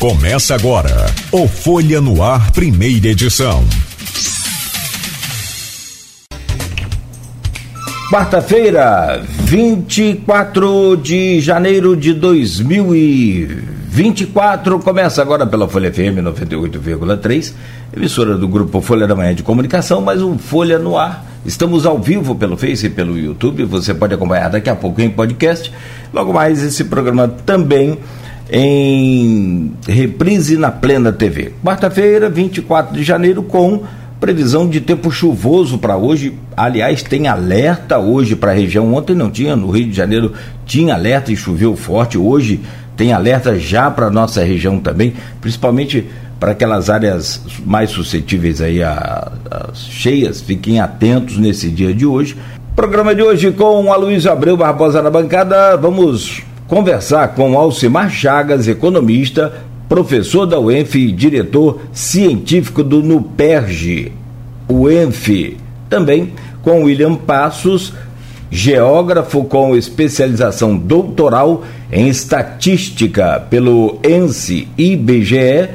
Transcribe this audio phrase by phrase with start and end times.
[0.00, 3.62] Começa agora o Folha no Ar, primeira edição.
[8.10, 14.78] Quarta-feira, 24 de janeiro de 2024.
[14.78, 17.52] Começa agora pela Folha FM 98,3,
[17.94, 21.26] emissora do grupo Folha da Manhã de Comunicação, mais um Folha no Ar.
[21.44, 23.64] Estamos ao vivo pelo Face e pelo YouTube.
[23.64, 25.70] Você pode acompanhar daqui a pouco em podcast.
[26.10, 27.98] Logo mais, esse programa também
[28.50, 31.52] em reprise na Plena TV.
[31.64, 33.82] Quarta-feira, 24 de janeiro, com
[34.18, 36.34] previsão de tempo chuvoso para hoje.
[36.56, 38.92] Aliás, tem alerta hoje para a região.
[38.92, 40.32] Ontem não tinha, no Rio de Janeiro
[40.66, 42.18] tinha alerta e choveu forte.
[42.18, 42.60] Hoje
[42.96, 46.06] tem alerta já para nossa região também, principalmente
[46.38, 49.30] para aquelas áreas mais suscetíveis aí a,
[49.74, 50.40] cheias.
[50.40, 52.36] Fiquem atentos nesse dia de hoje.
[52.74, 55.76] Programa de hoje com a Luísa Abreu Barbosa na bancada.
[55.76, 59.52] Vamos conversar com Alcimar Chagas, economista,
[59.88, 64.12] professor da UENF e diretor científico do NUPERJ,
[64.68, 65.56] UENF.
[65.88, 67.92] Também com William Passos,
[68.48, 75.70] geógrafo com especialização doutoral em estatística pelo ENSE IBGE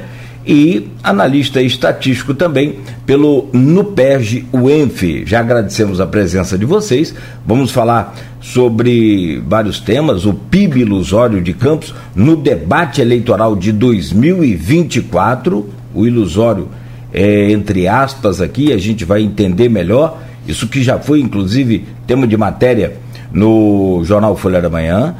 [0.46, 5.24] e analista estatístico também pelo NUPERJ UENF.
[5.26, 7.14] Já agradecemos a presença de vocês.
[7.44, 15.68] Vamos falar sobre vários temas, o PIB ilusório de Campos no debate eleitoral de 2024,
[15.92, 16.68] o ilusório
[17.12, 22.26] é, entre aspas aqui, a gente vai entender melhor, isso que já foi inclusive tema
[22.26, 22.96] de matéria
[23.32, 25.14] no jornal Folha da Manhã,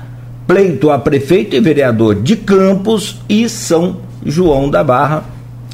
[0.47, 5.25] pleito a prefeito e vereador de Campos e São João da Barra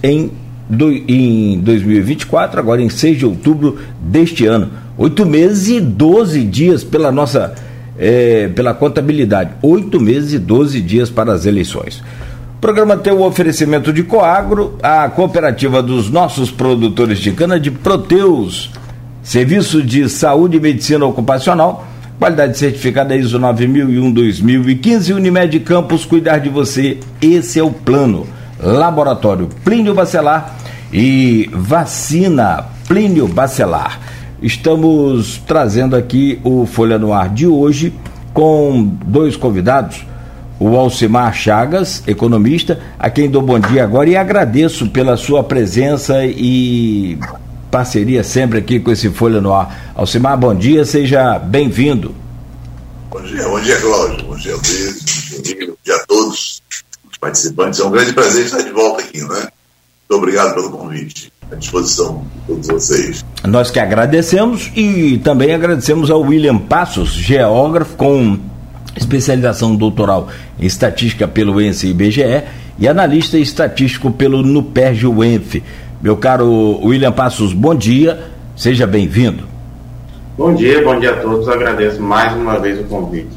[0.03, 0.31] em,
[0.69, 4.71] do, em 2024, agora em 6 de outubro deste ano.
[4.97, 7.55] Oito meses e 12 dias pela nossa
[7.99, 9.51] é, pela contabilidade.
[9.63, 12.03] Oito meses e 12 dias para as eleições.
[12.57, 17.71] O programa tem o oferecimento de Coagro, a cooperativa dos nossos produtores de cana de
[17.71, 18.71] Proteus,
[19.23, 21.87] serviço de saúde e medicina ocupacional,
[22.19, 28.27] qualidade certificada ISO 9001-2015, Unimed Campos, cuidar de você, esse é o plano.
[28.63, 30.57] Laboratório Plínio Bacelar
[30.93, 34.01] e vacina Plínio Bacelar.
[34.41, 37.93] Estamos trazendo aqui o Folha no Ar de hoje
[38.33, 40.05] com dois convidados.
[40.61, 46.25] O Alcimar Chagas, economista, a quem dou bom dia agora e agradeço pela sua presença
[46.25, 47.19] e
[47.69, 49.93] parceria sempre aqui com esse Folha no Ar.
[49.95, 52.15] Alcimar, bom dia, seja bem-vindo.
[53.11, 54.27] Bom dia, bom dia, Cláudio.
[54.27, 55.33] Bom dia, Luiz.
[55.33, 56.63] Bom dia, bom dia a todos
[57.11, 57.79] os participantes.
[57.79, 59.29] É um grande prazer estar de volta aqui, né?
[59.29, 63.25] Muito obrigado pelo convite à disposição de todos vocês.
[63.47, 68.39] Nós que agradecemos e também agradecemos ao William Passos, geógrafo com
[68.97, 70.29] especialização doutoral
[70.59, 72.43] em estatística pelo ENSE e IBGE
[72.79, 75.63] e analista estatístico pelo NUPERJ UENF.
[76.03, 78.21] Meu caro William Passos, bom dia,
[78.57, 79.45] seja bem-vindo.
[80.37, 83.31] Bom dia, bom dia a todos, agradeço mais uma vez o convite.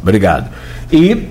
[0.00, 0.48] Obrigado.
[0.92, 1.28] E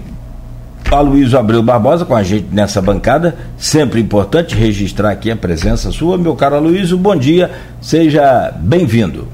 [0.95, 3.37] Aloysio Abreu Barbosa com a gente nessa bancada.
[3.57, 6.17] Sempre importante registrar aqui a presença sua.
[6.17, 7.51] Meu caro Aloysio, bom dia,
[7.81, 9.27] seja bem-vindo.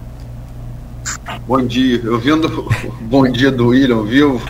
[1.47, 2.67] Bom dia, eu vindo
[3.01, 4.41] bom dia do William, viu?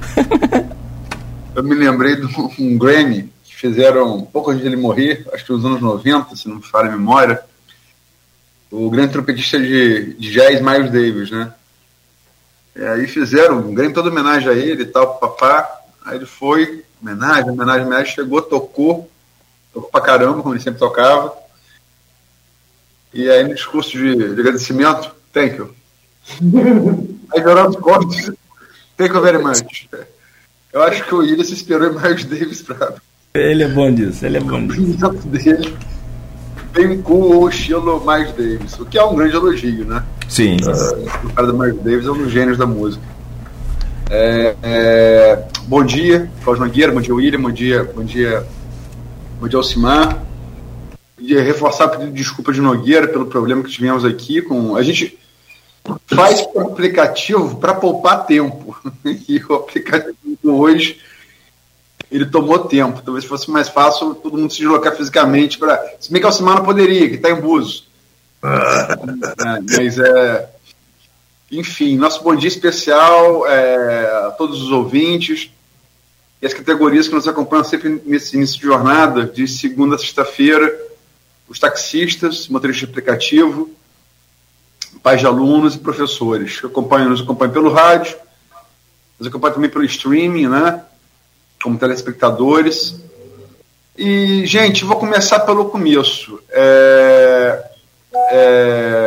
[1.56, 2.28] eu me lembrei de
[2.60, 6.36] um Grammy que fizeram um pouco antes de ele morrer, acho que nos anos 90,
[6.36, 7.42] se não me falha a memória.
[8.72, 11.54] O grande trompetista de, de jazz Miles Davis, né?
[12.76, 15.70] E aí fizeram um grande toda homenagem a ele e tal, papá.
[16.06, 19.10] Aí ele foi, homenagem, homenagem, homenagem, chegou, tocou,
[19.74, 21.34] tocou pra caramba, como ele sempre tocava.
[23.14, 25.74] E aí no discurso de, de agradecimento, thank you.
[27.34, 28.32] aí os cortes,
[28.98, 29.90] thank you very much.
[30.72, 32.94] Eu acho que o William se esperou em Miles Davis pra.
[33.34, 35.10] Ele é bom disso, ele é bom disso.
[35.28, 35.78] dele
[36.72, 40.04] bem com o estilo Miles Davis, o que é um grande elogio, né?
[40.30, 40.58] Sim.
[40.58, 43.04] Uh, o cara do Miles Davis é um dos gênios da música.
[44.14, 48.46] É, é, bom dia, Cláudio Nogueira, bom dia, William, bom dia, bom dia,
[49.40, 50.22] bom dia, Alcimar.
[51.18, 54.76] Queria reforçar o pedido de desculpa de Nogueira pelo problema que tivemos aqui com.
[54.76, 55.18] A gente
[56.08, 58.76] faz o aplicativo para poupar tempo.
[59.06, 61.00] E o aplicativo hoje
[62.12, 63.02] ele tomou tempo.
[63.02, 65.82] Talvez fosse mais fácil todo mundo se deslocar fisicamente para.
[66.02, 67.88] Se bem que Alcimar não poderia, que está em Búzios.
[68.44, 70.50] é, mas é.
[71.52, 75.52] Enfim, nosso bom dia especial é, a todos os ouvintes
[76.42, 80.74] e as categorias que nos acompanham sempre nesse início de jornada, de segunda a sexta-feira,
[81.50, 83.70] os taxistas, motoristas de aplicativo,
[85.04, 88.16] pais de alunos e professores que acompanham, nos acompanham pelo rádio,
[89.20, 90.82] nos acompanham também pelo streaming, né?
[91.62, 92.96] Como telespectadores.
[93.98, 96.42] E, gente, vou começar pelo começo.
[96.50, 97.72] É,
[98.14, 99.01] é,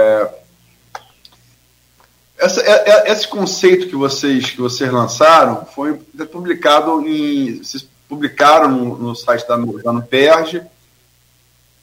[2.44, 5.94] essa, é, é, esse conceito que vocês, que vocês lançaram foi
[6.30, 7.62] publicado em.
[7.62, 10.62] Vocês publicaram no, no site da, da Nuperge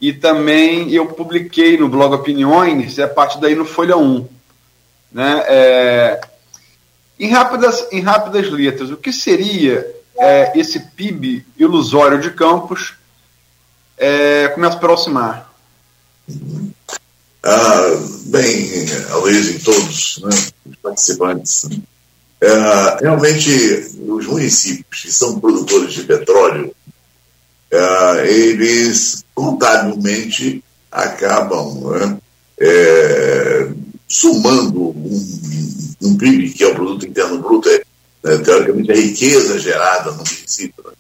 [0.02, 4.28] e também eu publiquei no blog Opiniões, é a partir daí no Folha 1.
[5.12, 5.44] Né?
[5.48, 6.22] É,
[7.20, 9.86] em, rápidas, em rápidas letras, o que seria
[10.18, 12.96] é, esse PIB ilusório de Campos?
[13.96, 15.54] É, começa a aproximar.
[17.44, 17.82] Ah,
[18.26, 18.70] bem,
[19.10, 20.30] Aloysio, em todos né,
[20.64, 21.70] os participantes,
[22.40, 22.48] é,
[23.02, 23.50] realmente
[24.08, 26.72] os municípios que são produtores de petróleo,
[27.72, 32.18] é, eles contabilmente acabam né,
[32.60, 33.72] é,
[34.08, 37.84] somando um, um PIB, que é o produto interno bruto, é,
[38.24, 40.92] né, teoricamente a riqueza gerada no município, né,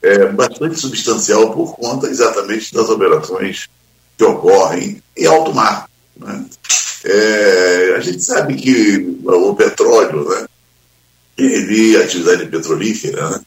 [0.00, 3.68] é bastante substancial por conta exatamente das operações
[4.16, 5.88] que ocorrem em alto mar.
[6.16, 6.44] Né?
[7.04, 10.46] É, a gente sabe que o petróleo, né,
[11.36, 13.40] ele, a atividade petrolífera, né,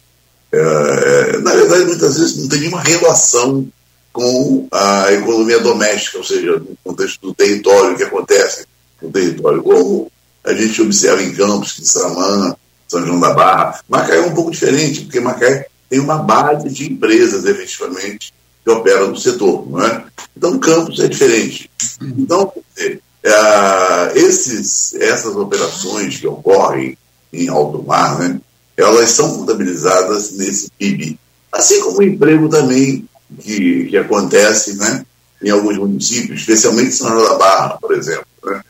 [0.51, 3.67] é, na verdade, muitas vezes não tem nenhuma relação
[4.13, 8.65] com a economia doméstica, ou seja, no contexto do território, que acontece
[9.01, 10.11] no território, como
[10.43, 12.55] a gente observa em Campos, Quissamã,
[12.87, 13.79] São João da Barra.
[13.87, 18.33] Macaé é um pouco diferente, porque Macaé tem uma base de empresas, efetivamente,
[18.67, 19.65] que operam no setor.
[19.69, 20.03] Não é?
[20.35, 21.71] Então, Campos é diferente.
[22.01, 26.97] Então, é, esses, essas operações que ocorrem
[27.31, 28.41] em alto mar, né,
[28.75, 31.17] elas são contabilizadas nesse PIB.
[31.51, 33.07] Assim como o emprego também
[33.39, 35.05] que, que acontece né,
[35.41, 38.61] em alguns municípios, especialmente São João da Barra, por exemplo, né,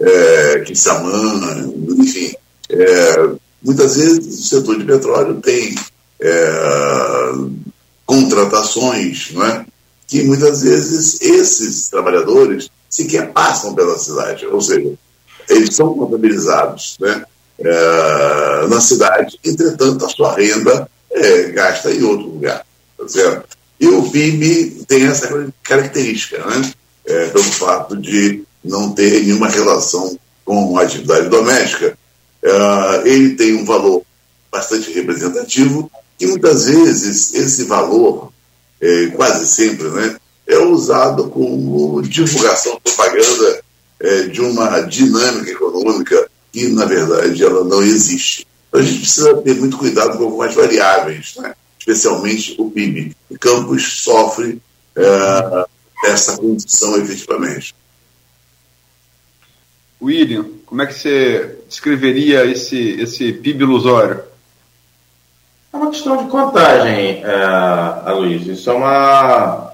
[0.00, 2.34] é, Quissamã, enfim.
[2.70, 3.28] É,
[3.62, 5.74] muitas vezes o setor de petróleo tem
[6.20, 7.32] é,
[8.12, 9.64] contratações, não é?
[10.06, 14.92] que muitas vezes esses trabalhadores sequer passam pela cidade, ou seja,
[15.48, 17.24] eles são contabilizados né,
[17.58, 22.66] é, na cidade, entretanto a sua renda é gasta em outro lugar.
[22.98, 23.56] Tá certo?
[23.80, 26.72] E o PIB tem essa característica, né?
[27.06, 31.98] É, pelo fato de não ter nenhuma relação com a atividade doméstica.
[32.42, 34.02] É, ele tem um valor
[34.52, 35.90] bastante representativo
[36.22, 38.32] e muitas vezes esse valor,
[38.80, 40.16] é, quase sempre, né,
[40.46, 43.64] é usado como divulgação, propaganda
[43.98, 48.46] é, de uma dinâmica econômica que, na verdade, ela não existe.
[48.68, 51.54] Então, a gente precisa ter muito cuidado com algumas variáveis, né?
[51.76, 53.16] especialmente o PIB.
[53.28, 54.62] O Campos sofre
[54.94, 55.66] é,
[56.04, 57.74] essa condição efetivamente.
[60.00, 64.31] William, como é que você descreveria esse, esse PIB ilusório?
[65.72, 67.34] É uma questão de contagem, é,
[68.04, 68.52] Aloysio.
[68.52, 69.72] Isso é, uma,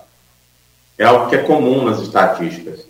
[0.96, 2.86] é algo que é comum nas estatísticas.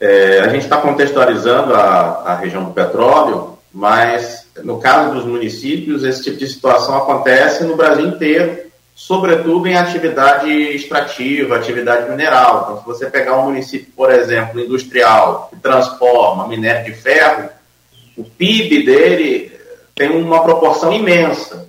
[0.00, 6.04] É, a gente está contextualizando a, a região do petróleo, mas no caso dos municípios,
[6.04, 8.64] esse tipo de situação acontece no Brasil inteiro,
[8.94, 12.62] sobretudo em atividade extrativa, atividade mineral.
[12.62, 17.50] Então, se você pegar um município, por exemplo, industrial, que transforma minério de ferro,
[18.16, 19.52] o PIB dele
[19.94, 21.66] tem uma proporção imensa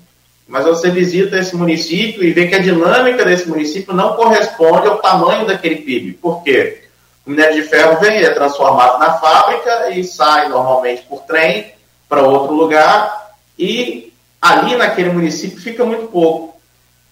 [0.47, 4.97] mas você visita esse município e vê que a dinâmica desse município não corresponde ao
[4.97, 6.13] tamanho daquele PIB.
[6.13, 6.83] Por quê?
[7.25, 11.73] O minério de ferro vem, é transformado na fábrica e sai normalmente por trem
[12.07, 16.55] para outro lugar e ali naquele município fica muito pouco.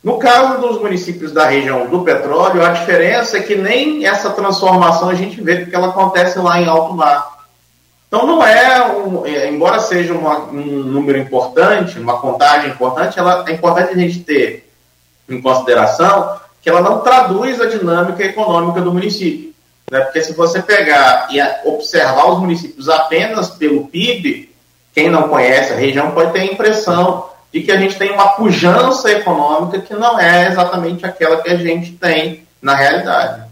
[0.01, 5.09] No caso dos municípios da região do petróleo, a diferença é que nem essa transformação
[5.09, 7.34] a gente vê porque ela acontece lá em alto mar.
[8.15, 13.43] Então, não é, um, é embora seja uma, um número importante, uma contagem importante, ela,
[13.45, 14.71] é importante a gente ter
[15.27, 19.53] em consideração que ela não traduz a dinâmica econômica do município.
[19.91, 19.99] Né?
[19.99, 24.49] Porque se você pegar e observar os municípios apenas pelo PIB,
[24.93, 28.29] quem não conhece a região pode ter a impressão de que a gente tem uma
[28.29, 33.43] pujança econômica que não é exatamente aquela que a gente tem na realidade.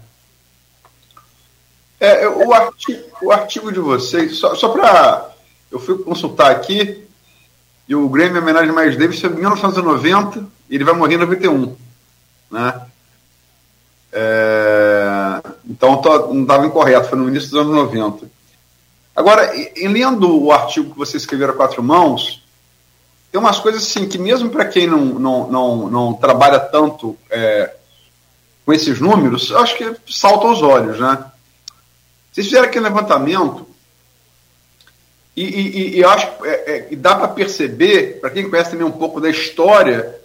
[2.00, 5.30] É, o, artigo, o artigo de vocês, só, só para.
[5.70, 7.04] Eu fui consultar aqui,
[7.88, 11.76] e o Grêmio homenagem mais Davis foi em 1990, e ele vai morrer em 91.
[12.50, 12.80] Né?
[14.12, 18.30] É, então tô, não estava incorreto, foi no início dos anos 90.
[19.16, 22.42] Agora, em lendo o artigo que vocês escreveram a quatro mãos,
[23.30, 27.74] tem umas coisas assim que mesmo para quem não, não, não, não trabalha tanto é,
[28.64, 31.24] com esses números, acho que salta aos olhos, né?
[32.34, 33.64] Vocês fizeram aquele levantamento
[35.36, 38.90] e, e, e acho que é, é, dá para perceber, para quem conhece também um
[38.90, 40.20] pouco da história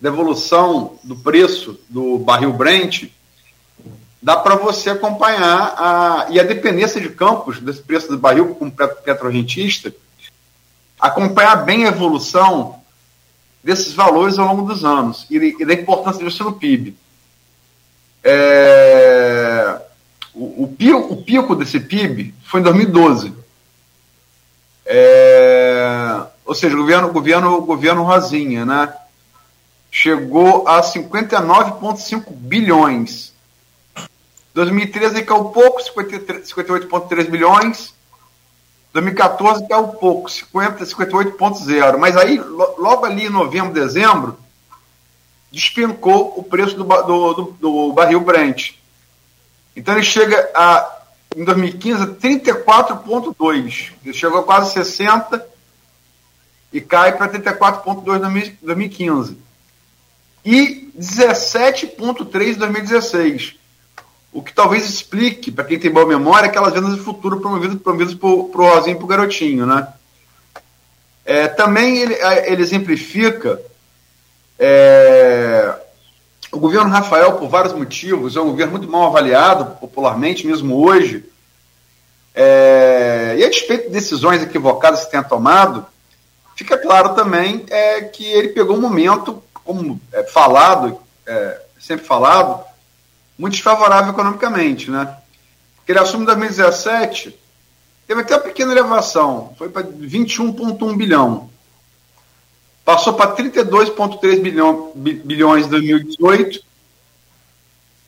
[0.00, 3.04] da evolução do preço do barril Brent,
[4.22, 8.72] dá para você acompanhar a, e a dependência de campos desse preço do barril como
[9.04, 9.94] petrorrentista,
[10.98, 12.80] acompanhar bem a evolução
[13.62, 16.96] desses valores ao longo dos anos e, e da importância disso no PIB.
[18.24, 19.11] É,
[20.34, 23.34] o, o, pico, o, pico, desse PIB foi em 2012.
[24.86, 28.92] É, ou seja, o governo, governo, governo Rosinha, né?
[29.90, 33.32] Chegou a 59,5 bilhões.
[34.54, 37.94] 2013 caiu pouco, 58,3 bilhões.
[38.92, 41.98] 2014 caiu pouco, 50, 58,0.
[41.98, 44.38] Mas aí, logo ali em novembro, dezembro,
[45.50, 48.72] despencou o preço do, do, do, do barril Brent.
[49.74, 51.00] Então ele chega a,
[51.36, 53.92] em 2015 a 34,2.
[54.04, 55.46] Ele chegou a quase 60
[56.72, 59.38] e cai para 34,2 em 2015.
[60.44, 63.54] E 17,3 em 2016.
[64.32, 68.14] O que talvez explique, para quem tem boa memória, aquelas vendas de futuro promovidas, promovidas
[68.14, 69.66] para o Rosinho e para o Garotinho.
[69.66, 69.86] Né?
[71.24, 73.60] É, também ele, é, ele exemplifica
[74.58, 75.74] é,
[76.52, 81.24] o governo Rafael, por vários motivos, é um governo muito mal avaliado popularmente, mesmo hoje.
[82.34, 85.86] É, e a despeito de decisões equivocadas que tenha tomado,
[86.54, 92.62] fica claro também é, que ele pegou um momento, como é falado, é, sempre falado,
[93.38, 95.16] muito desfavorável economicamente, né?
[95.76, 97.36] Porque ele assume em 2017,
[98.06, 101.50] teve até uma pequena elevação, foi para 21,1 bilhão.
[102.84, 106.60] Passou para 32,3 bilhão, bilhões em 2018,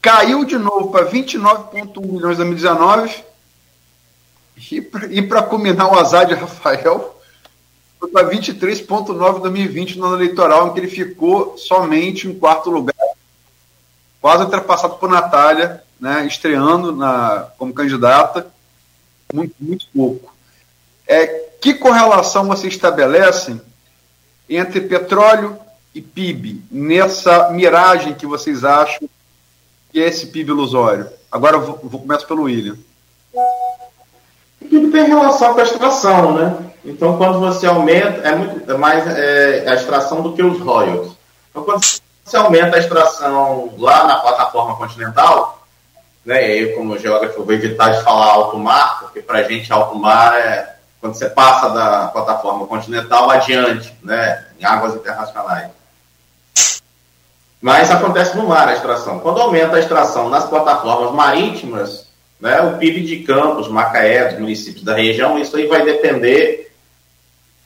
[0.02, 3.24] caiu de novo para 29,1 bilhões em 2019,
[5.10, 7.20] e para culminar o azar de Rafael,
[7.98, 12.70] foi para 23,9 em 2020 no ano eleitoral, em que ele ficou somente em quarto
[12.70, 12.94] lugar
[14.24, 18.46] quase ultrapassado por Natália, né, estreando na, como candidata,
[19.30, 20.34] muito, muito pouco.
[21.06, 21.26] É,
[21.60, 23.60] que correlação você estabelece
[24.48, 25.58] entre petróleo
[25.94, 29.08] e PIB, nessa miragem que vocês acham
[29.92, 31.08] que é esse PIB ilusório?
[31.30, 32.76] Agora eu vou, vou começar pelo William.
[34.60, 36.70] O PIB tem relação com a extração, né?
[36.84, 41.12] Então, quando você aumenta, é muito é mais é, a extração do que os royalties.
[41.50, 41.82] Então, quando
[42.24, 45.66] você aumenta a extração lá na plataforma continental,
[46.24, 49.42] né, e aí, como geógrafo, eu vou evitar de falar alto mar, porque para a
[49.42, 50.73] gente alto mar é
[51.04, 55.68] quando você passa da plataforma continental adiante, né, em águas internacionais.
[57.60, 59.18] Mas acontece no mar a extração.
[59.18, 62.08] Quando aumenta a extração nas plataformas marítimas,
[62.40, 66.72] né, o PIB de Campos, Macaé, dos municípios da região, isso aí vai depender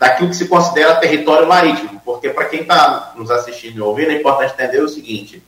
[0.00, 4.14] daquilo que se considera território marítimo, porque para quem está nos assistindo e ouvindo, é
[4.14, 5.40] importante entender o seguinte: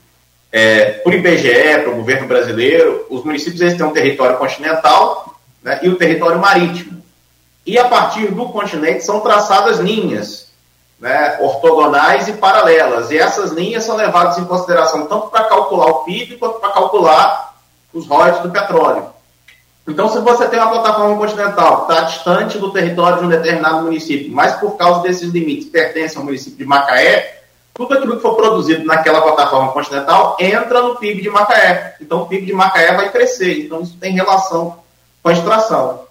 [0.52, 5.80] é, por IBGE, para o governo brasileiro, os municípios eles têm um território continental né,
[5.82, 6.99] e o um território marítimo.
[7.70, 10.48] E a partir do continente são traçadas linhas
[10.98, 15.94] né, ortogonais e paralelas, e essas linhas são levadas em consideração tanto para calcular o
[16.02, 17.54] PIB quanto para calcular
[17.94, 19.06] os royalties do petróleo.
[19.86, 23.82] Então, se você tem uma plataforma continental que está distante do território de um determinado
[23.82, 28.34] município, mas por causa desses limites pertence ao município de Macaé, tudo aquilo que for
[28.34, 31.94] produzido naquela plataforma continental entra no PIB de Macaé.
[32.00, 33.60] Então, o PIB de Macaé vai crescer.
[33.60, 34.80] Então, isso tem relação
[35.22, 36.09] com a extração.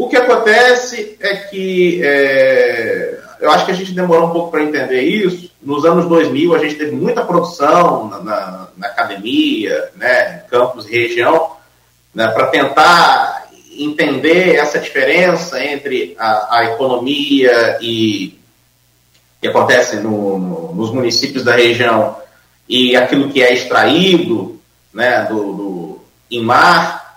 [0.00, 4.62] O que acontece é que é, eu acho que a gente demorou um pouco para
[4.62, 5.50] entender isso.
[5.62, 10.92] Nos anos 2000, a gente teve muita produção na, na, na academia, né, campus e
[10.92, 11.50] região
[12.14, 18.40] né, para tentar entender essa diferença entre a, a economia e
[19.38, 22.16] que acontece no, no, nos municípios da região
[22.66, 24.58] e aquilo que é extraído
[24.94, 27.09] né, do, do, em mar.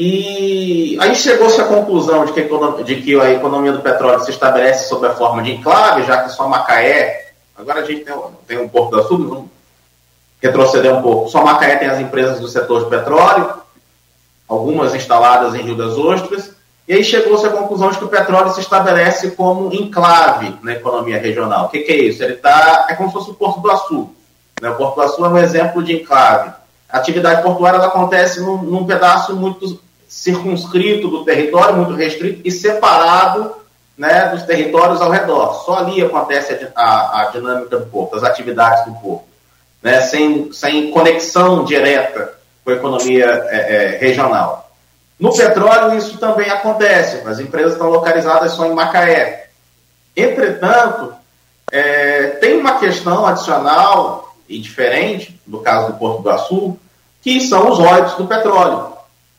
[0.00, 2.48] E aí chegou-se à conclusão de que,
[2.84, 6.30] de que a economia do petróleo se estabelece sob a forma de enclave, já que
[6.30, 8.14] só Macaé, agora a gente tem,
[8.46, 9.50] tem um Porto do Sul, vamos
[10.40, 13.54] retroceder um pouco, só Macaé tem as empresas do setor de petróleo,
[14.48, 16.52] algumas instaladas em Rio das Ostras,
[16.86, 21.18] e aí chegou-se à conclusão de que o petróleo se estabelece como enclave na economia
[21.18, 21.66] regional.
[21.66, 22.22] O que, que é isso?
[22.22, 24.10] Ele tá, é como se fosse o Porto do Açu.
[24.62, 24.70] Né?
[24.70, 26.52] O Porto do Açu é um exemplo de enclave.
[26.88, 33.54] A atividade portuária acontece num, num pedaço muito circunscrito do território, muito restrito e separado
[33.96, 35.62] né, dos territórios ao redor.
[35.64, 39.24] Só ali acontece a, a, a dinâmica do porto, as atividades do porto,
[39.82, 42.34] né, sem, sem conexão direta
[42.64, 44.70] com a economia é, é, regional.
[45.20, 47.26] No petróleo, isso também acontece.
[47.28, 49.48] As empresas estão localizadas só em Macaé.
[50.16, 51.14] Entretanto,
[51.70, 56.78] É, tem uma questão adicional e diferente, no caso do Porto do Açul,
[57.20, 58.96] que são os royalties do petróleo.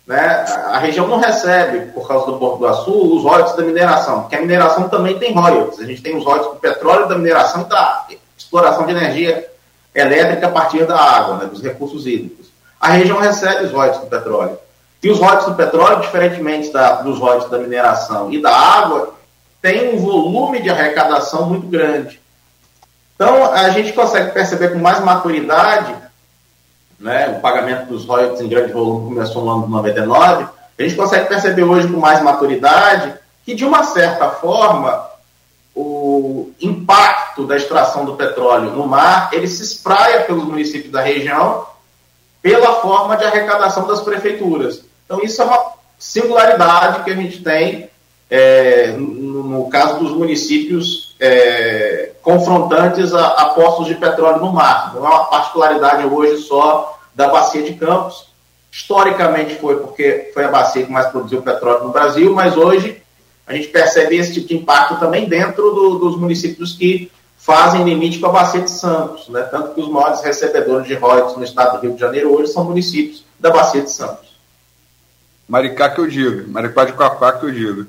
[0.10, 0.44] Né?
[0.66, 4.36] A região não recebe, por causa do Porto do Açul, os royalties da mineração, porque
[4.36, 5.80] a mineração também tem royalties.
[5.80, 9.48] A gente tem os royalties do petróleo, da mineração e da exploração de energia
[9.94, 12.48] elétrica a partir da água, né, dos recursos hídricos.
[12.82, 14.58] A região recebe os royalties do petróleo.
[15.04, 19.14] E os royalties do petróleo, diferentemente da, dos royalties da mineração e da água,
[19.62, 22.20] tem um volume de arrecadação muito grande.
[23.14, 25.94] Então, a gente consegue perceber com mais maturidade,
[27.00, 30.96] né, o pagamento dos royalties em grande volume começou no ano de 99, a gente
[30.96, 33.14] consegue perceber hoje com mais maturidade
[33.46, 35.08] que, de uma certa forma,
[35.76, 41.66] o impacto da extração do petróleo no mar, ele se espraia pelos municípios da região
[42.42, 44.84] pela forma de arrecadação das prefeituras.
[45.06, 47.90] Então, isso é uma singularidade que a gente tem
[48.30, 54.94] é, no, no, caso dos municípios é, confrontantes a, a, postos de petróleo no mar.
[54.94, 58.30] Não é uma particularidade hoje só da bacia de Campos.
[58.72, 63.02] Historicamente foi porque foi a bacia que mais produziu petróleo no Brasil, mas hoje
[63.46, 68.20] a gente percebe esse tipo de impacto também dentro do, dos municípios que fazem limite
[68.20, 69.42] com a Bacia de Santos, né?
[69.44, 72.64] tanto que os maiores recebedores de royalties no estado do Rio de Janeiro hoje são
[72.64, 74.30] municípios da Bacia de Santos.
[75.48, 77.88] Maricá que eu digo, Maricá de Coapá que eu digo.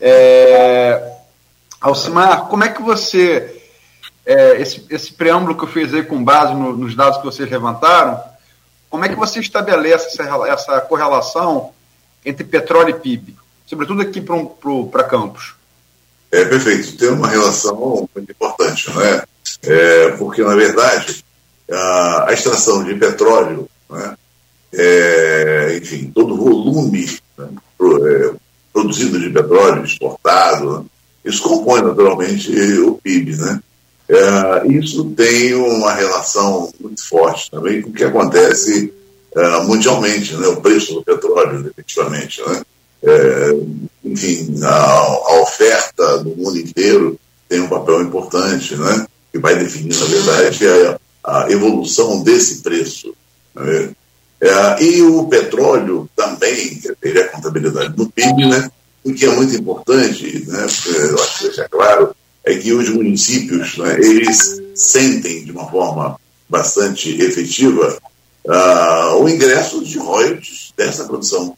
[0.00, 1.12] É...
[1.82, 3.60] Alcimar, como é que você,
[4.24, 7.50] é, esse, esse preâmbulo que eu fiz aí com base no, nos dados que vocês
[7.50, 8.22] levantaram,
[8.88, 11.72] como é que você estabelece essa, essa correlação
[12.24, 13.36] entre petróleo e PIB?
[13.72, 14.22] sobretudo aqui
[14.90, 15.54] para Campos?
[16.30, 19.24] É perfeito, tem uma relação muito importante, não é?
[19.62, 21.24] é porque, na verdade,
[21.70, 24.14] a, a extração de petróleo, né,
[24.74, 27.48] é, enfim, todo o volume né,
[27.78, 28.34] pro, é,
[28.72, 30.84] produzido de petróleo, exportado, né,
[31.24, 32.50] isso compõe naturalmente
[32.80, 33.60] o PIB, né?
[34.08, 38.92] É, isso tem uma relação muito forte também com o que acontece
[39.34, 40.48] é, mundialmente, né?
[40.48, 42.62] O preço do petróleo, efetivamente, né?
[43.04, 43.56] É,
[44.04, 47.18] enfim, a, a, oferta do mundo inteiro
[47.48, 49.06] tem um papel importante, né?
[49.32, 50.66] que vai definir, na verdade,
[51.24, 53.14] a, a evolução desse preço.
[53.54, 53.90] Né?
[54.40, 58.70] É, e o petróleo também teria a contabilidade do PIB, né?
[59.04, 60.60] O que é muito importante, né?
[60.60, 66.18] eu acho que deixar claro, é que os municípios, né, eles sentem de uma forma
[66.48, 67.98] bastante efetiva
[68.44, 71.56] uh, o ingresso de royalties dessa produção.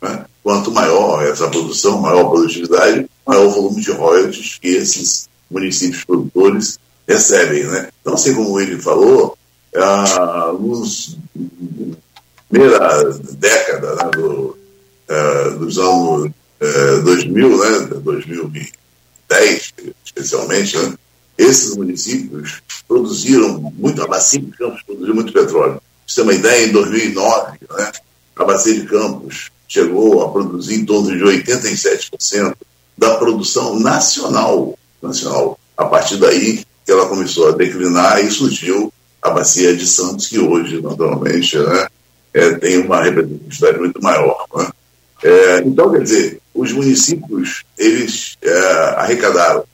[0.00, 0.24] Né?
[0.42, 6.04] Quanto maior essa produção, maior a produtividade, maior o volume de royalties que esses municípios
[6.04, 7.64] produtores recebem.
[7.64, 7.88] Né?
[8.00, 9.36] Então, assim como ele falou,
[9.76, 11.16] ah, nos
[12.48, 14.58] primeira década né, do,
[15.08, 16.30] ah, dos anos
[17.04, 20.94] 2000, né, 2010 especialmente, né,
[21.38, 25.74] esses municípios produziram muito, a Bacia de Campos produziu muito petróleo.
[25.74, 27.92] Pra você uma ideia, em 2009, né,
[28.36, 32.54] a Bacia de Campos chegou a produzir em torno de 87%
[32.96, 35.58] da produção nacional, nacional.
[35.76, 40.38] A partir daí que ela começou a declinar e surgiu a bacia de Santos, que
[40.38, 41.86] hoje, naturalmente, né,
[42.34, 44.46] é, tem uma representatividade muito maior.
[44.54, 44.68] Né?
[45.22, 49.64] É, então, quer dizer, os municípios, eles é, arrecadaram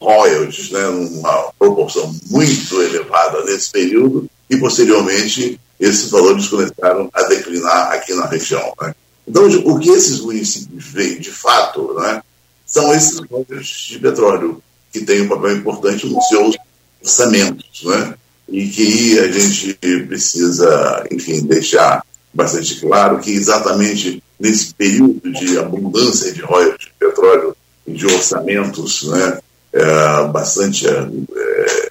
[0.00, 7.92] royalties, né, numa proporção muito elevada nesse período, e posteriormente esses valores começaram a declinar
[7.92, 8.72] aqui na região.
[8.80, 8.94] Né?
[9.26, 12.22] Então, o que esses municípios veem, de fato, né,
[12.66, 16.56] são esses royalties de petróleo, que têm um papel importante nos seus
[17.02, 18.14] orçamentos, né,
[18.48, 19.74] e que a gente
[20.06, 22.04] precisa, enfim, deixar
[22.34, 29.04] bastante claro que exatamente nesse período de abundância de royalties de petróleo e de orçamentos
[29.04, 29.38] né,
[29.72, 31.08] é, bastante é,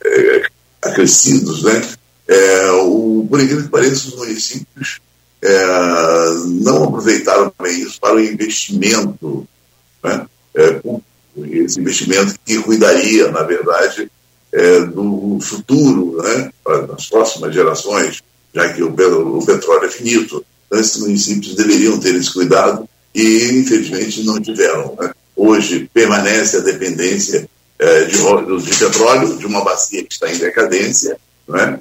[0.05, 0.43] é,
[0.81, 1.81] acrescidos, né,
[2.27, 4.99] é, o, por incrível que pareça, os municípios
[5.41, 5.65] é,
[6.45, 9.47] não aproveitaram bem isso para o investimento,
[10.03, 10.25] né?
[10.55, 10.81] é,
[11.51, 14.09] esse investimento que cuidaria, na verdade,
[14.93, 16.51] do futuro, né?
[16.63, 18.21] para as próximas gerações,
[18.53, 20.45] já que o, o petróleo é finito.
[20.67, 24.95] Então, esses municípios deveriam ter esse cuidado e, infelizmente, não tiveram.
[24.99, 25.13] Né?
[25.35, 27.47] Hoje permanece a dependência
[27.79, 31.79] é, de, de petróleo de uma bacia que está em decadência, né?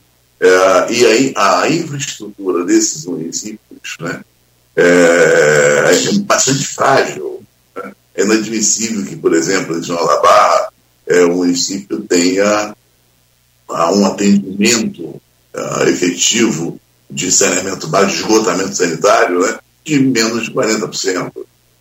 [0.90, 4.24] E aí a infraestrutura desses municípios né,
[4.74, 7.44] é, é bastante frágil.
[7.76, 7.92] Né?
[8.16, 10.72] É inadmissível que, por exemplo, em João da Barra,
[11.06, 12.74] é, o município tenha
[13.68, 15.21] uh, um atendimento
[15.54, 21.32] uh, efetivo de saneamento básico, de esgotamento sanitário, né, de menos de 40%.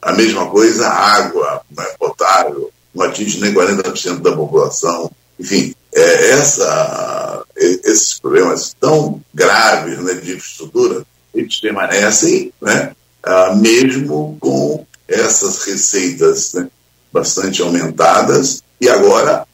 [0.01, 5.09] A mesma coisa, a água né, potável não atinge nem 40% da população.
[5.39, 14.37] enfim, é, essa, esses problemas tão graves né, de infraestrutura, eles permanecem, né, ah, mesmo
[14.39, 16.67] com essas receitas né,
[17.11, 19.45] bastante aumentadas, e agora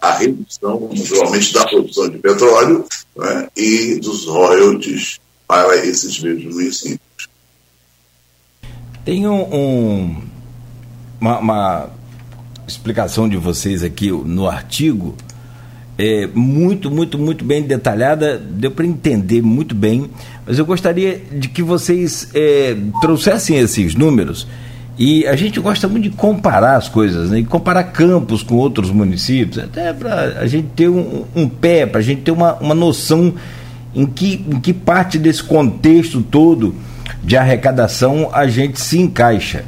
[0.00, 2.84] a redução, naturalmente, da produção de petróleo
[3.16, 7.28] né, e dos royalties para esses mesmos municípios.
[9.04, 10.22] Tem um, um
[11.20, 11.90] uma, uma,
[12.66, 15.14] explicação de vocês aqui no artigo,
[15.98, 20.10] é, muito, muito, muito bem detalhada, deu para entender muito bem,
[20.46, 24.46] mas eu gostaria de que vocês é, trouxessem esses números.
[24.98, 27.38] E a gente gosta muito de comparar as coisas, né?
[27.38, 32.00] E comparar campos com outros municípios, até para a gente ter um, um pé, para
[32.00, 33.34] a gente ter uma, uma noção
[33.94, 36.74] em que, em que parte desse contexto todo
[37.22, 39.64] de arrecadação a gente se encaixa.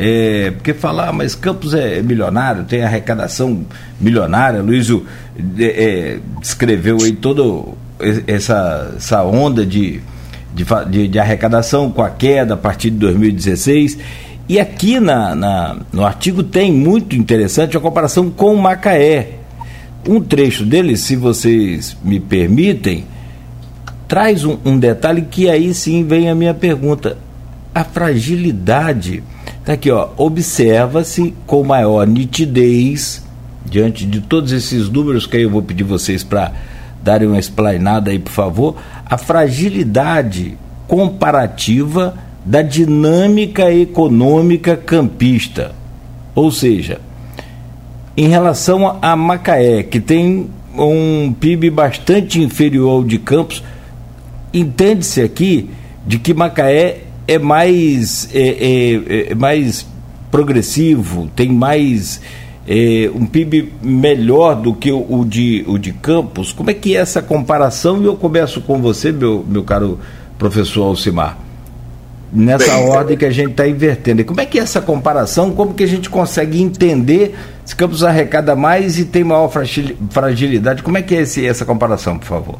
[0.00, 3.66] É, porque falar, ah, mas Campos é milionário, tem arrecadação
[4.00, 5.04] milionária, Luísio
[5.58, 7.42] é, é, descreveu aí toda
[8.28, 10.00] essa, essa onda de,
[10.54, 13.98] de, de, arrecadação com a queda a partir de 2016.
[14.48, 19.32] E aqui na, na, no artigo tem muito interessante a comparação com Macaé.
[20.08, 23.04] Um trecho dele, se vocês me permitem,
[24.06, 27.18] traz um, um detalhe que aí sim vem a minha pergunta.
[27.74, 29.22] A fragilidade.
[29.60, 30.08] Está aqui, ó.
[30.16, 33.22] Observa-se com maior nitidez,
[33.66, 36.52] diante de todos esses números que aí eu vou pedir vocês para
[37.02, 40.56] darem uma explanada aí, por favor, a fragilidade
[40.86, 42.14] comparativa
[42.48, 45.72] da dinâmica econômica campista.
[46.34, 46.98] Ou seja,
[48.16, 53.62] em relação a Macaé, que tem um PIB bastante inferior ao de Campos,
[54.52, 55.68] entende-se aqui
[56.06, 59.86] de que Macaé é mais, é, é, é mais
[60.30, 62.18] progressivo, tem mais
[62.66, 66.50] é, um PIB melhor do que o, o, de, o de Campos.
[66.50, 68.00] Como é que é essa comparação?
[68.00, 70.00] E eu começo com você, meu, meu caro
[70.38, 71.47] professor Alcimar.
[72.30, 74.20] Nessa Bem, ordem que a gente está invertendo.
[74.20, 75.50] E como é que é essa comparação?
[75.52, 79.50] Como que a gente consegue entender se Campos arrecada mais e tem maior
[80.10, 80.82] fragilidade?
[80.82, 82.58] Como é que é esse, essa comparação, por favor?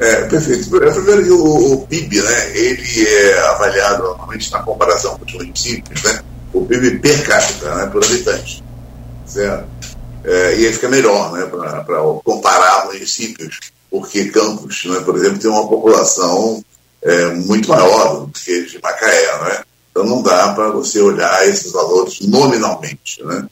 [0.00, 0.70] É, perfeito.
[0.70, 6.02] Primeiro que o, o, PIB, né, ele é avaliado normalmente na comparação com os municípios,
[6.02, 6.20] né,
[6.54, 8.64] o PIB per capita, né, por habitante.
[9.26, 9.66] Certo?
[10.24, 15.50] É, e aí fica melhor né, para comparar municípios, porque Campos, né, por exemplo, tem
[15.50, 16.64] uma população
[17.02, 19.38] é, muito maior do que de Macaé.
[19.44, 19.64] Né?
[19.90, 23.22] Então não dá para você olhar esses valores nominalmente.
[23.24, 23.46] Né?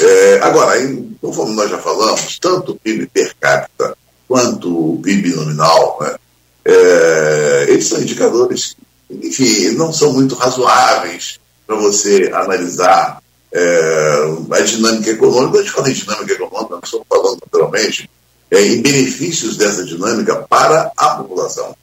[0.00, 0.78] É, agora,
[1.20, 3.96] conforme nós já falamos, tanto o PIB per capita
[4.28, 6.16] quanto o PIB nominal, né,
[6.64, 8.76] é, eles são indicadores
[9.08, 15.58] que, enfim, não são muito razoáveis para você analisar é, a dinâmica econômica.
[15.58, 18.10] A gente fala em dinâmica econômica, nós estamos falando naturalmente
[18.50, 21.74] é, em benefícios dessa dinâmica para a população.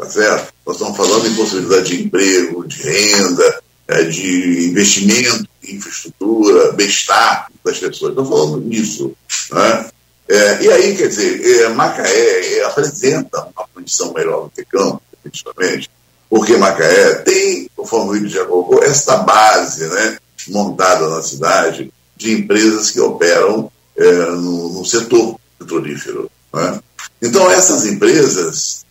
[0.00, 0.54] Tá certo?
[0.66, 7.52] Nós estamos falando em possibilidade de emprego, de renda, é, de investimento em infraestrutura, bem-estar
[7.62, 8.12] das pessoas.
[8.12, 9.14] Estamos falando nisso.
[9.52, 9.90] Né?
[10.26, 15.02] É, e aí, quer dizer, é, Macaé é, apresenta uma condição melhor do que Campos,
[15.12, 15.90] definitivamente,
[16.30, 20.16] porque Macaé tem, conforme o William já colocou, essa base né,
[20.48, 26.30] montada na cidade de empresas que operam é, no, no, setor petrolífero.
[26.54, 26.80] Né?
[27.20, 28.86] Então, essas empresas,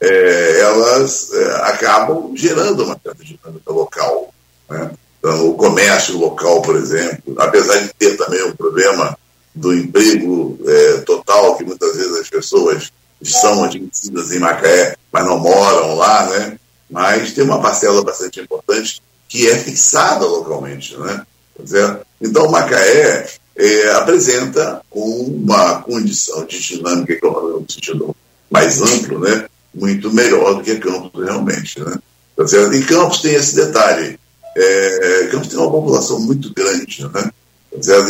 [0.00, 0.27] é,
[0.86, 4.32] elas é, acabam gerando uma certa dinâmica local.
[4.68, 4.90] Né?
[5.18, 9.18] Então, o comércio local, por exemplo, apesar de ter também um problema
[9.54, 15.38] do emprego é, total, que muitas vezes as pessoas são admitidas em Macaé, mas não
[15.38, 16.58] moram lá, né?
[16.88, 21.26] Mas tem uma parcela bastante importante que é fixada localmente, né?
[22.20, 28.16] Então, Macaé é, apresenta uma condição de dinâmica econômica no sentido
[28.48, 29.46] mais amplo, né?
[29.78, 31.96] Muito melhor do que Campos realmente, né?
[32.36, 34.18] Tá e Campos tem esse detalhe.
[34.56, 37.30] É, Campos tem uma população muito grande, né?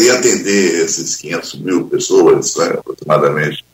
[0.00, 3.64] e atender esses 500 mil pessoas, né, aproximadamente,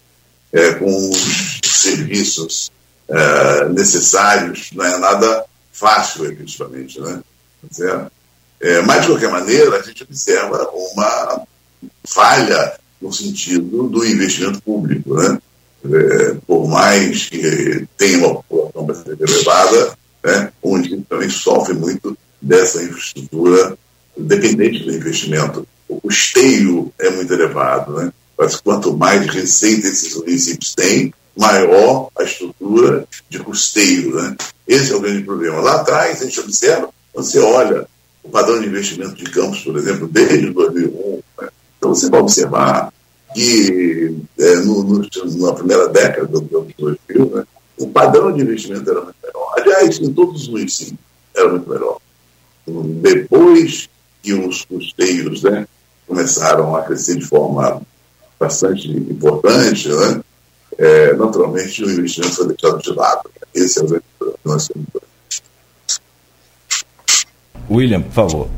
[0.53, 2.73] é, com os serviços
[3.09, 7.01] é, necessários, não é nada fácil, efetivamente.
[7.01, 7.23] Né?
[8.61, 11.43] É, mas, de qualquer maneira, a gente observa uma
[12.05, 15.15] falha no sentido do investimento público.
[15.15, 15.39] Né?
[15.85, 19.95] É, por mais que tenha uma população bastante elevada,
[20.25, 20.53] né,
[21.09, 23.77] também sofre muito dessa infraestrutura
[24.17, 28.13] dependente do investimento o custeio é muito elevado, né?
[28.37, 34.37] Mas quanto mais receita esses municípios têm, maior a estrutura de custeio, né?
[34.67, 35.61] Esse é o grande problema.
[35.61, 37.87] Lá atrás, a gente observa, você olha
[38.23, 41.49] o padrão de investimento de campos, por exemplo, desde 2001, né?
[41.77, 42.93] então você vai observar
[43.35, 47.45] que é, no, no, na primeira década do ano 2000, né,
[47.77, 49.55] o padrão de investimento era muito melhor.
[49.57, 50.99] Aliás, em todos os municípios
[51.35, 51.99] era muito melhor.
[52.67, 53.89] Depois
[54.23, 55.67] que os custeios né,
[56.07, 57.83] começaram a crescer de forma
[58.39, 60.23] bastante importante, né,
[60.79, 63.31] é, naturalmente o investimento foi deixado de lado.
[63.55, 64.03] Esse é o que
[64.45, 64.87] nós temos.
[67.71, 68.49] William, por favor.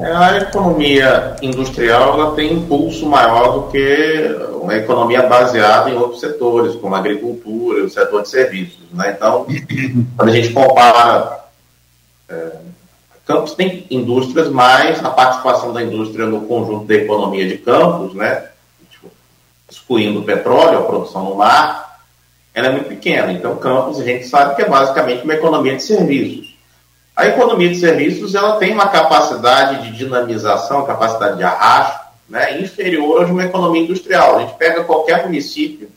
[0.00, 6.20] É, a economia industrial ela tem impulso maior do que uma economia baseada em outros
[6.20, 8.78] setores, como a agricultura, o setor de serviços.
[8.92, 9.14] Né?
[9.16, 9.46] Então,
[10.16, 11.44] quando a gente compara,
[12.28, 12.50] é,
[13.28, 18.48] Campos tem indústrias, mas a participação da indústria no conjunto da economia de Campos, né,
[18.90, 19.10] tipo,
[19.70, 22.00] excluindo o petróleo, a produção no mar,
[22.54, 23.30] ela é muito pequena.
[23.30, 26.47] Então, Campos, a gente sabe que é basicamente uma economia de serviços.
[27.18, 33.22] A economia de serviços ela tem uma capacidade de dinamização, capacidade de arrasto, né, inferior
[33.22, 34.36] a de uma economia industrial.
[34.36, 35.90] A gente pega qualquer município,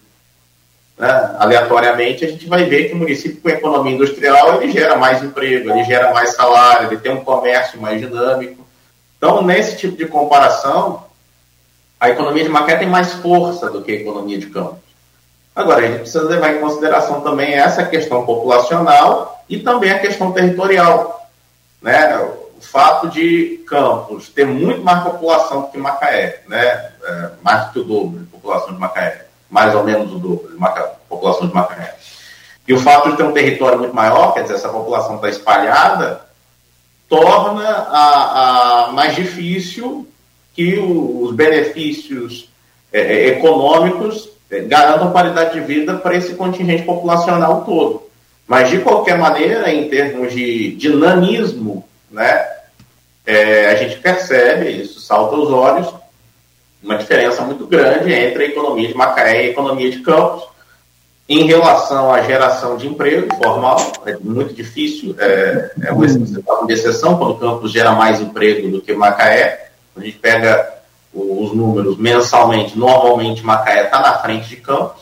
[0.98, 5.22] né, aleatoriamente, a gente vai ver que o município com economia industrial ele gera mais
[5.22, 8.66] emprego, ele gera mais salário, ele tem um comércio mais dinâmico.
[9.16, 11.04] Então, nesse tipo de comparação,
[12.00, 14.91] a economia de Macaé tem mais força do que a economia de Campos.
[15.56, 20.32] Agora, a gente precisa levar em consideração também essa questão populacional e também a questão
[20.32, 21.30] territorial.
[21.82, 22.18] Né?
[22.58, 26.92] O fato de Campos ter muito mais população do que Macaé, né?
[27.04, 30.50] É, mais do que o dobro de população de Macaé, mais ou menos o dobro
[30.50, 30.58] de
[31.10, 31.96] população de Macaé.
[32.68, 36.22] E o fato de ter um território muito maior, quer dizer, essa população está espalhada,
[37.10, 40.08] torna a, a mais difícil
[40.54, 42.50] que o, os benefícios
[42.94, 48.04] é, é econômicos garantam qualidade de vida para esse contingente populacional todo.
[48.48, 52.46] Mas, de qualquer maneira, em termos de dinamismo, né,
[53.26, 55.94] é, a gente percebe, isso salta aos olhos,
[56.84, 60.44] uma diferença muito grande entre a economia de Macaé e a economia de Campos.
[61.30, 66.06] Em relação à geração de emprego formal, é muito difícil, é, é uma
[66.70, 69.70] exceção, quando Campos gera mais emprego do que Macaé.
[69.96, 70.81] A gente pega
[71.14, 75.02] os números mensalmente, normalmente Macaé está na frente de Campos.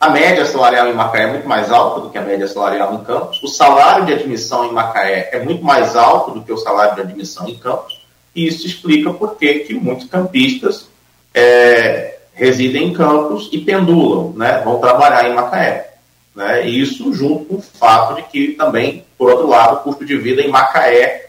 [0.00, 3.04] A média salarial em Macaé é muito mais alta do que a média salarial em
[3.04, 3.40] Campos.
[3.40, 7.02] O salário de admissão em Macaé é muito mais alto do que o salário de
[7.02, 8.02] admissão em Campos.
[8.34, 10.88] E isso explica por que, muitos campistas
[11.32, 14.60] é, residem em Campos e pendulam, né?
[14.64, 15.92] vão trabalhar em Macaé.
[16.34, 16.66] Né?
[16.66, 20.42] Isso junto com o fato de que também, por outro lado, o custo de vida
[20.42, 21.21] em Macaé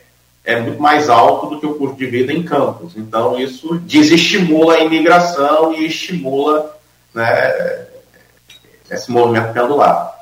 [0.44, 2.94] é muito mais alto do que o custo de vida em Campos.
[2.98, 6.78] Então, isso desestimula a imigração e estimula
[7.14, 7.88] né,
[8.92, 10.14] esse movimento pendular.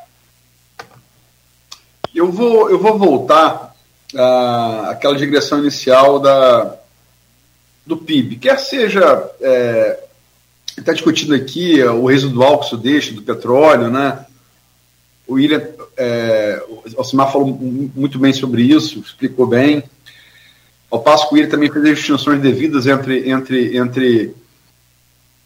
[2.14, 3.76] Eu vou, eu vou voltar
[4.90, 6.76] àquela digressão inicial da,
[7.86, 10.04] do PIB, quer seja, é,
[10.78, 14.26] está discutindo aqui o residual que isso deixa do petróleo, né?
[15.26, 19.84] O William, é, o falou muito bem sobre isso, explicou bem.
[20.92, 24.36] Ao passo que William também fez as distinções devidas entre, entre, entre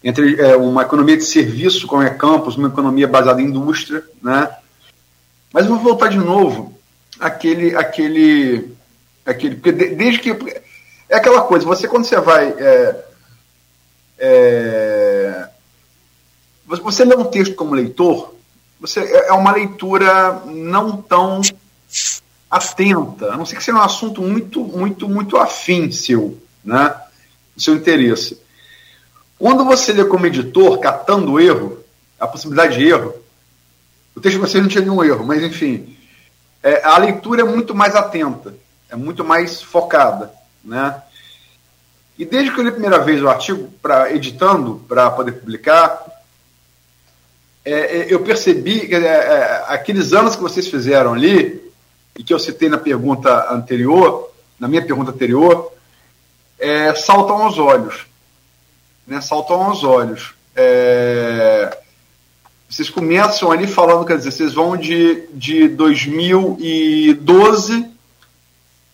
[0.04, 4.56] entre é, uma economia de serviço, como é campus, uma economia baseada em indústria, né?
[5.52, 6.78] Mas eu vou voltar de novo
[7.20, 8.70] aquele, aquele,
[9.26, 10.30] aquele, porque desde que
[11.10, 13.04] é aquela coisa, você quando você vai é,
[14.20, 15.50] é,
[16.68, 18.36] você lê um texto como leitor,
[18.80, 21.42] você é, é uma leitura não tão
[22.56, 26.96] atenta, a não ser que seja um assunto muito, muito, muito afim seu, né?
[27.58, 28.40] seu interesse.
[29.38, 31.80] Quando você lê como editor, catando erro,
[32.20, 33.14] a possibilidade de erro,
[34.16, 35.98] o texto de vocês não tinha nenhum erro, mas enfim,
[36.64, 38.56] é, a leitura é muito mais atenta,
[38.90, 40.32] é muito mais focada,
[40.64, 41.02] né?
[42.18, 46.02] E desde que eu li a primeira vez o artigo, para editando, para poder publicar,
[47.66, 51.65] é, é, eu percebi que é, é, aqueles anos que vocês fizeram ali,
[52.18, 55.72] e que eu citei na pergunta anterior, na minha pergunta anterior,
[56.58, 58.06] é, saltam aos olhos
[59.08, 60.34] né, saltam aos olhos.
[60.56, 61.78] É,
[62.68, 67.94] vocês começam ali falando, quer dizer, vocês vão de, de 2012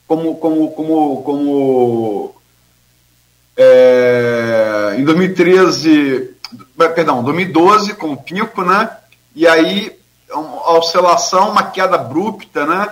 [0.07, 2.35] como, como, como, como
[3.55, 6.31] é, em 2013,
[6.77, 8.89] perdão, 2012 como pico, né?
[9.33, 9.97] E aí
[10.29, 12.89] a oscilação, uma queda abrupta, né?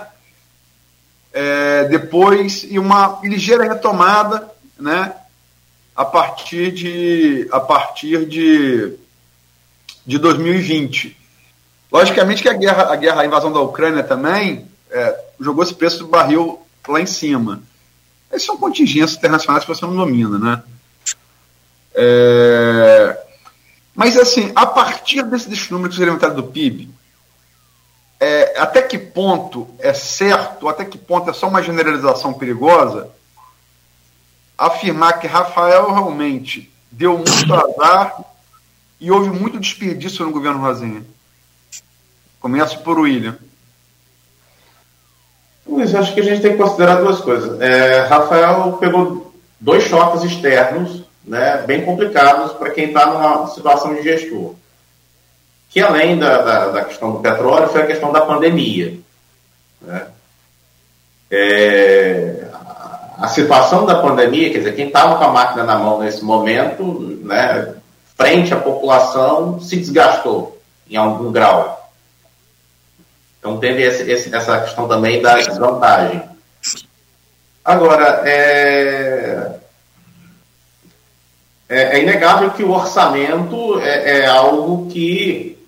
[1.32, 5.14] É, depois e uma ligeira retomada, né?
[5.94, 8.94] a partir de, a partir de,
[10.06, 11.16] de 2020.
[11.92, 15.98] Logicamente que a guerra, a guerra, a invasão da Ucrânia também é, jogou esse preço
[15.98, 17.62] do barril lá em cima.
[18.30, 20.62] Essas são contingências internacionais que você não domina, né?
[21.94, 23.18] É...
[23.94, 26.88] Mas, assim, a partir desse, desse número que você levantaram do PIB,
[28.20, 33.10] é, até que ponto é certo, até que ponto é só uma generalização perigosa,
[34.58, 38.22] afirmar que Rafael realmente deu muito azar
[39.00, 41.02] e houve muito desperdício no governo Rosinha?
[42.38, 43.38] Começo por William.
[45.66, 47.58] Luiz, acho que a gente tem que considerar duas coisas.
[47.60, 54.02] É, Rafael pegou dois choques externos né, bem complicados para quem está numa situação de
[54.02, 54.54] gestor.
[55.70, 58.98] Que além da, da, da, questão do petróleo, foi a questão da pandemia.
[59.80, 60.06] Né?
[61.30, 62.48] É,
[63.16, 66.84] a situação da pandemia, quer dizer, quem estava com a máquina na mão nesse momento,
[67.22, 67.74] né,
[68.16, 71.90] frente à população, se desgastou em algum grau.
[73.38, 76.22] Então teve esse, esse, essa questão também da desvantagem.
[77.64, 79.60] Agora, é,
[81.68, 85.59] é, é inegável que o orçamento é, é, algo que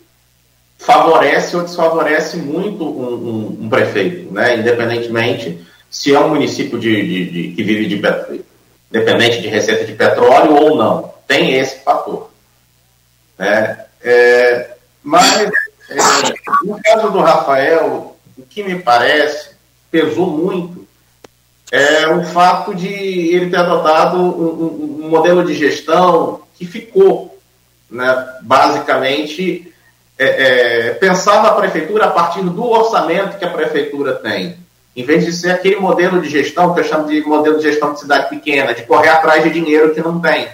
[0.82, 4.56] favorece ou desfavorece muito um, um, um, prefeito, né?
[4.56, 8.44] independentemente se é um município de, de, de que vive de petróleo,
[8.90, 11.12] independente de receita de petróleo ou não.
[11.26, 12.30] Tem esse fator.
[13.38, 13.84] Né?
[14.02, 14.70] É,
[15.02, 15.50] mas é,
[16.64, 19.50] no caso do Rafael, o que me parece
[19.90, 20.86] pesou muito
[21.70, 27.38] é o fato de ele ter adotado um, um modelo de gestão que ficou,
[27.90, 29.71] né, basicamente,
[30.22, 34.56] é, é, pensar na prefeitura a partir do orçamento que a prefeitura tem.
[34.94, 37.92] Em vez de ser aquele modelo de gestão que eu chamo de modelo de gestão
[37.92, 40.48] de cidade pequena, de correr atrás de dinheiro que não tem.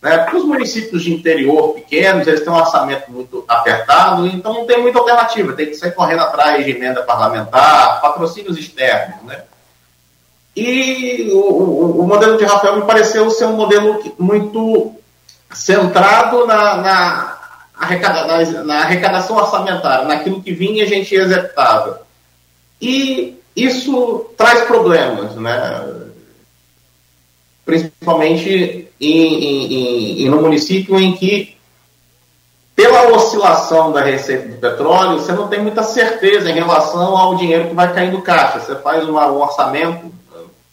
[0.00, 0.18] Né?
[0.18, 4.80] Porque os municípios de interior pequenos, eles têm um orçamento muito apertado, então não tem
[4.80, 9.22] muita alternativa, tem que sair correndo atrás de emenda parlamentar, patrocínios externos.
[9.24, 9.42] Né?
[10.56, 14.94] E o, o, o modelo de Rafael me pareceu ser um modelo muito
[15.52, 17.33] centrado na, na,
[17.84, 22.02] arrecada, na, na arrecadação orçamentária, naquilo que vinha a gente executava.
[22.80, 26.04] E isso traz problemas, né?
[27.64, 31.56] principalmente em, em, em, no município em que,
[32.76, 37.68] pela oscilação da receita do petróleo, você não tem muita certeza em relação ao dinheiro
[37.68, 38.60] que vai cair no caixa.
[38.60, 40.12] Você faz uma, um orçamento,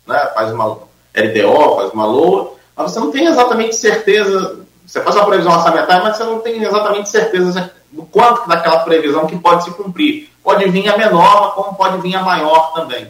[0.05, 0.79] né, faz uma
[1.15, 4.59] LDO, faz uma LOA, mas você não tem exatamente certeza.
[4.91, 9.25] Você faz uma previsão orçamentária, mas você não tem exatamente certeza do quanto daquela previsão
[9.25, 10.29] que pode se cumprir.
[10.43, 13.09] Pode vir a menor, como pode vir a maior também.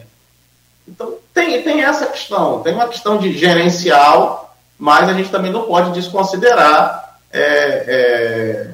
[0.86, 5.62] Então, tem, tem essa questão, tem uma questão de gerencial, mas a gente também não
[5.62, 7.42] pode desconsiderar é,
[7.88, 8.70] é,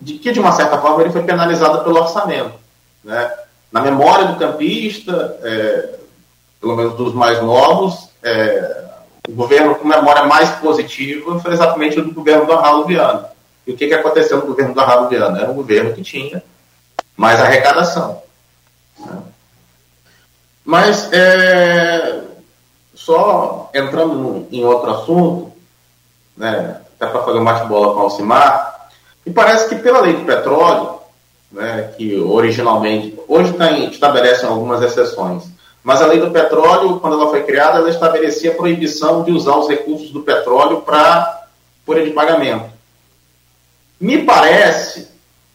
[0.00, 2.54] de que, de uma certa forma, ele foi penalizado pelo orçamento.
[3.04, 3.30] Né?
[3.70, 5.90] Na memória do campista, é,
[6.58, 8.84] pelo menos dos mais novos, é,
[9.28, 13.28] o governo com memória mais positiva foi exatamente o do governo do Arnaldo Viana.
[13.66, 15.40] E o que, que aconteceu no governo do Arnaldo Viana?
[15.40, 16.42] Era um governo que tinha
[17.16, 18.22] mais arrecadação.
[18.98, 19.18] Né?
[20.64, 22.22] Mas, é,
[22.94, 25.52] só entrando em outro assunto,
[26.36, 28.88] né, até para fazer um bate-bola com o Alcimar,
[29.24, 30.98] me parece que pela lei do petróleo,
[31.50, 35.44] né, que originalmente, hoje tem, estabelece algumas exceções,
[35.82, 39.56] mas a lei do petróleo, quando ela foi criada, ela estabelecia a proibição de usar
[39.56, 41.46] os recursos do petróleo para
[41.86, 42.70] folha de pagamento.
[43.98, 45.08] Me parece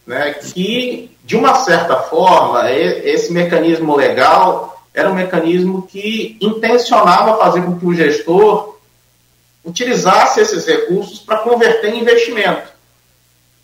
[0.06, 7.62] né, que, de uma certa forma, esse mecanismo legal era um mecanismo que intencionava fazer
[7.64, 8.78] com que o gestor
[9.64, 12.74] utilizasse esses recursos para converter em investimento.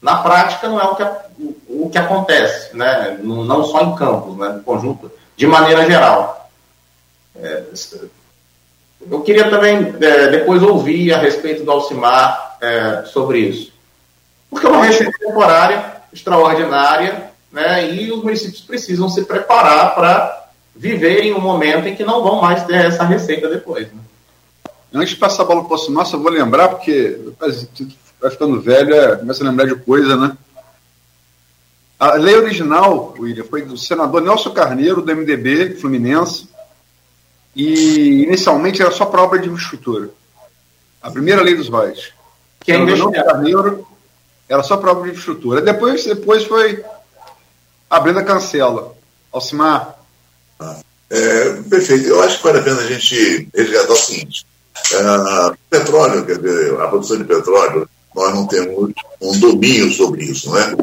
[0.01, 3.19] Na prática, não é o que, o, o que acontece, né?
[3.21, 4.49] não só em campos, né?
[4.49, 6.40] no conjunto, de maneira geral.
[7.35, 7.63] É,
[9.09, 13.71] eu queria também é, depois ouvir a respeito do Alcimar é, sobre isso.
[14.49, 17.93] Porque é uma receita temporária, extraordinária, né?
[17.93, 22.63] e os municípios precisam se preparar para viverem um momento em que não vão mais
[22.63, 23.87] ter essa receita depois.
[23.87, 23.99] Né?
[24.93, 27.17] Antes de passar a bola para o Simar, eu vou lembrar, porque
[28.19, 30.37] vai ficando velho, é, começa a lembrar de coisa, né?
[31.97, 36.49] A lei original, William, foi do senador Nelson Carneiro, do MDB Fluminense,
[37.55, 40.09] e inicialmente era só para obra de infraestrutura.
[41.01, 42.13] A primeira lei dos royalties.
[42.59, 43.87] Que é Nelson Carneiro
[44.47, 45.61] era só para obra de infraestrutura.
[45.61, 46.83] Depois, depois foi
[47.89, 48.95] abrindo a cancela.
[49.31, 49.97] Alcimar,
[51.11, 52.07] é, perfeito.
[52.07, 54.45] Eu acho que vale a pena a gente resgatar o seguinte:
[54.93, 60.49] uh, petróleo, quer dizer, a produção de petróleo, nós não temos um domínio sobre isso,
[60.53, 60.73] né?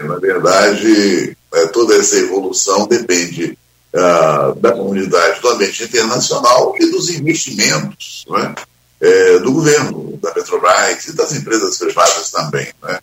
[0.00, 3.58] Na verdade, é, toda essa evolução depende
[3.92, 8.54] uh, da comunidade do ambiente internacional e dos investimentos né,
[9.00, 12.68] é, do governo, da Petrobras e das empresas privadas também.
[12.82, 12.98] Né?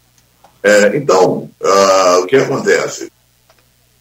[0.64, 3.12] É, então, uh, o que acontece?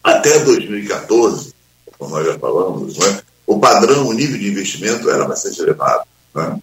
[0.03, 1.53] Até 2014,
[1.97, 6.03] como nós já falamos, né, o padrão, o nível de investimento era bastante elevado.
[6.33, 6.59] Né?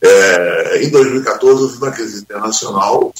[0.00, 3.14] É, em 2014, houve uma crise internacional,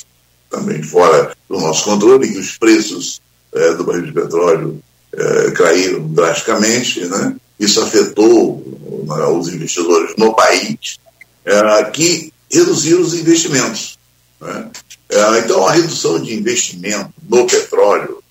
[0.50, 3.20] também fora do nosso controle, que os preços
[3.54, 4.82] é, do barril de petróleo
[5.14, 7.04] é, caíram drasticamente.
[7.06, 7.36] Né?
[7.58, 8.62] Isso afetou
[9.06, 10.98] né, os investidores no país,
[11.44, 13.98] é, que reduziram os investimentos.
[14.40, 14.70] Né?
[15.08, 18.22] É, então, a redução de investimento no petróleo,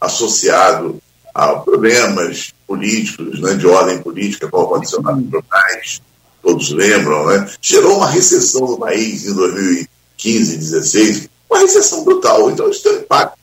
[0.00, 1.00] associado
[1.34, 6.02] a problemas políticos, né, de ordem política, como aconteceu na Petrobras,
[6.42, 12.50] todos lembram, né, gerou uma recessão no país em 2015, 2016, uma recessão brutal.
[12.50, 13.41] Então, isso tem um impacto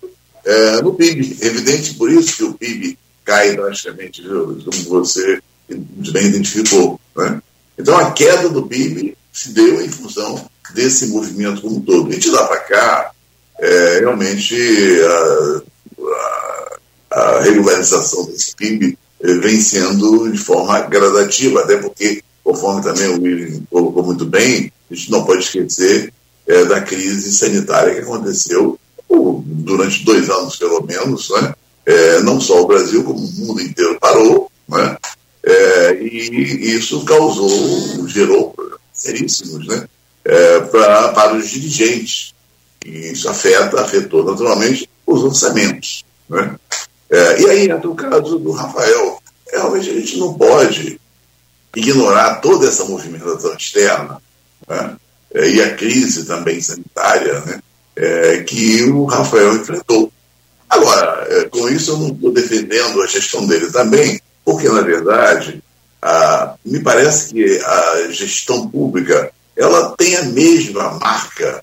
[0.50, 1.38] é, no PIB.
[1.42, 7.00] Evidente por isso que o PIB cai drasticamente, como você bem identificou.
[7.16, 7.40] Né?
[7.78, 12.12] Então, a queda do PIB se deu em função desse movimento como um todo.
[12.12, 13.12] E de lá para cá,
[13.60, 14.56] é, realmente,
[15.06, 15.62] a,
[17.12, 23.08] a, a, regularização desse PIB é, vem sendo de forma gradativa, até porque, conforme também
[23.08, 26.12] o William colocou muito bem, a gente não pode esquecer
[26.48, 28.79] é, da crise sanitária que aconteceu
[29.10, 31.54] durante dois anos, pelo menos, né?
[31.86, 34.98] É, não só o Brasil, como o mundo inteiro parou, né?
[35.44, 38.54] É, e isso causou, gerou
[38.94, 39.88] seríssimos né?
[40.26, 42.34] É, pra, para os dirigentes.
[42.86, 46.06] E isso afeta, afetou naturalmente os orçamentos.
[46.30, 46.56] Né?
[47.10, 49.22] É, e aí entra o caso do Rafael.
[49.52, 51.00] Realmente a gente não pode
[51.76, 54.22] ignorar toda essa movimentação externa
[54.68, 54.96] né?
[55.34, 57.62] é, e a crise também sanitária né?
[58.02, 60.10] É, que o Rafael enfrentou.
[60.70, 65.62] Agora, é, com isso eu não estou defendendo a gestão dele também, porque, na verdade,
[66.02, 71.62] a, me parece que a gestão pública ela tem a mesma marca,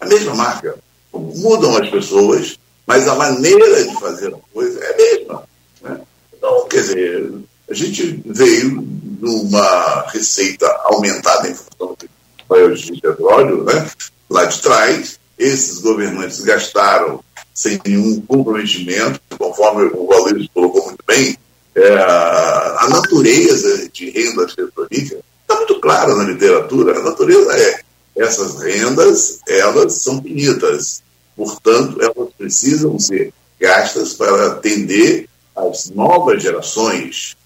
[0.00, 0.78] a mesma marca.
[1.12, 2.56] Mudam as pessoas,
[2.86, 5.42] mas a maneira de fazer a coisa é a mesma.
[5.82, 6.00] Né?
[6.32, 7.32] Então, quer dizer,
[7.68, 8.86] a gente veio
[9.20, 13.90] numa receita aumentada em função do petróleo, né?
[14.30, 17.22] lá de trás, esses governantes gastaram
[17.52, 21.36] sem nenhum comprometimento, conforme o Valerio colocou muito bem,
[21.74, 26.98] é, a natureza de renda petrolífera está muito clara na literatura.
[26.98, 27.80] A natureza é
[28.16, 31.02] essas rendas, elas são finitas.
[31.36, 37.36] Portanto, elas precisam ser gastas para atender às novas gerações.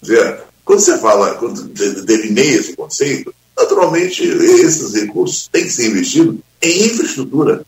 [0.00, 1.64] Quer dizer, quando você fala, quando
[2.04, 7.64] delineia esse conceito, naturalmente esses recursos têm que ser investidos em infraestrutura.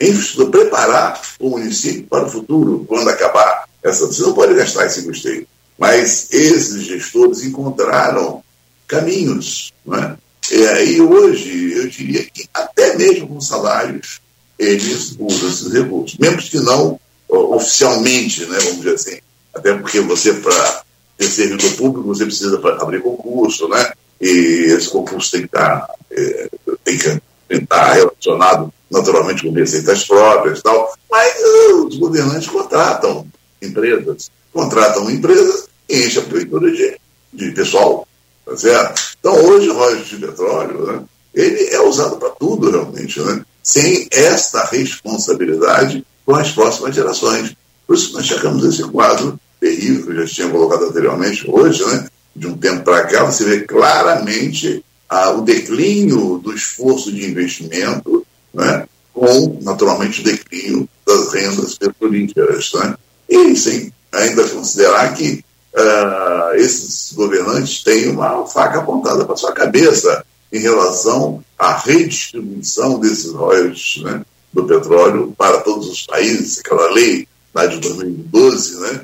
[0.00, 4.06] Em infraestrutura, preparar o município para o futuro, quando acabar essa.
[4.06, 5.46] Você não pode gastar esse custeio.
[5.78, 8.42] Mas esses gestores encontraram
[8.86, 9.72] caminhos.
[9.84, 10.16] Não é?
[10.50, 14.20] E hoje, eu diria que até mesmo com salários,
[14.58, 16.18] eles usam esses recursos.
[16.18, 19.18] Mesmo que não oficialmente, né, vamos dizer assim.
[19.54, 20.82] Até porque você, para
[21.16, 23.92] ter servidor público, você precisa abrir concurso, né?
[24.22, 26.48] E esse concurso tem que estar, é,
[26.84, 27.20] tem que
[27.50, 30.94] estar relacionado naturalmente com receitas próprias e tal.
[31.10, 33.26] Mas uh, os governantes contratam
[33.60, 36.96] empresas, contratam empresas e enchem a prefeitura de,
[37.32, 38.06] de pessoal.
[38.46, 39.02] Tá certo?
[39.18, 41.04] Então, hoje, o royalties de petróleo, né,
[41.34, 43.44] ele é usado para tudo, realmente, né?
[43.62, 47.56] sem esta responsabilidade com as próximas gerações.
[47.86, 51.84] Por isso, nós chegamos a esse quadro terrível que eu já tinha colocado anteriormente, hoje,
[51.86, 52.08] né?
[52.34, 58.26] De um tempo para cá, você vê claramente ah, o declínio do esforço de investimento,
[58.52, 58.86] né?
[59.12, 62.72] com, naturalmente, o declínio das rendas petrolíferas.
[62.74, 62.96] Né?
[63.28, 70.24] E sem ainda considerar que uh, esses governantes têm uma faca apontada para sua cabeça
[70.52, 74.22] em relação à redistribuição desses royalties né,
[74.52, 79.00] do petróleo para todos os países, aquela lei lá de 2012, né,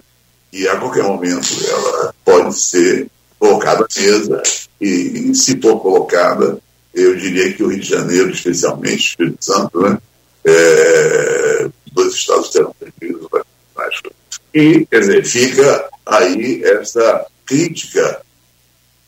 [0.52, 4.42] e a qualquer momento ela pode ser colocada à mesa
[4.80, 6.58] e, e, se for colocada,
[6.94, 9.98] eu diria que o Rio de Janeiro, especialmente, Espírito Santo, né,
[10.44, 13.28] é, dois estados terão prejuízo
[14.54, 18.20] E, quer dizer, fica aí essa crítica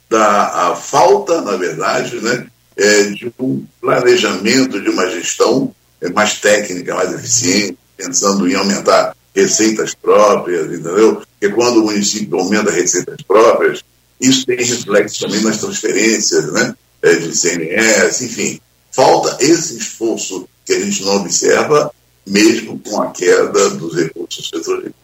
[0.09, 5.75] da falta, na verdade, né, é, de um planejamento, de uma gestão
[6.15, 11.17] mais técnica, mais eficiente, pensando em aumentar receitas próprias, entendeu?
[11.17, 13.85] Porque quando o município aumenta receitas próprias,
[14.21, 16.75] isso tem reflexo também nas transferências, né?
[17.03, 18.61] É, de CNS, enfim.
[18.93, 21.91] Falta esse esforço que a gente não observa,
[22.27, 24.95] mesmo com a queda dos recursos petrolíferos.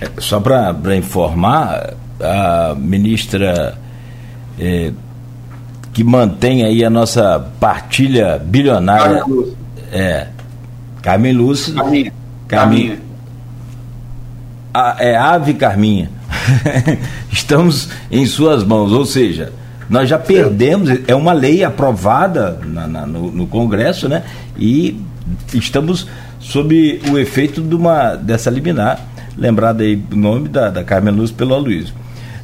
[0.00, 3.78] É, só para informar, a ministra
[4.58, 4.92] eh,
[5.92, 9.24] que mantém aí a nossa partilha bilionária.
[9.92, 10.28] É.
[11.02, 11.74] Carmen Lúcia.
[11.74, 12.12] Carminha.
[12.46, 13.00] Carminha.
[14.72, 16.10] A, é Ave Carminha.
[17.30, 19.52] Estamos em suas mãos, ou seja,
[19.88, 24.22] nós já perdemos, é uma lei aprovada na, na, no, no, Congresso, né?
[24.56, 25.00] E
[25.52, 26.06] estamos
[26.38, 29.04] sob o efeito de uma, dessa liminar,
[29.36, 31.94] lembrado aí o nome da, da Carmen Luz pelo Aloysio.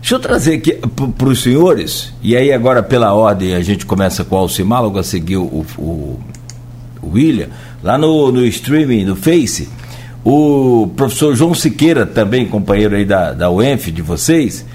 [0.00, 0.78] Deixa eu trazer aqui
[1.16, 4.98] para os senhores, e aí agora pela ordem a gente começa com o Alcimar, logo
[4.98, 6.20] a seguir o, o,
[7.02, 7.48] o William,
[7.82, 9.68] lá no, no streaming, no Face,
[10.28, 14.66] o professor João Siqueira, também companheiro aí da, da UENF de vocês,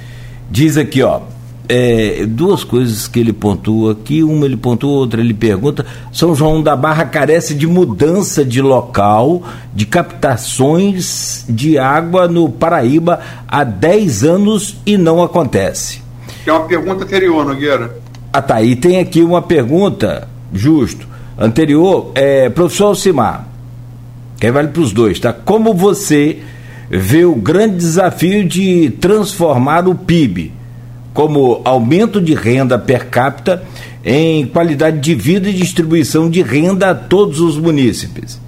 [0.50, 1.20] diz aqui, ó,
[1.68, 5.86] é, duas coisas que ele pontua aqui, uma ele pontua, outra ele pergunta.
[6.14, 9.44] São João da Barra carece de mudança de local
[9.76, 16.02] de captações de água no Paraíba há 10 anos e não acontece.
[16.46, 17.98] É uma pergunta anterior, Nogueira.
[18.32, 18.62] Ah, tá.
[18.62, 21.06] E tem aqui uma pergunta, justo,
[21.38, 23.51] anterior, é, professor Alcimar,
[24.42, 25.32] que vale para os dois, tá?
[25.32, 26.40] Como você
[26.90, 30.52] vê o grande desafio de transformar o PIB?
[31.14, 33.64] como aumento de renda per capita
[34.04, 38.40] em qualidade de vida e distribuição de renda a todos os munícipes.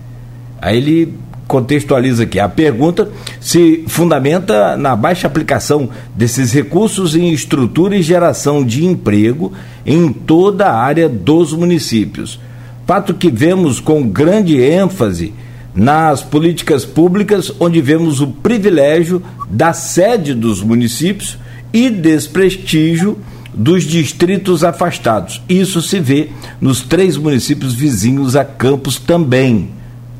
[0.61, 1.13] Aí ele
[1.47, 2.39] contextualiza aqui.
[2.39, 9.51] A pergunta se fundamenta na baixa aplicação desses recursos em estrutura e geração de emprego
[9.85, 12.39] em toda a área dos municípios.
[12.87, 15.33] Fato que vemos com grande ênfase
[15.75, 21.37] nas políticas públicas, onde vemos o privilégio da sede dos municípios
[21.71, 23.17] e desprestígio
[23.53, 25.41] dos distritos afastados.
[25.47, 29.69] Isso se vê nos três municípios vizinhos a Campos também.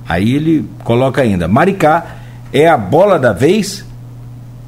[0.08, 2.18] Aí ele coloca ainda: Maricá
[2.52, 3.86] é a bola da vez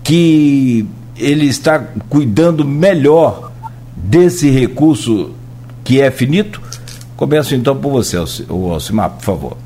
[0.03, 0.86] que
[1.17, 1.79] ele está
[2.09, 3.51] cuidando melhor
[3.95, 5.31] desse recurso
[5.83, 6.61] que é finito.
[7.15, 9.64] Começo então por você, Alcimar, por favor.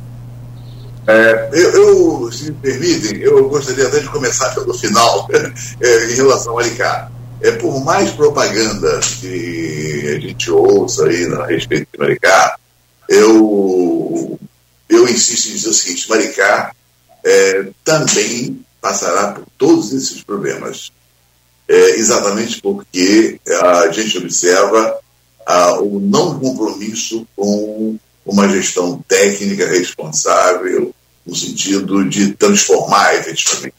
[1.09, 5.27] É, eu, eu, se me permitem, eu gostaria até de começar pelo final,
[5.81, 7.09] é, em relação ao Maricá.
[7.41, 12.59] É, por mais propaganda que a gente ouça aí a respeito de Maricá,
[13.07, 14.39] eu,
[14.87, 16.75] eu insisto em dizer o seguinte: Maricá
[17.25, 20.91] é, também passará por todos esses problemas.
[21.67, 24.99] É, exatamente porque a gente observa
[25.81, 30.93] o não compromisso com uma gestão técnica responsável,
[31.29, 33.75] no sentido de transformar efetivamente.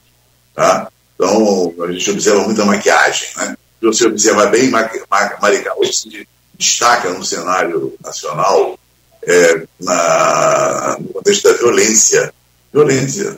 [0.55, 0.89] Tá?
[1.15, 3.29] Então, a gente observa muita maquiagem.
[3.37, 3.57] Né?
[3.81, 8.79] Se você observar bem, Maricá hoje se destaca no cenário nacional
[9.23, 12.33] é, na, no contexto da violência.
[12.73, 13.37] Violência.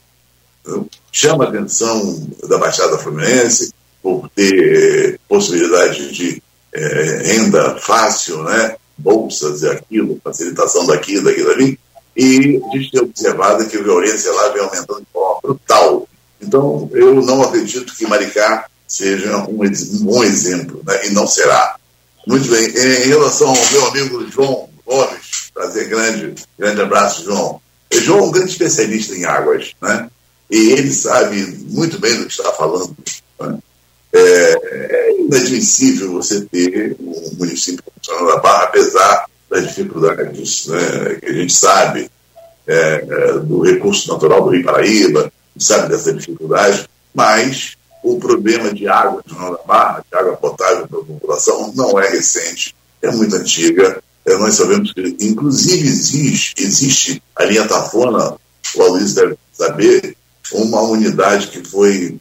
[1.11, 6.43] Chama a atenção da Baixada Fluminense por ter possibilidade de
[6.73, 8.77] é, renda fácil, né?
[8.97, 11.79] bolsas e aquilo, facilitação daquilo, daquilo ali,
[12.17, 16.09] e a gente tem observado que a violência lá vem aumentando de forma brutal.
[16.41, 19.59] Então, eu não acredito que Maricá seja um,
[20.03, 21.07] bom exemplo, né?
[21.07, 21.77] e não será.
[22.27, 22.69] Muito bem.
[22.69, 27.61] Em relação ao meu amigo João Gomes, prazer grande, grande abraço, João.
[27.91, 30.09] João é um grande especialista em águas, né?
[30.51, 32.95] E ele sabe muito bem do que está falando.
[33.41, 33.59] Né?
[34.13, 41.27] É, é inadmissível você ter um município funcionando da Barra, apesar das dificuldades né, que
[41.27, 42.11] a gente sabe
[42.67, 48.89] é, é, do recurso natural do Rio Paraíba, sabe dessa dificuldade, mas o problema de
[48.89, 53.37] água de da Barra, de água potável para a população, não é recente, é muito
[53.37, 54.03] antiga.
[54.25, 58.37] É, nós sabemos que, inclusive, existe, existe ali em Tafona,
[58.75, 60.17] o Aloysio deve saber,
[60.53, 62.19] uma unidade que foi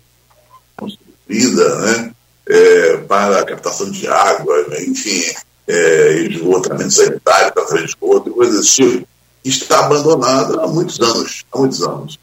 [0.76, 2.12] construída né,
[2.48, 5.34] é, para a captação de água, enfim,
[5.72, 9.08] é, esgotamento sanitário, tratamento de esgoto coisas desse tipo,
[9.46, 12.20] está abandonada há muitos anos, há muitos anos.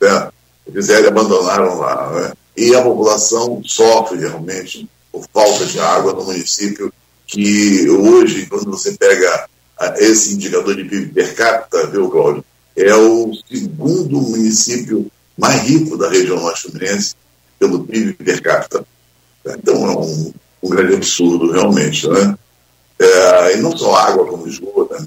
[0.00, 0.34] Certo?
[0.66, 2.10] Eles abandonaram lá.
[2.10, 2.32] Né?
[2.56, 6.92] E a população sofre realmente por falta de água no município,
[7.26, 9.46] que hoje, quando você pega
[9.98, 12.44] esse indicador de PIB per capita, viu, Cláudio,
[12.76, 17.14] é o segundo município mais rico da região norte fluminense
[17.58, 18.86] pelo PIB per capita.
[19.44, 20.32] Então é um,
[20.62, 22.08] um grande absurdo, realmente.
[22.08, 22.36] Né?
[22.98, 25.06] É, e não só água, como esgoto, né?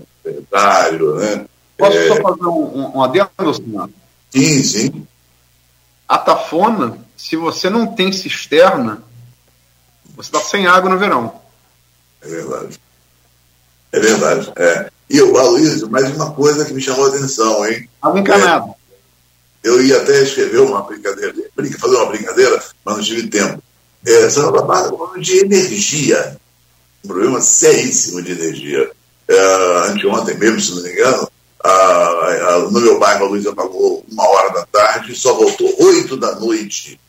[1.15, 1.45] Né?
[1.77, 2.07] Posso é...
[2.07, 3.29] só fazer um, um adendo?
[4.29, 5.07] Sim, sim.
[6.07, 9.03] A tafona, se você não tem cisterna,
[10.15, 11.39] você está sem água no verão.
[12.21, 12.79] É verdade.
[13.91, 14.51] É verdade.
[14.55, 14.91] É.
[15.09, 17.89] E o Aloysio, mais uma coisa que me chamou a atenção, hein?
[18.01, 18.65] Água encanada.
[18.65, 18.79] É,
[19.63, 21.33] eu ia até escrever uma brincadeira,
[21.79, 23.61] fazer uma brincadeira, mas não tive tempo.
[24.05, 26.37] É, Santa Bárbara de energia.
[27.07, 28.91] Problema seríssimo de energia.
[29.27, 31.29] É, anteontem mesmo, se não me engano,
[31.63, 35.73] a, a, no meu bairro a luz apagou uma hora da tarde e só voltou
[35.79, 36.99] oito da noite.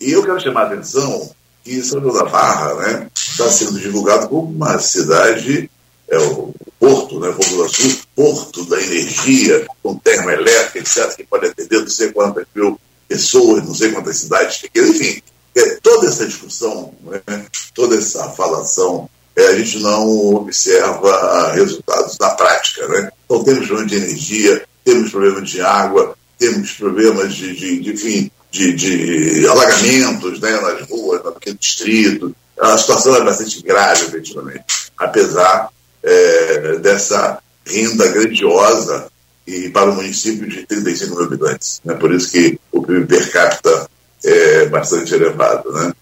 [0.00, 1.30] E eu quero chamar a atenção
[1.64, 5.70] que São João da Barra né, está sendo divulgado como uma cidade,
[6.08, 11.46] é o Porto, né, Porto do Sul, Porto da Energia, com termoelétrica, etc., que pode
[11.46, 15.22] atender não sei quantas mil pessoas, não sei quantas cidades, enfim,
[15.56, 19.10] é, toda essa discussão, né, toda essa falação,
[19.46, 22.86] a gente não observa resultados na prática.
[22.88, 23.10] Né?
[23.24, 28.30] Então, temos problemas de energia, temos problemas de água, temos problemas de, de, de enfim,
[28.50, 32.34] de, de, alagamentos né, nas ruas, naquele distrito.
[32.58, 34.64] A situação é bastante grave, efetivamente,
[34.96, 35.68] apesar
[36.02, 39.08] é, dessa renda grandiosa
[39.46, 41.80] e para o município de 35 mil habitantes.
[41.84, 41.94] Né?
[41.94, 43.88] Por isso que o PIB per capita
[44.24, 45.72] é bastante elevado.
[45.72, 45.92] Né?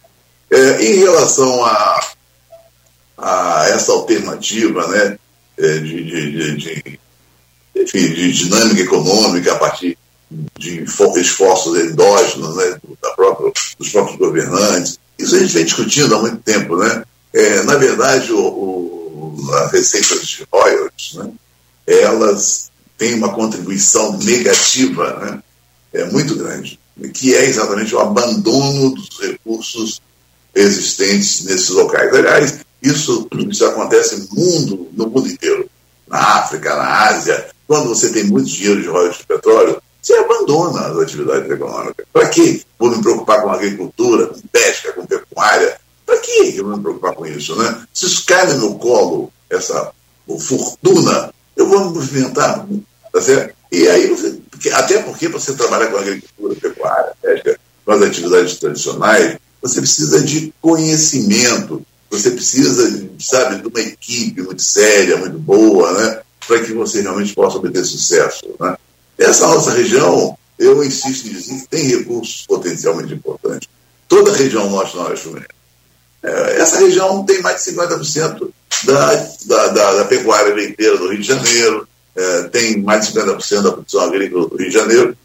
[0.50, 2.00] É, em relação a,
[3.16, 5.18] a essa alternativa né,
[5.58, 7.00] é, de, de, de,
[7.76, 9.96] enfim, de dinâmica econômica a partir
[10.58, 10.84] de
[11.16, 16.38] esforços endógenos né, da própria, dos próprios governantes, isso a gente vem discutindo há muito
[16.38, 16.76] tempo.
[16.76, 17.04] Né?
[17.32, 21.30] É, na verdade, o, o, as receitas de royalties, né,
[21.86, 25.42] elas têm uma contribuição negativa né,
[25.92, 26.78] é, muito grande
[27.12, 30.00] que é exatamente o abandono dos recursos
[30.54, 32.12] existentes nesses locais.
[32.14, 35.68] Aliás, isso, isso acontece no mundo, no mundo inteiro.
[36.06, 40.86] Na África, na Ásia, quando você tem muito dinheiro de royalties de petróleo, você abandona
[40.86, 42.06] as atividades econômicas.
[42.12, 45.80] Para que vou me preocupar com agricultura, com pesca, com pecuária?
[46.04, 47.56] Para que eu vou me preocupar com isso?
[47.56, 47.86] Né?
[47.92, 49.90] Se isso cai no meu colo, essa
[50.38, 52.66] fortuna, eu vou me movimentar.
[53.12, 53.56] Tá certo?
[53.72, 54.14] E aí
[54.74, 60.52] até porque você trabalha com agricultura, pecuária, pesca, com as atividades tradicionais, você precisa de
[60.60, 66.20] conhecimento, você precisa, sabe, de uma equipe muito séria, muito boa, né?
[66.46, 68.46] Para que você realmente possa obter sucesso.
[68.60, 68.76] Né?
[69.18, 73.68] Essa nossa região, eu insisto em dizer que tem recursos potencialmente importantes.
[74.08, 75.56] Toda a região norte-noroeste fluminense.
[76.22, 78.50] É, essa região tem mais de 50%
[78.84, 79.14] da,
[79.46, 83.72] da, da, da pecuária leiteira do Rio de Janeiro, é, tem mais de 50% da
[83.72, 85.16] produção agrícola do Rio de Janeiro,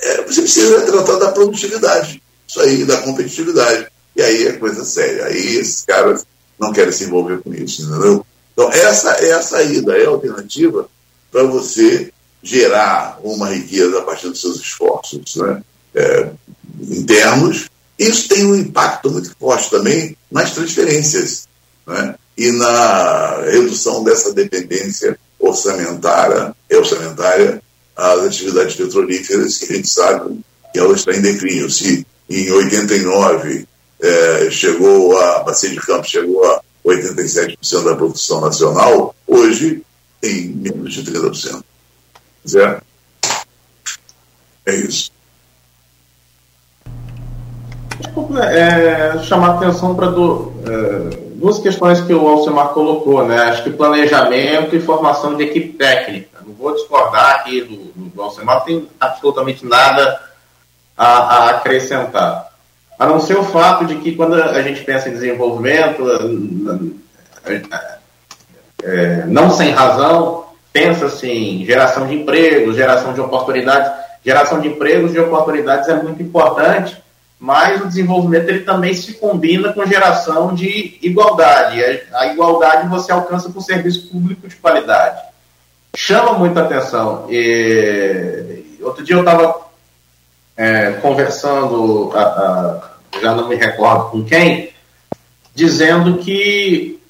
[0.00, 3.86] é, você precisa tratar da produtividade, isso aí, da competitividade.
[4.14, 5.26] E aí é coisa séria.
[5.26, 6.26] Aí esses caras
[6.58, 8.24] não querem se envolver com isso, entendeu?
[8.52, 10.88] Então, essa é a saída, é a alternativa
[11.30, 15.62] para você gerar uma riqueza a partir dos seus esforços né?
[15.94, 16.30] É,
[16.80, 17.70] internos.
[17.98, 21.46] Isso tem um impacto muito forte também nas transferências
[21.86, 22.14] né?
[22.36, 27.62] e na redução dessa dependência orçamentária, é orçamentária
[27.96, 30.40] às atividades petrolíferas, que a gente sabe
[30.72, 31.70] que ela está em declínio.
[31.70, 33.66] Se em 89
[34.02, 39.82] é, chegou a, bacia de Campos chegou a 87% da produção nacional, hoje
[40.20, 41.62] tem menos de 30%.
[42.44, 42.84] Certo?
[44.66, 45.12] É isso.
[48.00, 53.36] Desculpa, é, chamar atenção para é duas questões que o Alcimar colocou, né?
[53.42, 56.38] Acho que planejamento e formação de equipe técnica.
[56.46, 60.20] Não vou discordar aqui do, do Alcimar, não tem absolutamente nada
[60.96, 62.51] a, a, acrescentar.
[63.02, 66.04] A não ser o fato de que quando a gente pensa em desenvolvimento,
[68.80, 73.90] é, não sem razão, pensa-se em geração de empregos, geração de oportunidades.
[74.24, 76.96] Geração de empregos e de oportunidades é muito importante,
[77.40, 81.82] mas o desenvolvimento ele também se combina com geração de igualdade.
[82.14, 85.20] A igualdade você alcança com serviço público de qualidade.
[85.96, 87.26] Chama muita atenção.
[87.28, 89.60] E, outro dia eu estava
[90.56, 94.72] é, conversando, a, a, já não me recordo com quem,
[95.54, 97.00] dizendo que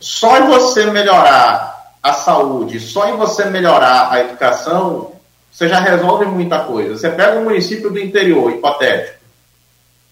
[0.00, 5.12] só em você melhorar a saúde, só em você melhorar a educação,
[5.50, 6.96] você já resolve muita coisa.
[6.96, 9.24] Você pega um município do interior, hipotético,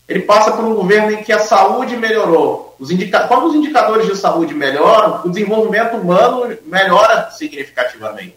[0.09, 2.77] ele passa por um governo em que a saúde melhorou.
[2.79, 3.27] Os indica...
[3.29, 8.37] Quando os indicadores de saúde melhoram, o desenvolvimento humano melhora significativamente.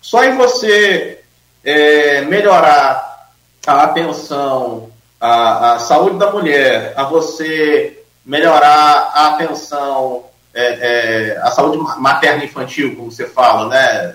[0.00, 1.20] Só em você
[1.64, 3.30] é, melhorar
[3.66, 4.90] a atenção,
[5.20, 12.44] a, a, saúde da mulher, a você melhorar a atenção, é, é, a saúde materna
[12.44, 14.14] infantil, como você fala, né?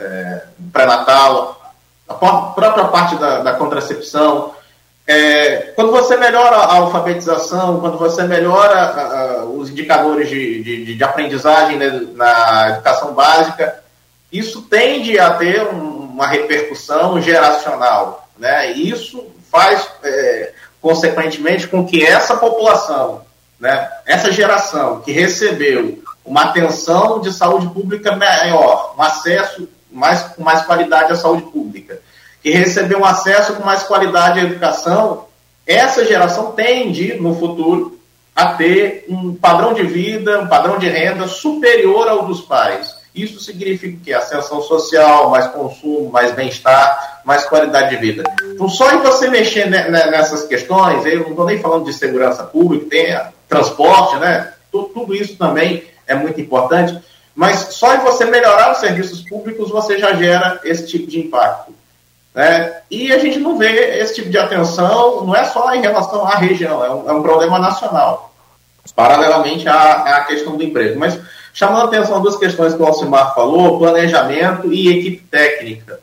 [0.00, 0.42] é,
[0.72, 1.60] pré-natal,
[2.08, 4.54] a própria parte da, da contracepção.
[5.06, 10.94] É, quando você melhora a alfabetização, quando você melhora a, a, os indicadores de, de,
[10.94, 13.82] de aprendizagem né, na educação básica,
[14.32, 18.28] isso tende a ter um, uma repercussão geracional.
[18.38, 18.72] Né?
[18.72, 23.22] Isso faz, é, consequentemente, com que essa população
[23.60, 30.42] né, essa geração que recebeu uma atenção de saúde pública maior, um acesso mais, com
[30.42, 32.00] mais qualidade à saúde pública,
[32.42, 35.26] que recebeu um acesso com mais qualidade à educação,
[35.66, 38.00] essa geração tende, no futuro,
[38.34, 42.94] a ter um padrão de vida, um padrão de renda superior ao dos pais.
[43.14, 48.22] Isso significa que ascensão social, mais consumo, mais bem-estar, mais qualidade de vida.
[48.54, 52.86] Então, só em você mexer nessas questões, eu não estou nem falando de segurança pública,
[52.88, 54.52] tem transporte, né?
[54.70, 56.98] Tudo isso também é muito importante,
[57.34, 61.74] mas só em você melhorar os serviços públicos você já gera esse tipo de impacto.
[62.34, 62.80] Né?
[62.90, 66.36] E a gente não vê esse tipo de atenção, não é só em relação à
[66.36, 68.32] região, é um, é um problema nacional,
[68.94, 70.98] paralelamente à, à, questão do emprego.
[70.98, 71.18] Mas
[71.52, 76.00] chamando a atenção duas questões que o Alcimar falou, planejamento e equipe técnica.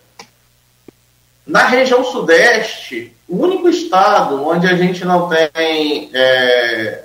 [1.46, 7.04] Na região sudeste, o único estado onde a gente não tem é,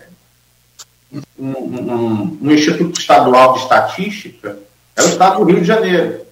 [1.38, 4.58] um, um, um, Instituto Estadual de Estatística
[4.96, 6.22] é o estado do Rio de Janeiro.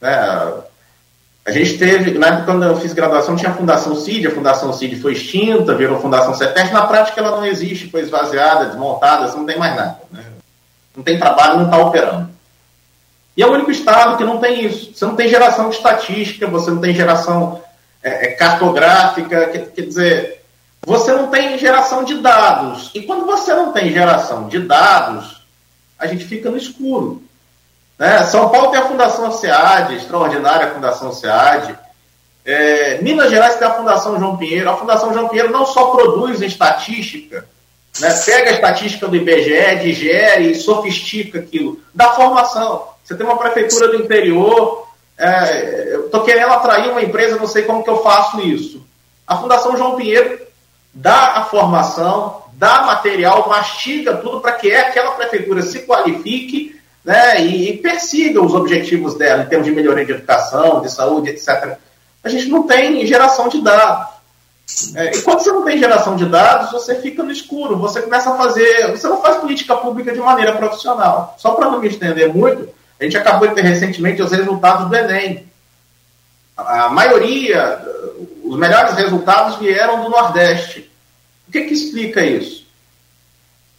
[0.00, 0.62] É,
[1.44, 4.72] a gente teve, na época quando eu fiz graduação, tinha a Fundação CID, a Fundação
[4.72, 9.44] CID foi extinta, virou Fundação CETES, na prática ela não existe, foi esvaziada, desmontada, não
[9.46, 9.98] tem mais nada.
[10.10, 10.24] Né?
[10.96, 12.30] Não tem trabalho, não está operando.
[13.36, 14.92] E é o único estado que não tem isso.
[14.94, 17.62] Você não tem geração de estatística, você não tem geração
[18.02, 20.42] é, é cartográfica, quer, quer dizer,
[20.84, 22.90] você não tem geração de dados.
[22.94, 25.42] E quando você não tem geração de dados,
[25.98, 27.22] a gente fica no escuro.
[27.98, 28.24] Né?
[28.24, 31.78] São Paulo tem a Fundação SEAD, extraordinária Fundação SEAD.
[32.44, 34.68] É, Minas Gerais tem a Fundação João Pinheiro.
[34.68, 37.46] A Fundação João Pinheiro não só produz estatística,
[38.00, 38.10] né?
[38.24, 42.88] pega a estatística do IBGE, digere e sofistica aquilo, da formação.
[43.04, 44.86] Você tem uma prefeitura do interior,
[45.18, 48.84] é, eu estou querendo atrair uma empresa, não sei como que eu faço isso.
[49.26, 50.40] A Fundação João Pinheiro
[50.92, 57.70] dá a formação, dá material, mastiga tudo para que aquela prefeitura se qualifique né, e,
[57.70, 61.76] e persiga os objetivos dela em termos de melhoria de educação, de saúde, etc.
[62.22, 64.08] A gente não tem geração de dados.
[64.94, 68.32] É, e quando você não tem geração de dados, você fica no escuro, você começa
[68.32, 68.90] a fazer.
[68.90, 71.36] Você não faz política pública de maneira profissional.
[71.38, 74.96] Só para não me estender muito, a gente acabou de ter recentemente os resultados do
[74.96, 75.46] Enem.
[76.56, 77.80] A maioria,
[78.44, 80.90] os melhores resultados vieram do Nordeste.
[81.48, 82.66] O que, que explica isso?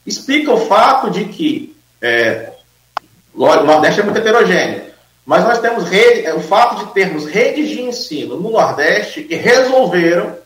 [0.06, 2.52] Explica o fato de que é,
[3.34, 4.94] o Nordeste é muito heterogêneo.
[5.26, 9.36] Mas nós temos rede, é, o fato de termos redes de ensino no Nordeste que
[9.36, 10.43] resolveram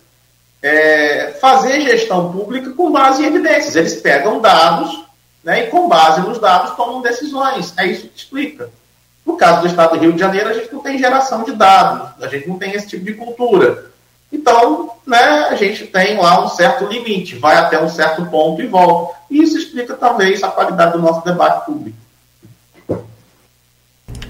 [0.62, 3.76] é, fazer gestão pública com base em evidências.
[3.76, 5.04] Eles pegam dados
[5.44, 7.74] né, e, com base nos dados, tomam decisões.
[7.78, 8.70] É isso que explica.
[9.26, 12.24] No caso do Estado do Rio de Janeiro, a gente não tem geração de dados,
[12.24, 13.92] a gente não tem esse tipo de cultura.
[14.32, 18.68] Então, né, a gente tem lá um certo limite, vai até um certo ponto e
[18.68, 19.18] volta.
[19.30, 21.98] E isso explica, talvez, a qualidade do nosso debate público.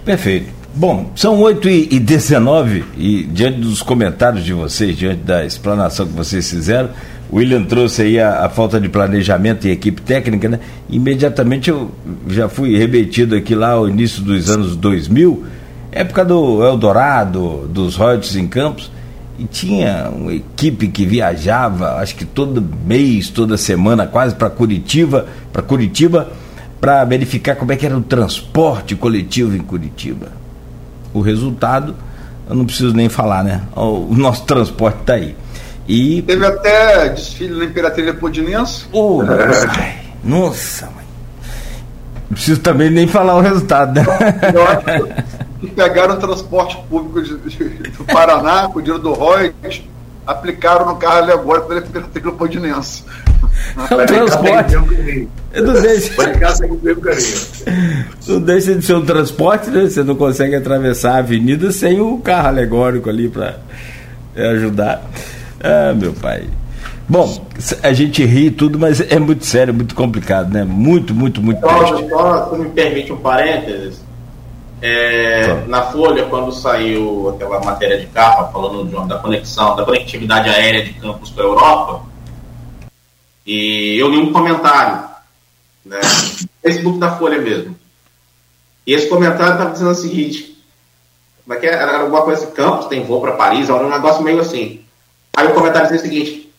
[0.04, 0.57] Perfeito.
[0.78, 6.14] Bom, são 8 e 19 e diante dos comentários de vocês, diante da explanação que
[6.14, 6.92] vocês fizeram,
[7.32, 10.60] o William trouxe aí a, a, falta de planejamento e equipe técnica, né?
[10.88, 11.90] Imediatamente eu
[12.28, 15.46] já fui remetido aqui lá ao início dos anos 2000,
[15.92, 18.92] época do Eldorado, dos royalties em Campos,
[19.40, 25.26] e tinha uma equipe que viajava, acho que todo mês, toda semana, quase para Curitiba,
[25.52, 26.32] para Curitiba,
[26.80, 30.46] para verificar como é que era o transporte coletivo em Curitiba.
[31.18, 31.96] O resultado,
[32.48, 33.64] eu não preciso nem falar, né?
[33.76, 35.36] O nosso transporte está aí.
[35.88, 36.22] E...
[36.22, 38.86] Teve até desfile na Imperatriz Leopoldinense.
[38.92, 39.22] Oh,
[39.80, 41.06] ai, nossa, mãe.
[42.30, 44.06] Não preciso também nem falar o resultado, né?
[45.76, 49.82] pegaram o transporte público de, de, do Paraná, com o dinheiro do Reuters,
[50.28, 53.04] aplicaram no carro alegórico da Leopoldinense.
[53.76, 54.76] O transporte.
[54.76, 56.14] Não deixa.
[58.28, 59.84] não deixa de ser um transporte, né?
[59.90, 63.58] Você não consegue atravessar a avenida sem o carro alegórico ali para
[64.36, 65.02] ajudar.
[65.64, 66.44] Ah, meu pai.
[67.10, 67.42] Bom,
[67.82, 70.66] a gente ri tudo, mas é muito sério, muito complicado, né?
[70.66, 74.07] Muito, muito, muito Só, só se me permite um parênteses.
[74.82, 80.84] É, na Folha, quando saiu aquela matéria de capa falando da conexão, da conectividade aérea
[80.84, 82.02] de campos com a Europa,
[83.46, 85.04] e eu li um comentário,
[85.84, 86.00] né,
[86.62, 87.76] Facebook da Folha mesmo.
[88.86, 90.64] E esse comentário estava dizendo o seguinte:
[91.44, 91.74] como é que é?
[91.74, 94.82] era alguma coisa assim, Campos, tem voo para Paris, era um negócio meio assim.
[95.36, 96.54] Aí o comentário dizia o seguinte: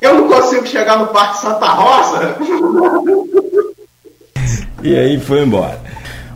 [0.00, 2.36] eu não consigo chegar no Parque Santa Rosa.
[4.82, 5.80] e aí foi embora.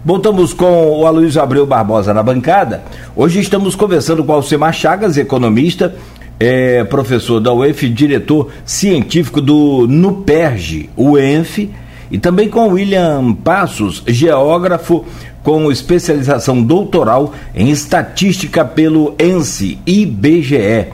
[0.04, 2.82] Voltamos com o Aloysio Abreu Barbosa na bancada.
[3.16, 5.94] Hoje estamos conversando com o Alcemar Chagas, economista,
[6.38, 11.70] é professor da UENF, diretor científico do NUPERJ, UENF,
[12.10, 15.04] e também com William Passos, geógrafo
[15.42, 20.86] com especialização doutoral em estatística pelo ENSE IBGE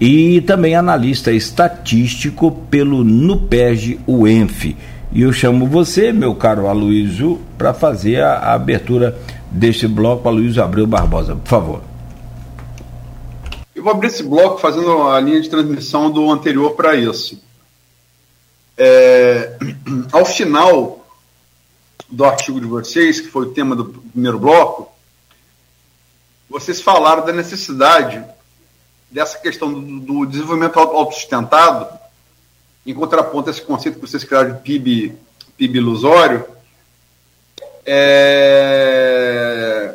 [0.00, 4.74] e também analista estatístico pelo NUPERJ UENF.
[5.16, 9.18] E eu chamo você, meu caro Aloysio, para fazer a, a, abertura
[9.50, 11.82] deste bloco, Aloysio Abreu Barbosa, por favor.
[13.74, 17.42] Eu vou abrir esse bloco fazendo a linha de transmissão do anterior para isso.
[18.76, 19.56] É,
[20.12, 21.02] ao final
[22.10, 24.92] do artigo de vocês, que foi o tema do primeiro bloco,
[26.46, 28.22] vocês falaram da necessidade
[29.10, 31.95] dessa questão do, do desenvolvimento autossustentado
[32.86, 35.16] em contraponto a esse conceito que vocês criaram de PIB,
[35.56, 36.46] PIB ilusório,
[37.84, 39.16] é,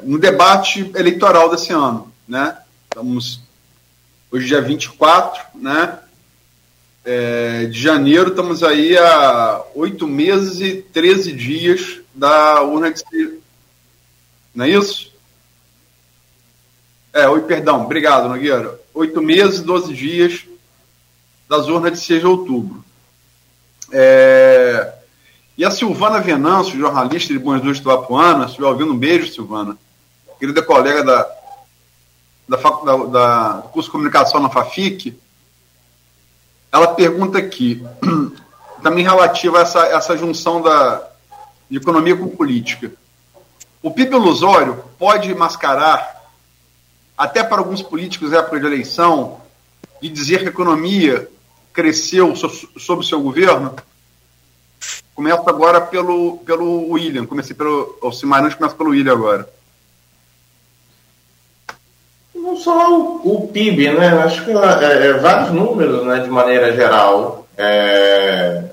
[0.04, 2.12] no debate eleitoral desse ano.
[2.28, 2.58] Né?
[2.84, 3.40] Estamos
[4.30, 6.00] hoje dia 24 né?
[7.04, 13.40] É, de janeiro, estamos aí há oito meses e 13 dias da urna de
[14.54, 15.12] Não é isso?
[17.12, 18.80] É, oi, perdão, obrigado, Nogueira.
[18.94, 20.46] Oito meses e 12 dias
[21.52, 22.82] das urnas de 6 de outubro.
[23.92, 24.94] É...
[25.58, 29.78] E a Silvana Venâncio, jornalista de Bons do Apuana, se estiver ouvindo, um beijo, Silvana,
[30.40, 31.30] querida colega da,
[32.48, 35.14] da, da, da do curso de comunicação na FAFIC,
[36.72, 37.84] ela pergunta aqui,
[38.82, 41.06] também relativa a essa, essa junção da,
[41.70, 42.94] de economia com política.
[43.84, 46.32] O PIB ilusório pode mascarar,
[47.18, 49.42] até para alguns políticos, época de eleição,
[50.02, 51.30] de dizer que a economia
[51.74, 53.76] cresceu sob o seu governo?
[55.14, 57.26] Começo agora pelo, pelo William.
[57.26, 59.48] Comecei pelo Alcimar, mas começo pelo William agora.
[62.34, 64.08] Não só o, o PIB, né?
[64.24, 67.48] Acho que é, é, vários números, né, de maneira geral.
[67.58, 68.64] É,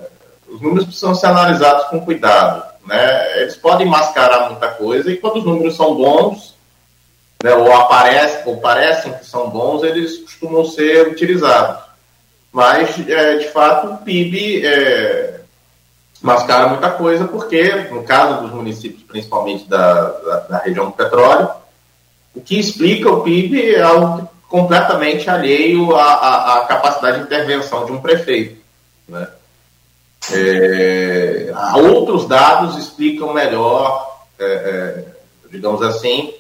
[0.49, 2.65] os números precisam ser analisados com cuidado.
[2.87, 3.43] Né?
[3.43, 6.57] Eles podem mascarar muita coisa e quando os números são bons,
[7.43, 11.88] né, ou aparecem, ou parecem que são bons, eles costumam ser utilizados.
[12.53, 15.41] Mas, é, de fato, o PIB é,
[16.21, 21.49] mascara muita coisa, porque, no caso dos municípios, principalmente da, da, da, região do petróleo,
[22.35, 27.85] o que explica o PIB é algo completamente alheio à, à, à capacidade de intervenção
[27.85, 28.59] de um prefeito.
[29.07, 29.29] Né?
[30.33, 35.05] É, outros dados explicam melhor, é, é,
[35.51, 36.35] digamos assim,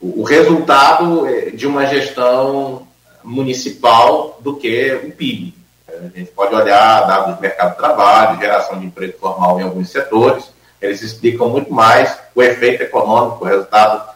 [0.00, 2.87] o, o resultado é, de uma gestão
[3.28, 5.54] municipal do que o PIB.
[5.88, 9.90] A gente pode olhar dados do mercado de trabalho, geração de emprego formal em alguns
[9.90, 10.44] setores,
[10.80, 14.08] eles explicam muito mais o efeito econômico, o resultado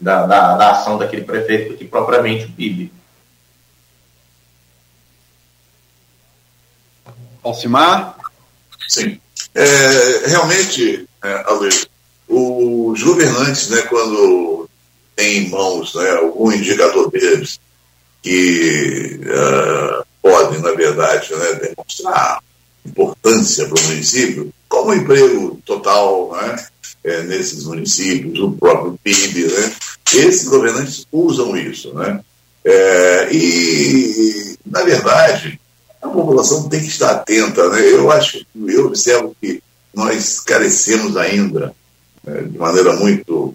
[0.00, 2.92] da, da, da ação daquele prefeito do que propriamente o PIB.
[7.42, 8.16] Alcimar?
[8.88, 9.20] Sim.
[9.54, 11.44] É, realmente, é,
[12.28, 14.68] os governantes, né, quando
[15.14, 17.60] têm em mãos né, algum indicador deles
[18.26, 22.42] que uh, podem, na verdade, né, demonstrar
[22.84, 26.66] importância para o município, como emprego total né,
[27.04, 29.72] é, nesses municípios, o próprio PIB, né,
[30.12, 31.94] esses governantes usam isso.
[31.94, 32.20] Né,
[32.64, 35.60] é, e, na verdade,
[36.02, 37.68] a população tem que estar atenta.
[37.68, 39.62] Né, eu acho, eu observo que
[39.94, 41.72] nós carecemos ainda,
[42.24, 43.54] né, de maneira muito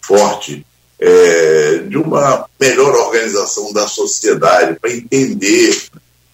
[0.00, 0.64] forte,
[1.04, 5.82] é, de uma melhor organização da sociedade para entender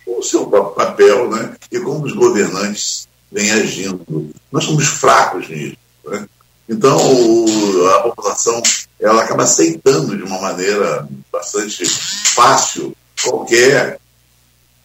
[0.07, 4.31] o seu papel né, e como os governantes vêm agindo.
[4.53, 5.77] Nós somos fracos nisso.
[6.05, 6.27] Né?
[6.69, 8.62] Então, o, a população
[9.01, 13.99] ela acaba aceitando de uma maneira bastante fácil qualquer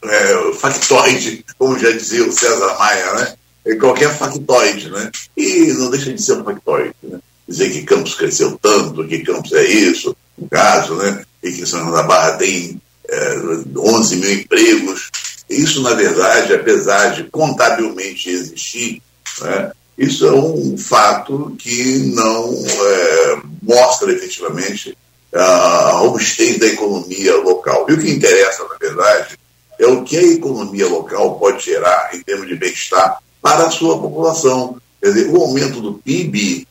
[0.02, 3.36] é, factoide, como já dizia o César Maia, né?
[3.80, 5.10] qualquer factoide, né?
[5.38, 7.20] E não deixa de ser um factoide, né?
[7.48, 11.24] Dizer que Campos cresceu tanto, que Campos é isso, no caso, né?
[11.44, 13.36] e que São João da Barra tem é,
[13.78, 15.10] 11 mil empregos.
[15.50, 19.02] Isso, na verdade, apesar de contabilmente existir,
[19.42, 19.72] né?
[19.98, 24.98] isso é um fato que não é, mostra efetivamente
[25.34, 27.86] a robustez da economia local.
[27.90, 29.38] E o que interessa, na verdade,
[29.80, 34.00] é o que a economia local pode gerar em termos de bem-estar para a sua
[34.00, 34.78] população.
[35.02, 36.68] Quer dizer, o aumento do PIB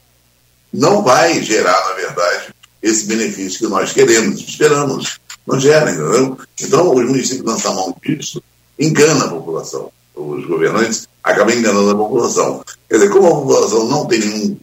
[0.73, 5.21] não vai gerar, na verdade, esse benefício que nós queremos, esperamos.
[5.47, 6.39] Não gera, entendeu?
[6.61, 8.43] Então, os municípios lançam mão disso,
[8.79, 9.91] engana a população.
[10.15, 12.65] Os governantes acabam enganando a população.
[12.89, 14.57] Quer dizer, como a população não tem nenhum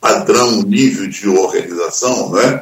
[0.00, 2.60] padrão, nível de organização, né?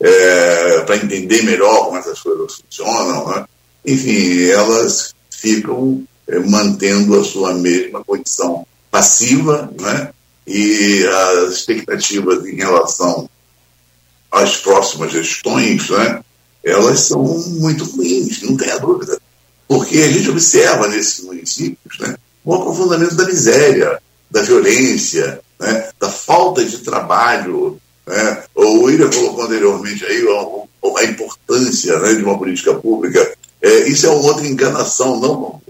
[0.00, 3.44] É, para entender melhor como essas coisas funcionam, né?
[3.86, 10.12] enfim, elas ficam é, mantendo a sua mesma condição passiva, né?
[10.46, 13.28] E as expectativas em relação
[14.30, 16.22] às próximas gestões, né?
[16.64, 19.20] elas são muito ruins, não tenha dúvida.
[19.66, 26.10] Porque a gente observa nesses municípios né, o aprofundamento da miséria, da violência, né, da
[26.10, 27.80] falta de trabalho.
[28.06, 28.42] Né?
[28.54, 33.34] O William colocou anteriormente aí a, a importância né, de uma política pública.
[33.60, 35.62] É, isso é outra enganação, não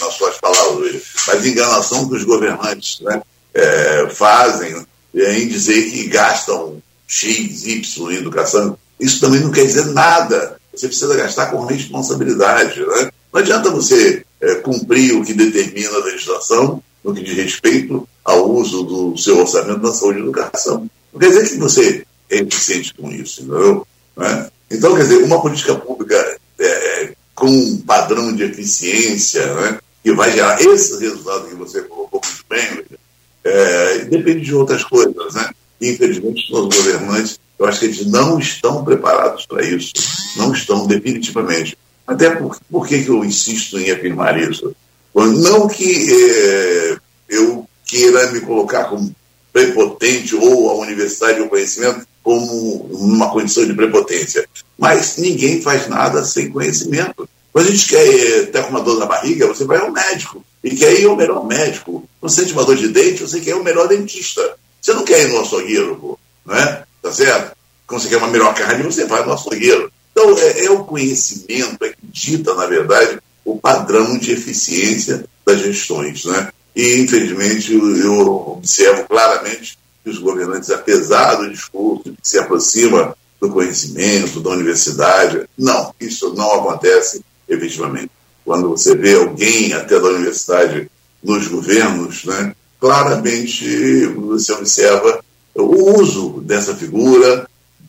[0.00, 3.22] nas suas palavras, mas enganação que os governantes né,
[3.54, 4.84] é, fazem
[5.14, 8.76] é, em dizer que gastam X, Y em educação.
[8.98, 10.58] Isso também não quer dizer nada.
[10.74, 12.80] Você precisa gastar com responsabilidade.
[12.80, 13.10] Né?
[13.32, 18.50] Não adianta você é, cumprir o que determina a legislação no que diz respeito ao
[18.50, 20.90] uso do seu orçamento na saúde e educação.
[21.12, 23.86] Não quer dizer que você é eficiente com isso, entendeu?
[24.16, 24.50] Né?
[24.70, 30.32] Então, quer dizer, uma política pública é, com um padrão de eficiência né, que vai
[30.32, 32.98] gerar esse resultado que você colocou muito bem,
[33.44, 35.34] é, depende de outras coisas.
[35.34, 35.50] Né?
[35.80, 39.92] Infelizmente, os governantes, eu acho que eles não estão preparados para isso.
[40.36, 41.76] Não estão, definitivamente.
[42.06, 44.74] Até por, por que, que eu insisto em afirmar isso?
[45.14, 46.96] Não que é,
[47.28, 49.14] eu queira me colocar como
[49.52, 56.24] prepotente ou a universidade ou conhecimento como uma condição de prepotência, mas ninguém faz nada
[56.24, 57.28] sem conhecimento.
[57.52, 58.06] Quando a gente quer
[58.44, 61.46] estar com uma dor na barriga, você vai ao médico e quer ir ao melhor
[61.46, 62.08] médico.
[62.22, 64.56] Você sente uma dor de dente, você quer ir ao melhor dentista.
[64.80, 66.84] Você não quer ir no açougueiro, não é?
[67.02, 67.54] Tá certo?
[67.86, 69.92] Quando você quer uma melhor carne, você vai no açougueiro.
[70.10, 75.60] Então, é, é o conhecimento é que dita, na verdade, o padrão de eficiência das
[75.60, 76.24] gestões.
[76.24, 76.48] Né?
[76.74, 83.50] E, infelizmente, eu observo claramente que os governantes, apesar do discurso que se aproxima do
[83.50, 88.10] conhecimento, da universidade, não, isso não acontece efetivamente.
[88.44, 90.90] Quando você vê alguém até da universidade
[91.22, 95.24] nos governos, né, claramente você observa
[95.54, 97.48] o uso dessa figura,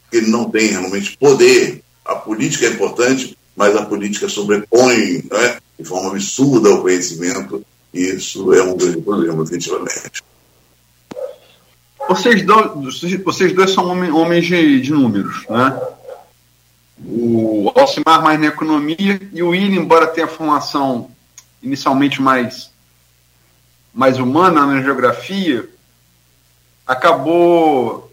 [0.10, 5.84] que não tem realmente poder a política é importante, mas a política sobrepõe né, de
[5.84, 10.24] forma absurda o conhecimento, e isso é um grande problema, definitivamente.
[12.08, 15.82] Vocês dois, vocês dois são homens de, de números, né?
[17.04, 21.12] O Alcimar mais na economia e o William, embora tenha formação
[21.62, 22.72] inicialmente mais,
[23.94, 25.68] mais humana na geografia,
[26.88, 28.12] acabou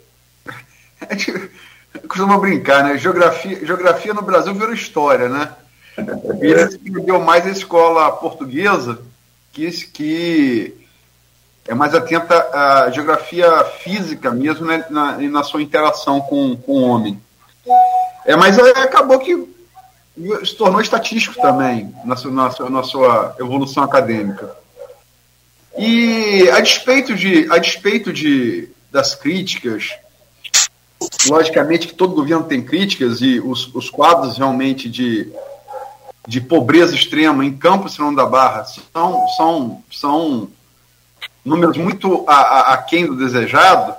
[2.08, 2.98] costuma brincar, né?
[2.98, 5.52] Geografia, geografia no Brasil virou história, né?
[6.40, 8.98] Ele escreveu mais a escola portuguesa,
[9.52, 10.74] que, que
[11.66, 14.84] é mais atenta à geografia física mesmo, né?
[14.88, 17.20] na, na sua interação com, com o homem.
[18.24, 19.48] É, mas acabou que
[20.44, 24.54] se tornou estatístico também na sua, na sua, na sua evolução acadêmica.
[25.78, 29.94] E a despeito de, a despeito de das críticas
[31.28, 35.32] Logicamente que todo governo tem críticas e os, os quadros realmente de,
[36.26, 40.48] de pobreza extrema em Campos Serão da Barra são, são, são
[41.44, 43.94] números muito aquém do desejado,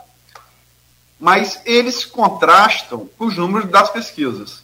[1.23, 4.61] mas eles contrastam com os números das pesquisas.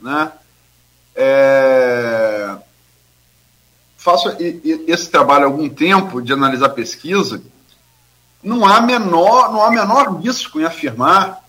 [0.00, 0.32] Né?
[1.14, 2.56] É...
[3.96, 4.36] Faço
[4.88, 7.40] esse trabalho há algum tempo de analisar pesquisa.
[8.42, 11.44] Não há menor, não há menor risco em afirmar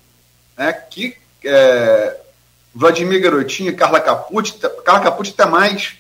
[0.56, 2.22] né, que é,
[2.76, 4.54] Vladimir Garotinho e Carla Capucci,
[4.86, 5.95] Carla Capucci até mais,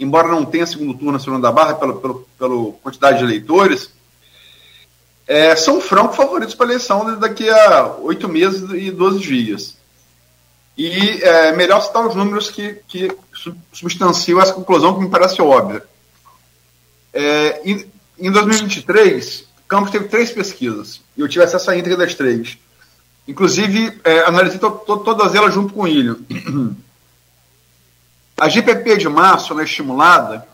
[0.00, 3.88] embora não tenha segundo turno na segunda barra pela, pela, pela quantidade de eleitores,
[5.28, 9.76] é, são franco favoritos para a eleição daqui a oito meses e doze dias.
[10.76, 13.14] E é melhor citar os números que, que
[13.70, 15.84] substanciam essa conclusão que me parece óbvia.
[17.12, 17.84] É, em,
[18.18, 22.56] em 2023, Campos teve três pesquisas, e eu tive acesso à íntegra das três.
[23.26, 26.24] Inclusive, é, analisei to, to, todas elas junto com o Ilho.
[28.40, 30.46] A GPP de março, na estimulada,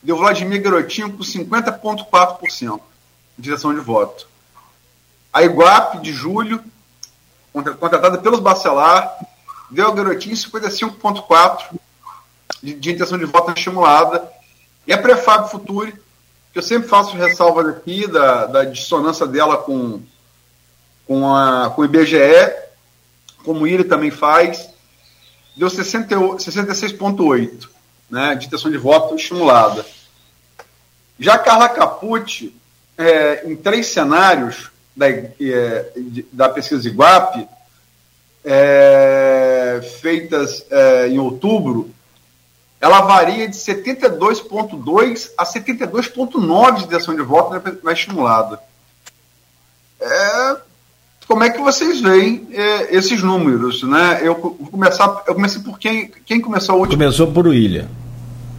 [0.00, 2.89] deu Vladimir Garotinho com 50,4% de
[3.40, 4.28] direção de voto.
[5.32, 6.62] A Iguape, de julho,
[7.52, 9.16] contratada pelos Bacelar,
[9.70, 11.78] deu ao Garotinho 55,4%
[12.62, 14.28] de, de intenção de voto estimulada.
[14.86, 15.92] E a Prefab Futuri,
[16.52, 20.02] que eu sempre faço ressalvas aqui da, da dissonância dela com
[21.10, 22.54] com, a, com o IBGE,
[23.44, 24.70] como ele também faz,
[25.56, 27.68] deu 66,8%
[28.08, 29.84] né, de intenção de voto estimulada.
[31.18, 32.54] Já Carla Capucci,
[33.00, 35.92] é, em três cenários da, é,
[36.30, 37.48] da pesquisa Iguape,
[38.44, 41.90] é, feitas é, em outubro,
[42.78, 48.60] ela varia de 72,2 a 72,9 de intenção de voto na estimulada.
[49.98, 50.56] É,
[51.26, 53.82] como é que vocês veem é, esses números?
[53.82, 54.20] Né?
[54.22, 55.22] Eu vou começar.
[55.26, 56.90] Eu comecei por quem, quem começou hoje?
[56.90, 57.88] Começou por William.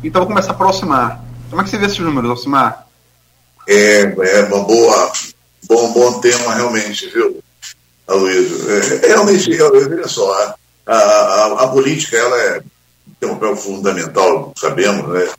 [0.03, 1.23] Então vou começar por Alcimar.
[1.49, 2.87] Como é que você vê esses números, Alcimar?
[3.67, 5.11] É, é uma boa,
[5.67, 7.41] bom, bom tema realmente, viu,
[8.07, 8.71] Aloysio?
[8.71, 10.33] É, realmente, veja só,
[10.85, 12.63] a, a, a, política ela é,
[13.19, 15.29] tem um papel fundamental, sabemos, né?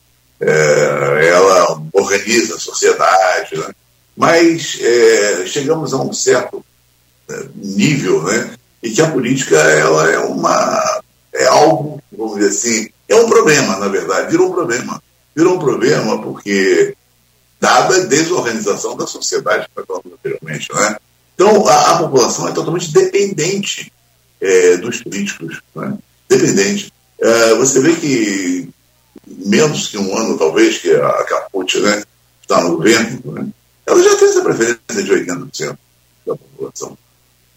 [0.41, 3.73] É, ela organiza a sociedade, né?
[4.17, 6.65] mas é, chegamos a um certo
[7.31, 8.51] é, nível, né?
[8.83, 11.01] E que a política ela é uma
[11.33, 15.03] é algo, vamos dizer assim, é um problema, na verdade, virou um problema.
[15.35, 16.95] Virou um problema porque
[17.63, 20.97] dada a desorganização da sociedade que falamos anteriormente, né?
[21.37, 23.93] Então a, a, população é totalmente dependente
[24.41, 25.97] é, dos políticos, né?
[26.29, 26.93] dependente.
[27.21, 28.69] É, você vê que
[29.29, 32.03] menos que um ano, talvez, que a, Putin né,
[32.41, 33.47] está no governo, né?
[33.87, 35.79] ela já tem essa preferência de 80%
[36.27, 36.99] da população.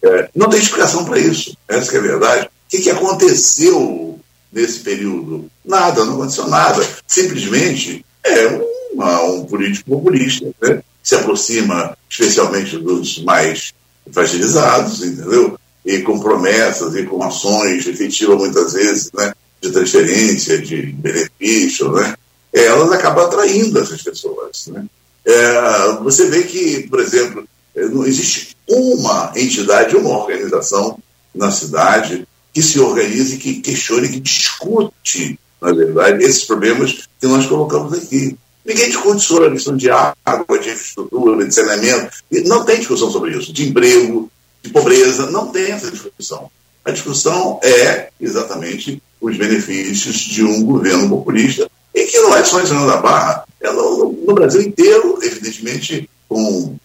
[0.04, 2.46] É, não tem explicação para isso, essa é a verdade.
[2.46, 4.20] O que, que aconteceu
[4.52, 5.50] nesse período?
[5.64, 6.86] Nada, não aconteceu nada.
[7.08, 10.82] Simplesmente é uma, um político populista, né?
[11.02, 13.72] se aproxima especialmente dos mais
[14.10, 15.58] fragilizados, entendeu?
[15.84, 19.32] E com promessas e com ações efetivas, muitas vezes, né?
[19.60, 22.14] de transferência, de benefício, né?
[22.52, 24.66] elas acabam atraindo essas pessoas.
[24.68, 24.84] Né?
[25.24, 30.98] É, você vê que, por exemplo, não existe uma entidade, uma organização
[31.34, 37.46] na cidade que se organize, que questione, que discute, na verdade, esses problemas que nós
[37.46, 38.36] colocamos aqui.
[38.66, 42.16] Ninguém discute sobre a questão de água, de infraestrutura, de saneamento.
[42.46, 43.52] Não tem discussão sobre isso.
[43.52, 44.28] De emprego,
[44.60, 46.50] de pobreza, não tem essa discussão.
[46.84, 52.60] A discussão é exatamente os benefícios de um governo populista e que não é só
[52.60, 56.76] em São da Barra, é no, no, Brasil inteiro, evidentemente, com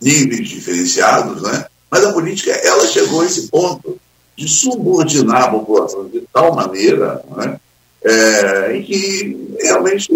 [0.00, 1.66] níveis diferenciados, né?
[1.90, 3.98] mas a política ela chegou a esse ponto
[4.36, 7.60] de subordinar a população de tal maneira né?
[8.02, 10.10] é, em que realmente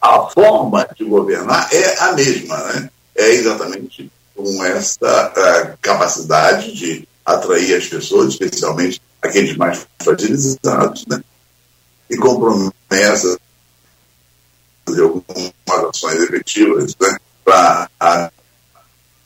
[0.00, 2.90] a forma de governar é a mesma, né?
[3.14, 11.22] é exatamente com essa capacidade de atrair as pessoas, especialmente aqueles mais fragilizados, né?
[12.08, 13.38] e com promessas
[14.88, 15.52] de algumas
[15.90, 17.16] ações efetivas né?
[17.44, 18.30] para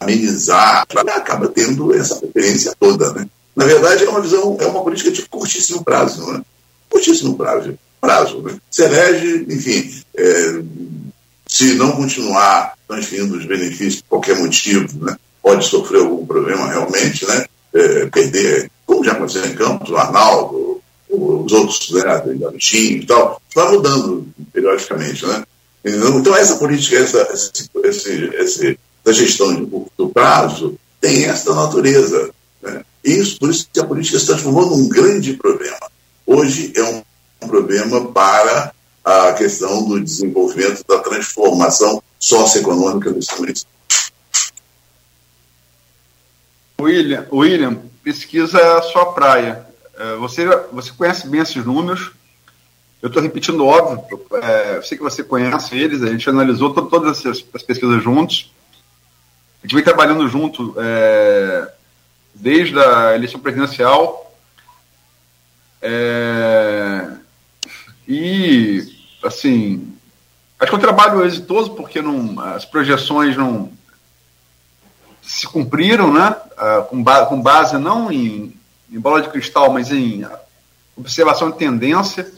[0.01, 3.12] amenizar, acaba tendo essa preferência toda.
[3.12, 3.29] Né?
[3.55, 6.43] Na verdade, é uma visão, é uma política de curtíssimo prazo, né?
[6.89, 8.59] curtíssimo prazo, prazo né?
[8.69, 10.63] se elege, enfim, é,
[11.47, 15.17] se não continuar transferindo os benefícios por qualquer motivo, né?
[15.41, 17.45] pode sofrer algum problema realmente, né?
[17.75, 23.41] É, perder, como já aconteceu em Campos, o Arnaldo, os outros, né, da e tal,
[23.55, 25.43] vai mudando periodicamente, né?
[25.85, 32.31] Então, essa política, essa, esse, esse, essa gestão de curto prazo tem essa natureza.
[32.63, 32.85] Né?
[33.03, 35.91] Isso, por isso que a política se transformou num grande problema.
[36.25, 37.03] Hoje é um
[37.47, 38.72] problema para
[39.05, 43.72] a questão do desenvolvimento, da transformação socioeconômica desse município.
[46.80, 49.66] William, William, pesquisa é a sua praia.
[49.97, 52.12] É, você, você conhece bem esses números.
[53.01, 56.82] Eu estou repetindo óbvio, é, eu sei que você conhece eles, a gente analisou to,
[56.82, 58.52] todas essas, as pesquisas juntos.
[59.62, 61.73] A gente vem trabalhando junto é,
[62.35, 64.32] desde a eleição presidencial.
[65.81, 67.09] É,
[68.07, 68.85] e,
[69.24, 69.95] assim,
[70.59, 73.70] acho que é um trabalho exitoso porque não, as projeções não
[75.23, 76.37] se cumpriram, né?
[76.53, 78.55] Uh, com, ba com, base não em,
[78.91, 80.27] em, bola de cristal, mas em
[80.97, 82.31] observação de tendência.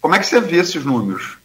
[0.00, 1.36] Como é que você vê esses números?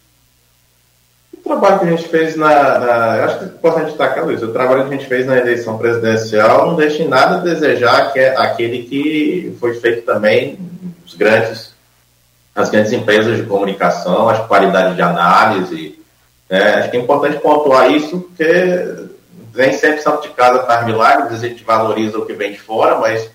[1.34, 2.80] O trabalho que a gente fez na.
[2.80, 4.45] na acho que é importante destacar isso.
[4.45, 8.14] O trabalho que a gente fez na eleição presidencial não deixa em nada a desejar
[8.14, 10.57] que é aquele que foi feito também
[11.03, 11.72] nos grandes,
[12.55, 15.99] nas grandes empresas de comunicação, a qualidade de análise.
[16.49, 16.75] Né?
[16.75, 19.07] Acho que é importante pontuar isso, porque
[19.51, 22.97] vem sempre santo de casa faz milagres, a gente valoriza o que vem de fora,
[22.99, 23.30] mas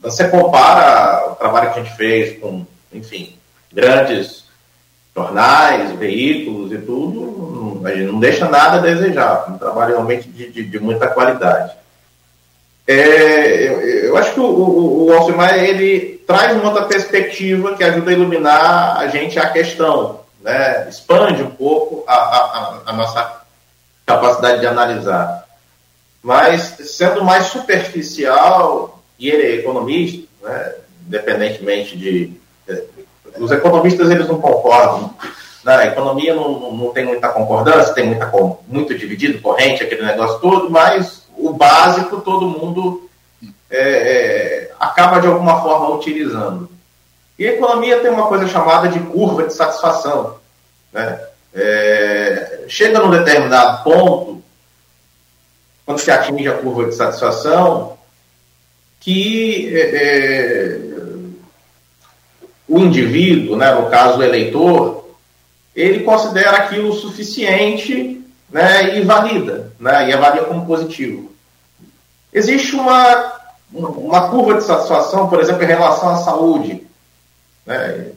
[0.00, 3.36] você compara o trabalho que a gente fez com, enfim,
[3.72, 4.44] grandes
[5.14, 9.50] jornais, veículos e tudo, a gente não deixa nada a desejar.
[9.50, 11.72] Um trabalho realmente de, de, de muita qualidade.
[12.86, 17.84] É, eu, eu, acho que o, o, o Alcimar, ele traz uma outra perspectiva que
[17.84, 20.88] ajuda a iluminar a gente a questão, né?
[20.88, 23.42] expande um pouco a, a, a nossa
[24.04, 25.46] capacidade de analisar.
[26.22, 30.74] Mas, sendo mais superficial, e ele é economista, né?
[31.06, 32.40] independentemente de
[33.38, 35.14] os economistas eles não concordam.
[35.64, 35.88] Na né?
[35.88, 38.30] economia não, não tem muita concordância, tem muita,
[38.66, 43.10] muito dividido, corrente, aquele negócio todo, mas o básico todo mundo
[43.68, 46.70] é, é, acaba de alguma forma utilizando.
[47.38, 50.36] E a economia tem uma coisa chamada de curva de satisfação.
[50.92, 51.20] Né?
[51.52, 54.42] É, chega num determinado ponto,
[55.84, 57.98] quando se atinge a curva de satisfação,
[59.00, 60.78] que é, é,
[62.68, 65.08] o indivíduo, né, no caso o eleitor,
[65.74, 68.21] ele considera aquilo suficiente
[68.52, 71.32] né, e valida, né, e avalia como positivo.
[72.32, 73.32] Existe uma,
[73.72, 76.86] uma curva de satisfação, por exemplo, em relação à saúde.
[77.66, 78.12] Né?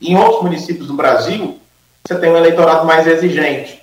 [0.00, 1.58] Em outros municípios do Brasil,
[2.06, 3.82] você tem um eleitorado mais exigente.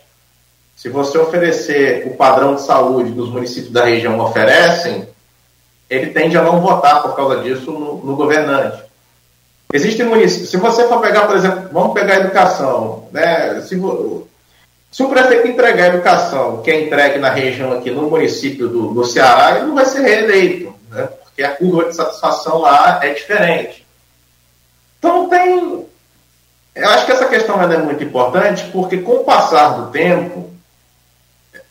[0.76, 5.08] Se você oferecer o padrão de saúde que os municípios da região oferecem,
[5.90, 8.82] ele tende a não votar por causa disso no, no governante.
[9.72, 13.62] Existem municípios, se você for pegar, por exemplo, vamos pegar a educação, né?
[13.62, 13.76] Se,
[14.94, 18.94] se o prefeito entregar a educação que é entregue na região aqui, no município do,
[18.94, 21.10] do Ceará, ele não vai ser reeleito, né?
[21.24, 23.84] porque a curva de satisfação lá é diferente.
[25.00, 25.88] Então tem.
[26.76, 30.52] Eu acho que essa questão é muito importante, porque com o passar do tempo,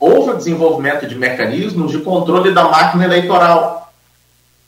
[0.01, 3.93] houve o desenvolvimento de mecanismos de controle da máquina eleitoral.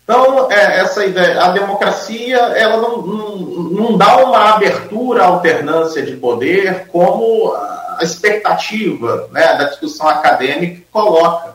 [0.05, 6.03] Então, é, essa ideia, a democracia, ela não, não, não, dá uma abertura à alternância
[6.03, 11.55] de poder como a expectativa né, da discussão acadêmica coloca.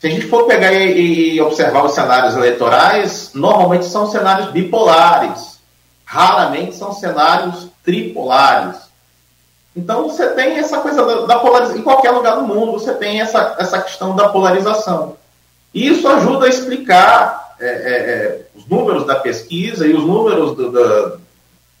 [0.00, 5.60] Se a gente for pegar e, observar os cenários eleitorais, normalmente são cenários bipolares,
[6.04, 8.76] raramente são cenários tripolares.
[9.76, 13.20] Então você tem essa coisa da, da polarização, em qualquer lugar do mundo você tem
[13.20, 15.16] essa, essa questão da polarização.
[15.72, 20.56] E isso ajuda a explicar é, é, é, os números da pesquisa e os números
[20.56, 21.20] do, do,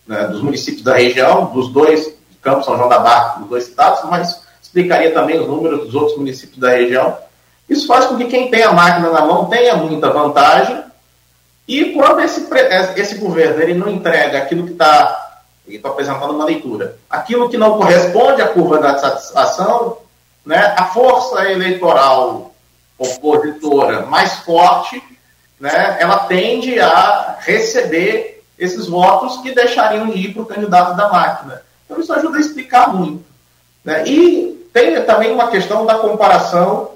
[0.06, 4.08] né, dos municípios da região, dos dois, Campos São João da Barra, dos dois estados,
[4.10, 7.16] mas explicaria também os números dos outros municípios da região.
[7.68, 10.82] Isso faz com que quem tem a máquina na mão tenha muita vantagem.
[11.68, 12.48] E quando esse,
[12.96, 15.30] esse governo ele não entrega aquilo que está
[15.68, 16.96] estou apresentando uma leitura.
[17.08, 19.98] Aquilo que não corresponde à curva da satisfação,
[20.44, 22.52] né, a força eleitoral
[22.98, 25.02] opositora mais forte,
[25.62, 31.08] né, ela tende a receber esses votos que deixariam de ir para o candidato da
[31.08, 31.62] máquina.
[31.84, 33.24] Então isso ajuda a explicar muito.
[33.84, 34.04] Né?
[34.08, 36.90] E tem também uma questão da comparação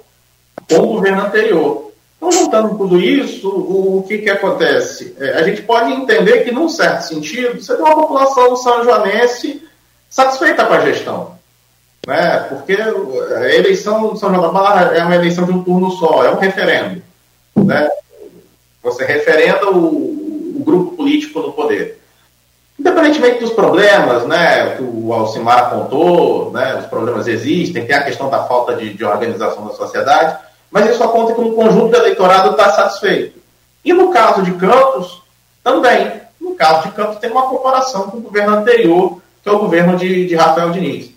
[0.69, 1.93] com o governo anterior.
[2.17, 5.15] Então, juntando tudo isso, o, o que, que acontece?
[5.21, 9.63] É, a gente pode entender que, num certo sentido, você tem uma população são-joanense
[10.11, 11.37] satisfeita com a gestão
[12.07, 12.39] né?
[12.49, 16.25] porque a eleição de São João da Barra é uma eleição de um turno só,
[16.25, 17.03] é um referendo.
[17.57, 17.91] Né?
[18.87, 22.01] Você referenda o, o grupo político no poder.
[22.79, 28.31] Independentemente dos problemas né, que o Alcimar apontou, né, os problemas existem, tem a questão
[28.31, 30.39] da falta de, de organização da sociedade,
[30.71, 33.41] mas isso aponta que um conjunto do eleitorado está satisfeito.
[33.85, 35.21] E no caso de Campos,
[35.65, 36.21] também.
[36.41, 39.97] No caso de Campos, tem uma comparação com o governo anterior, que é o governo
[39.97, 41.11] de, de Rafael Diniz.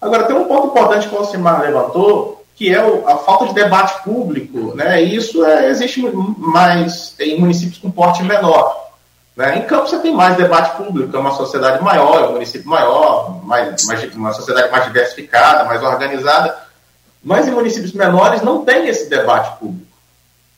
[0.00, 4.02] Agora, tem um ponto importante que o Alcimar levantou, que é a falta de debate
[4.02, 5.00] público, né?
[5.00, 6.02] Isso é, existe
[6.36, 8.88] mais em municípios com porte menor.
[9.36, 9.58] Né?
[9.58, 13.44] Em Campos você tem mais debate público, é uma sociedade maior, é um município maior,
[13.44, 16.58] mais, mais, uma sociedade mais diversificada, mais organizada.
[17.22, 19.86] Mas em municípios menores não tem esse debate público.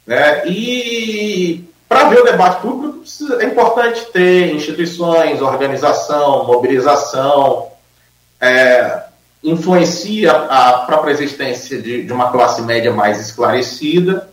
[0.06, 0.46] Né?
[0.46, 3.02] E para ver o debate público
[3.40, 7.68] é importante ter instituições, organização, mobilização,
[8.40, 9.02] é,
[9.42, 14.28] influencia a própria existência de, de uma classe média mais esclarecida.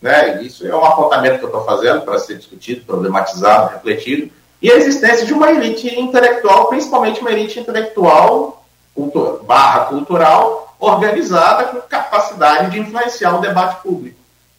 [0.00, 0.42] Né?
[0.42, 4.30] Isso é um apontamento que eu estou fazendo para ser discutido, problematizado, refletido.
[4.62, 8.64] E a existência de uma elite intelectual, principalmente uma elite intelectual
[8.96, 14.16] cultura, barra cultural, organizada com capacidade de influenciar o debate público.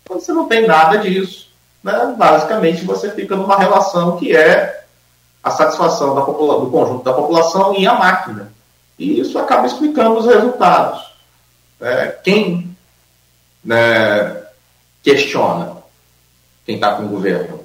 [0.08, 1.50] Quando você não tem nada disso,
[1.84, 2.14] né?
[2.16, 4.84] basicamente você fica numa relação que é
[5.44, 8.52] a satisfação da do conjunto da população e a máquina.
[8.98, 11.06] E isso acaba explicando os resultados.
[11.80, 12.76] É, quem
[13.64, 14.44] né,
[15.04, 15.78] questiona
[16.66, 17.64] quem está com o governo,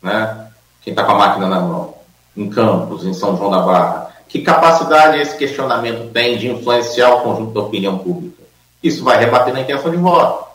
[0.00, 1.96] né, quem está com a máquina na mão,
[2.36, 7.22] em Campos, em São João da Barra, que capacidade esse questionamento tem de influenciar o
[7.22, 8.42] conjunto da opinião pública?
[8.80, 10.46] Isso vai rebater na intenção de voto.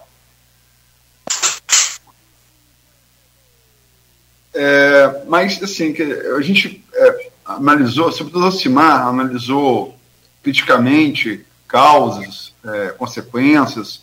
[4.54, 5.94] É, mas, assim,
[6.38, 9.98] a gente é, analisou, sobretudo o Cimar analisou
[10.44, 14.02] criticamente causas, é, consequências.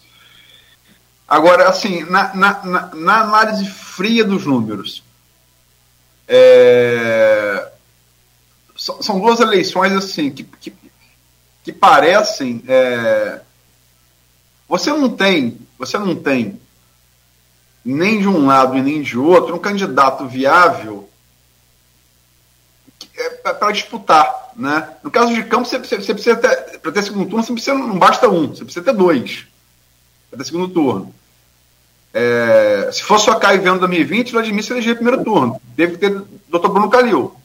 [1.29, 5.03] Agora, assim, na, na, na, na, análise fria dos números,
[6.27, 7.71] é,
[8.77, 10.73] são duas eleições assim que, que,
[11.65, 12.63] que parecem.
[12.67, 13.41] É,
[14.69, 16.61] você não tem, você não tem
[17.85, 21.09] nem de um lado e nem de outro um candidato viável
[23.17, 24.48] é, para disputar.
[24.59, 24.89] Né?
[25.05, 27.97] No caso de Campos, você, você precisa ter, para ter segundo turno, você precisa, não
[27.97, 29.47] basta um, você precisa ter dois
[30.29, 31.15] para ter segundo turno.
[32.13, 35.61] É, se fosse só cair vendo 2020, Vladimir se eleger primeiro turno.
[35.77, 36.11] Deve ter
[36.49, 36.69] Dr.
[36.71, 37.37] Bruno Calil.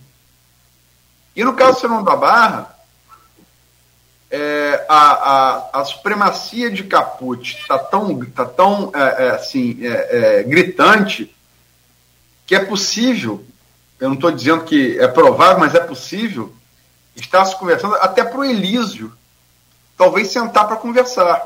[1.35, 2.75] E no caso do Serão da Barra,
[4.31, 10.39] é, a, a, a, supremacia de Caput está tão, tá tão é, é assim, é,
[10.39, 11.31] é, gritante
[12.47, 13.45] que é possível,
[13.99, 16.51] eu não estou dizendo que é provável, mas é possível,
[17.15, 19.13] estar se conversando até para o Elísio,
[19.97, 21.41] talvez sentar para conversar.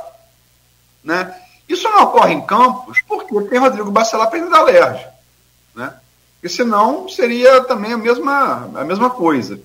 [1.04, 1.34] Né?
[1.68, 5.06] Isso não ocorre em Campos porque tem Rodrigo Bacelar presidente da LERJ.
[5.76, 5.94] Né?
[6.36, 9.60] Porque senão seria também a mesma, a mesma coisa.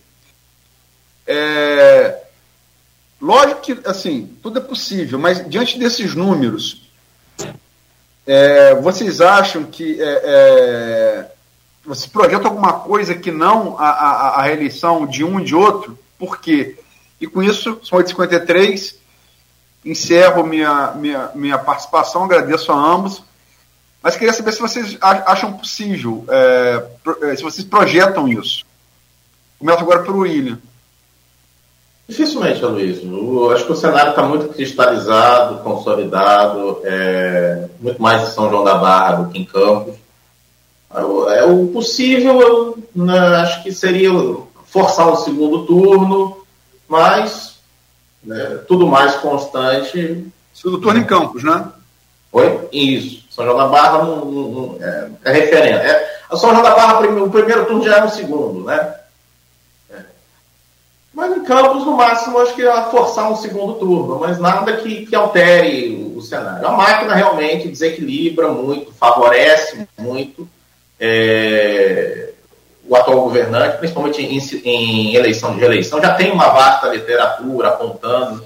[1.26, 2.18] É,
[3.20, 6.90] lógico que, assim, tudo é possível, mas diante desses números,
[8.26, 11.31] é, vocês acham que é,
[11.84, 15.98] você projeta alguma coisa que não a, a, a, reeleição de um e de outro?
[16.18, 16.78] Por quê?
[17.20, 18.94] E com isso, são 8h53,
[19.84, 23.22] encerro minha, minha, minha participação, agradeço a ambos,
[24.02, 26.84] mas queria saber se vocês acham possível, é,
[27.22, 28.64] é, se vocês projetam isso.
[29.58, 30.58] Começo agora pelo William.
[32.08, 32.60] Dificilmente.
[32.60, 38.64] Eu acho que o cenário está muito cristalizado, consolidado, é, muito mais em São João
[38.64, 40.01] da Barra do que em Campos.
[40.94, 44.10] É, o possível, eu né, acho que seria
[44.66, 46.44] forçar o segundo turno,
[46.86, 47.58] mas
[48.22, 50.26] né, tudo mais constante.
[50.52, 51.66] Segundo turno em Campos, né?
[52.30, 52.68] Oi?
[52.72, 53.24] Isso.
[53.30, 55.80] São João da Barra não, não, é, é referência.
[55.80, 58.94] É, São João da Barra, o primeiro turno já é um segundo, né?
[61.14, 65.04] Mas em Campos, no máximo, acho que ia forçar um segundo turno, mas nada que,
[65.04, 66.66] que altere o cenário.
[66.66, 70.48] A máquina realmente desequilibra muito, favorece muito
[71.04, 72.30] é,
[72.88, 76.00] o atual governante, principalmente em, em, eleição de reeleição.
[76.00, 78.44] Já tem uma vasta literatura apontando.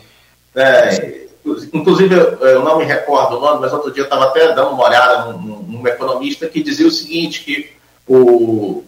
[0.55, 1.27] É,
[1.75, 4.85] inclusive, eu não me recordo o nome, mas outro dia eu estava até dando uma
[4.85, 7.71] olhada num, num economista que dizia o seguinte, que
[8.09, 8.83] o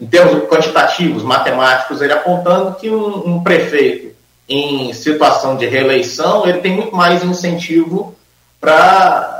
[0.00, 4.14] em termos quantitativos, matemáticos, ele apontando que um, um, prefeito
[4.48, 8.14] em situação de reeleição, ele tem muito mais incentivo
[8.60, 9.37] para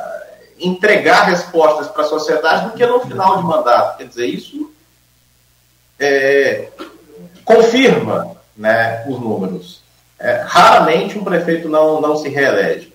[0.60, 3.98] entregar respostas para a sociedade do que no final de mandato.
[3.98, 4.70] Quer dizer, isso
[5.98, 6.68] é,
[7.44, 9.82] confirma né, os números.
[10.18, 12.93] É, raramente um prefeito não, não se reelege.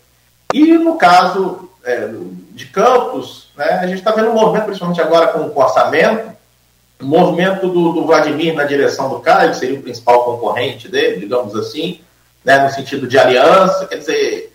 [0.53, 2.09] E no caso é,
[2.51, 6.33] de Campos, né, a gente está vendo um movimento, principalmente agora com o orçamento,
[7.01, 11.19] o movimento do, do, Vladimir na direção do Caio, que seria o principal concorrente dele,
[11.19, 12.01] digamos assim,
[12.43, 14.52] né, no sentido de aliança, quer dizer,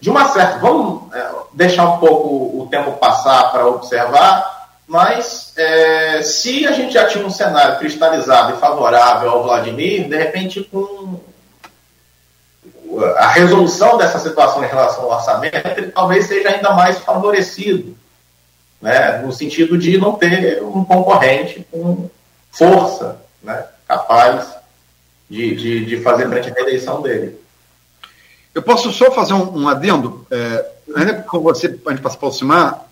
[0.00, 0.58] de uma certa.
[0.58, 6.94] Vamos é, deixar um pouco o tempo passar para observar, mas é, se a gente
[6.94, 11.20] já tinha um cenário cristalizado e favorável ao Vladimir, de repente, com
[13.16, 17.96] a resolução dessa situação em relação ao orçamento, ele talvez seja ainda mais favorecido
[18.80, 22.08] né, no sentido de não ter um concorrente com
[22.50, 24.46] força né, capaz
[25.28, 27.38] de, de, de fazer frente à reeleição dele.
[28.56, 30.26] Eu posso só fazer um, um adendo?
[30.30, 30.66] É,
[30.96, 32.90] ainda com você, a gente passa para aproximar,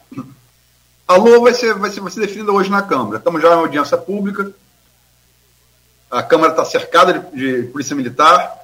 [1.09, 3.17] a LOA vai ser, vai, ser, vai ser definida hoje na Câmara.
[3.17, 4.53] Estamos já em audiência pública.
[6.11, 8.55] A Câmara está cercada de, de, polícia militar,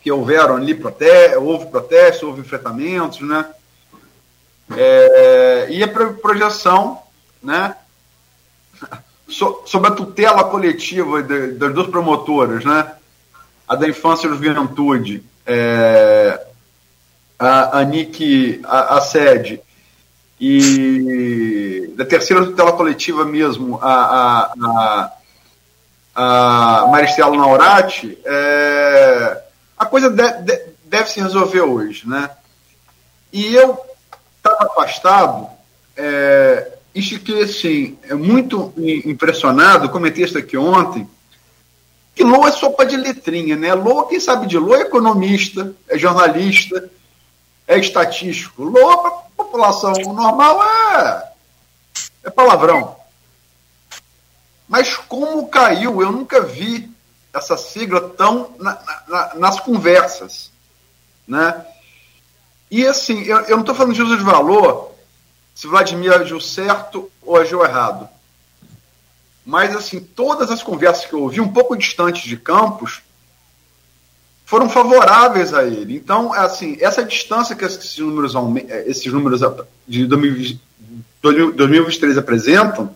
[0.00, 3.44] que houveram ali protestos, houve protestos, houve enfrentamentos, né?
[4.74, 5.88] É, e a
[6.22, 7.02] projeção
[7.42, 7.76] né,
[9.28, 12.94] so, sobre a tutela coletiva de, das duas promotoras, né,
[13.68, 16.40] a da infância e juventude, é,
[17.38, 19.60] a, a NIC, a, a sede,
[20.40, 25.10] e da terceira tutela coletiva mesmo, a, a,
[26.14, 29.42] a, a Maristela Naurati, é,
[29.78, 32.08] a coisa de, de, deve se resolver hoje.
[32.08, 32.28] Né?
[33.32, 33.78] E eu
[34.36, 35.48] estava afastado,
[35.96, 41.08] é, e fiquei assim, muito impressionado, comentei isso aqui ontem,
[42.14, 43.74] que Lô é sopa de letrinha, né?
[43.74, 46.90] Lô, quem sabe de Lô é economista, é jornalista,
[47.66, 48.62] é estatístico.
[48.62, 51.32] Lô, para população normal, é,
[52.24, 52.96] é palavrão.
[54.68, 56.90] Mas como caiu, eu nunca vi
[57.32, 58.78] essa sigla tão na,
[59.08, 60.52] na, nas conversas,
[61.26, 61.66] né?
[62.70, 64.92] E assim, eu, eu não estou falando de uso de valor,
[65.54, 68.08] se Vladimir agiu certo ou agiu errado.
[69.44, 73.02] Mas assim, todas as conversas que eu ouvi, um pouco distantes de Campos,
[74.44, 75.96] foram favoráveis a ele.
[75.96, 78.34] Então, assim, essa distância que esses números,
[78.86, 79.40] esses números
[79.86, 82.94] de 2023 apresentam,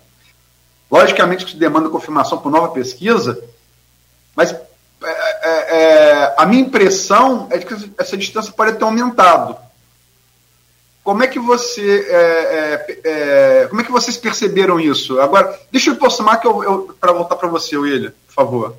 [0.90, 3.42] logicamente que demanda confirmação por nova pesquisa,
[4.34, 4.66] mas é,
[5.02, 9.56] é, é, a minha impressão é que essa distância pode ter aumentado.
[11.08, 15.18] Como é que você, é, é, é, como é que vocês perceberam isso?
[15.18, 18.76] Agora, deixa eu aproximar que eu, eu para voltar para você, William, por favor.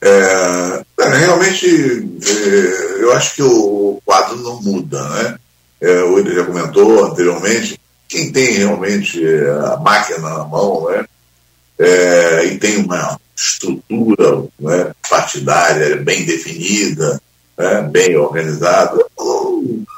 [0.00, 5.36] É, realmente, é, eu acho que o quadro não muda, né?
[5.80, 9.20] É, o William já comentou anteriormente, quem tem realmente
[9.64, 11.04] a máquina na mão, né?
[12.44, 17.20] e tem uma estrutura né, partidária bem definida,
[17.58, 19.04] né, bem organizada,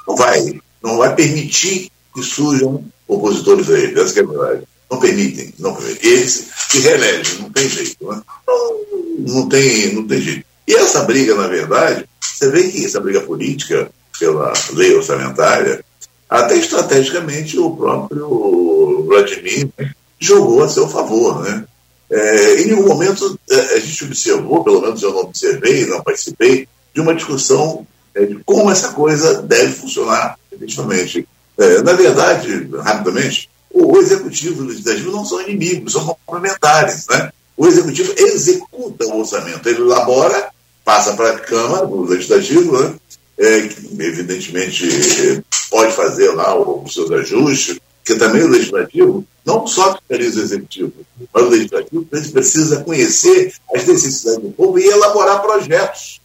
[0.06, 4.00] não, vai, não vai permitir que surjam opositores a ele.
[4.00, 4.62] Essa é a verdade.
[4.90, 6.10] Não permitem, não permitem.
[6.10, 8.10] Eles se reelegem, não tem jeito.
[8.10, 8.22] Né?
[8.46, 8.80] Não,
[9.18, 10.44] não, tem, não tem jeito.
[10.66, 15.84] E essa briga, na verdade, você vê que essa briga política pela lei orçamentária,
[16.28, 19.70] até estrategicamente o próprio Vladimir
[20.18, 21.42] jogou a seu favor.
[21.42, 21.64] Né?
[22.10, 26.68] É, em nenhum momento é, a gente observou, pelo menos eu não observei, não participei,
[26.94, 31.26] de uma discussão é, de como essa coisa deve funcionar efetivamente.
[31.56, 37.06] É, na verdade, rapidamente, o executivo e o legislativo não são inimigos, são complementares.
[37.08, 37.30] Né?
[37.56, 40.48] O executivo executa o orçamento, ele elabora,
[40.84, 42.94] passa para a Câmara, o legislativo, né?
[43.38, 49.96] é, que evidentemente pode fazer lá os seus ajustes, que também o legislativo não só
[49.96, 50.92] fiscaliza o executivo,
[51.32, 56.20] mas o legislativo precisa conhecer as necessidades do povo e elaborar projetos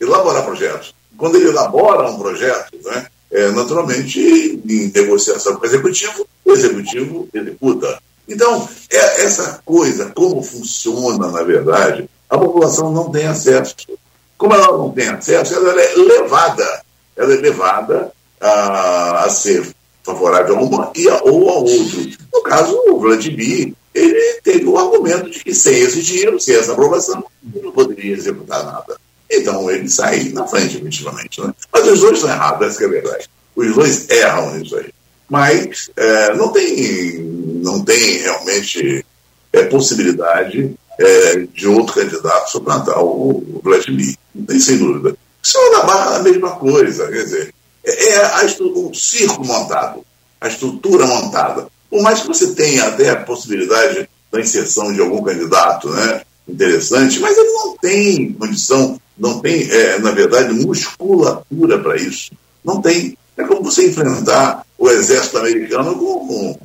[0.00, 0.94] elaborar projetos.
[1.16, 7.28] Quando ele elabora um projeto, né, é, naturalmente, em negociação com o executivo, o executivo
[7.34, 7.98] executa.
[8.28, 13.74] Então, é essa coisa, como funciona, na verdade, a população não tem acesso.
[14.38, 16.82] Como ela não tem acesso, ela é levada,
[17.16, 22.10] ela é levada a, a ser favorável a uma e a, ou a outro.
[22.32, 26.72] No caso, o Vladimir, ele teve o argumento de que sem esse dinheiro, sem essa
[26.72, 28.96] aprovação, ele não poderia executar nada.
[29.30, 31.40] Então ele sai na frente, efetivamente.
[31.40, 31.52] Né?
[31.72, 33.30] Mas os dois estão errados, essa é a verdade.
[33.56, 34.92] Os dois erram nisso aí.
[35.28, 37.18] Mas é, não, tem,
[37.62, 39.04] não tem realmente
[39.52, 44.16] é, possibilidade é, de outro candidato suplantar o Vladimir.
[44.34, 45.16] Não tem sem dúvida.
[45.42, 47.06] O senhor da Barra é a mesma coisa.
[47.08, 50.04] Quer dizer, é, é o circo montado,
[50.40, 51.68] a estrutura montada.
[51.90, 57.18] Por mais que você tenha até a possibilidade da inserção de algum candidato né, interessante,
[57.20, 62.32] mas ele não tem condição não tem, é, na verdade, musculatura para isso.
[62.64, 63.16] Não tem.
[63.36, 66.58] É como você enfrentar o exército americano com, com,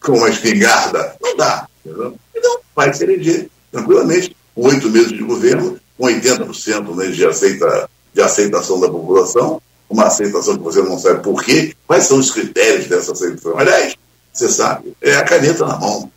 [0.00, 1.16] com uma espingarda.
[1.20, 1.68] Não dá.
[1.84, 2.16] Entendeu?
[2.34, 7.90] Então, vai se eleger tranquilamente, com oito meses de governo, com 80% né, de, aceita,
[8.14, 12.30] de aceitação da população, uma aceitação que você não sabe por quê, quais são os
[12.30, 13.58] critérios dessa aceitação.
[13.58, 13.96] Aliás,
[14.32, 16.10] você sabe, é a caneta na mão.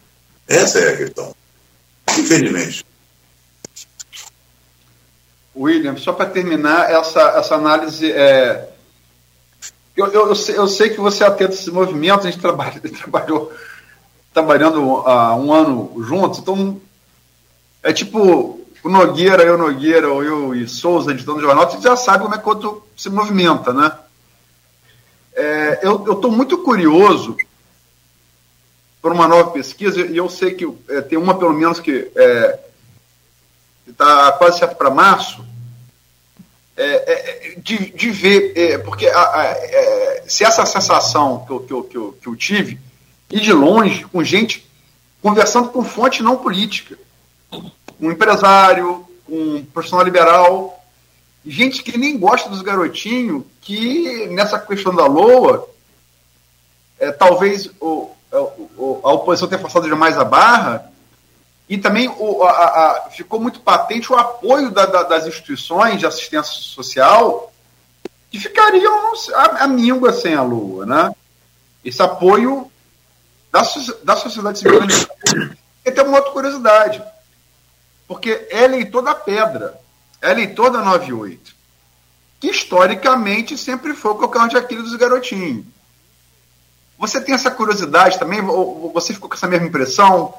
[0.48, 1.34] Essa é a questão.
[2.18, 2.86] Infelizmente.
[5.56, 8.12] William, só para terminar essa, essa análise.
[8.12, 8.70] É...
[9.96, 12.42] Eu, eu, eu, sei, eu, sei, que você é atento a esses movimentos, a gente
[12.42, 13.54] trabalha, trabalhou
[14.34, 16.82] trabalhando há um ano juntos, então
[17.82, 22.24] é tipo o Nogueira, eu Nogueira, ou eu e Souza, editando jornal, você já sabe
[22.24, 23.92] como é que o outro se movimenta, né?
[25.34, 27.38] É, eu estou muito curioso
[29.06, 32.60] por uma nova pesquisa, e eu sei que é, tem uma pelo menos que é,
[33.88, 35.46] está quase certo para março,
[36.76, 41.60] é, é, de, de, ver, é, porque a, a, é, se essa sensação que eu,
[41.60, 42.80] que, eu, que, eu, que eu tive,
[43.30, 44.68] e de longe, com gente
[45.22, 46.98] conversando com fonte não política,
[48.02, 50.84] um empresário, um profissional liberal,
[51.46, 55.70] gente que nem gosta dos garotinhos, que nessa questão da LOA,
[56.98, 60.92] é, talvez o, a oposição tenha forçado demais a barra,
[61.68, 66.06] e também o, a, a, ficou muito patente o apoio da, da, das instituições de
[66.06, 67.52] assistência social
[68.30, 70.86] que ficariam a, a míngua sem a Lua.
[70.86, 71.12] Né?
[71.84, 72.72] Esse apoio
[73.52, 73.62] da,
[74.04, 74.82] da sociedade civil.
[75.86, 77.02] e tem uma outra curiosidade,
[78.08, 79.80] porque é eleitor da Pedra,
[80.22, 81.56] é eleitor da 98,
[82.40, 85.66] que historicamente sempre foi o calcanhar de Aquiles dos garotinhos.
[86.98, 88.42] Você tem essa curiosidade também?
[88.42, 90.34] Ou você ficou com essa mesma impressão?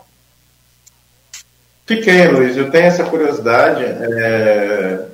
[1.86, 2.56] Fiquei, Luiz.
[2.56, 3.84] Eu tenho essa curiosidade.
[3.84, 5.06] É...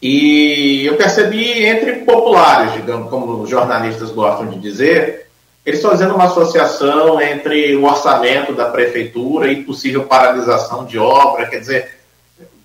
[0.00, 5.28] E eu percebi entre populares, digamos, como os jornalistas gostam de dizer,
[5.64, 11.58] eles fazendo uma associação entre o orçamento da prefeitura e possível paralisação de obra, quer
[11.58, 12.00] dizer,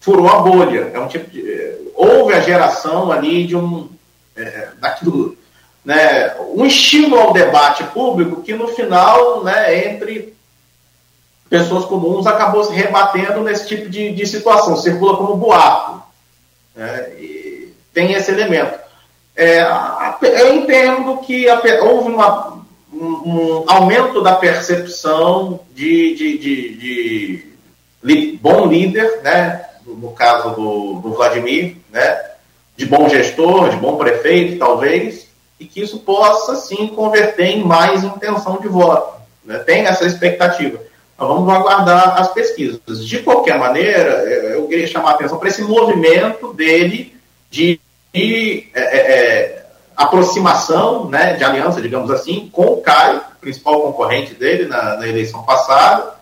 [0.02, 0.92] furou a bolha.
[0.94, 3.90] É um tipo de, eh, houve a geração ali de um
[4.36, 5.38] é, daquilo,
[5.84, 10.34] né, um estímulo ao debate público que no final, né, entre
[11.50, 16.02] pessoas comuns, acabou se rebatendo nesse tipo de, de situação, circula como boato.
[16.76, 17.10] Né,
[17.94, 18.80] tem esse elemento.
[19.36, 19.62] É,
[20.22, 21.48] eu entendo que
[21.82, 22.62] houve uma,
[22.94, 27.46] um, um, aumento da percepção de, de, de,
[28.04, 32.22] de bom líder, né, no caso do, do Vladimir, né,
[32.76, 35.29] de bom gestor, de bom prefeito, talvez,
[35.60, 39.20] e que isso possa sim converter em mais intenção de voto.
[39.44, 39.60] Né?
[39.60, 40.80] Tem essa expectativa.
[41.18, 43.06] Nós vamos aguardar as pesquisas.
[43.06, 44.10] De qualquer maneira,
[44.54, 47.14] eu queria chamar a atenção para esse movimento dele
[47.50, 47.80] de,
[48.14, 49.66] de é, é, é,
[49.98, 55.44] aproximação, né, de aliança, digamos assim, com o Caio, principal concorrente dele na, na eleição
[55.44, 56.14] passada,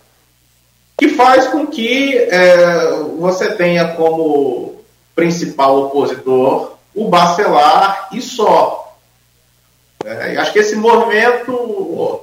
[0.98, 2.90] que faz com que é,
[3.20, 4.82] você tenha como
[5.14, 8.77] principal opositor o Bacelar e só.
[10.04, 12.22] É, acho que esse movimento.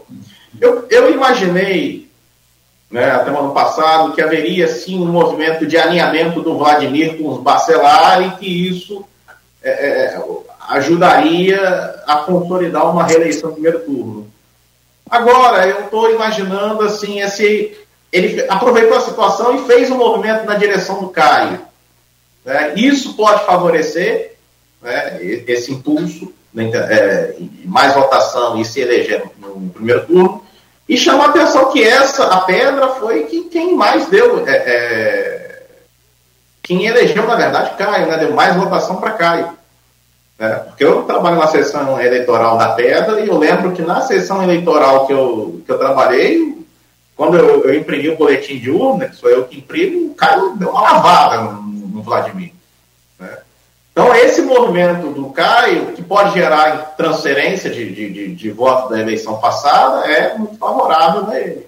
[0.59, 2.09] Eu, eu imaginei
[2.89, 7.29] né, até o ano passado, que haveria sim um movimento de alinhamento do Vladimir com
[7.29, 9.05] os Bacelar e que isso
[9.61, 10.21] é, é,
[10.69, 11.59] ajudaria
[12.07, 14.31] a consolidar uma reeleição no primeiro turno.
[15.09, 17.77] Agora, eu estou imaginando assim, esse,
[18.11, 21.59] ele aproveitou a situação e fez um movimento na direção do Caio.
[22.43, 22.73] Né?
[22.75, 24.35] Isso pode favorecer
[24.81, 30.43] né, esse impulso, é, mais votação e se eleger no primeiro turno,
[30.87, 34.47] e chamou a atenção que essa, a pedra, foi que quem mais deu.
[34.47, 35.61] É, é,
[36.61, 38.17] quem elegeu, na verdade, Caio, né?
[38.17, 39.49] Deu mais votação para Caio.
[40.37, 44.43] É, porque eu trabalho na sessão eleitoral da Pedra e eu lembro que na sessão
[44.43, 46.57] eleitoral que eu, que eu trabalhei,
[47.15, 50.55] quando eu, eu imprimi o boletim de urna, que sou eu que imprimo, o Caio
[50.57, 52.51] deu uma lavada no, no Vladimir.
[53.95, 58.99] Então, esse movimento do Caio, que pode gerar transferência de, de, de, de voto da
[58.99, 61.65] eleição passada, é muito favorável a ele.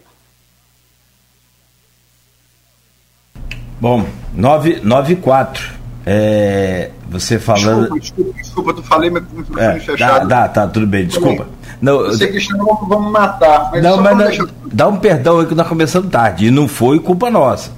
[3.80, 5.78] Bom, 994.
[6.06, 7.94] É, você falando.
[7.94, 10.28] Desculpa, desculpa, desculpa, tu falei, mas com o é, fechado.
[10.28, 11.48] Dá, tá, tudo bem, desculpa.
[11.82, 13.70] Não, eu sei que vamos, vamos matar.
[13.72, 14.48] Mas não, mas não, deixar...
[14.66, 16.48] dá um perdão aí que nós começamos tarde.
[16.48, 17.72] E não foi culpa nossa.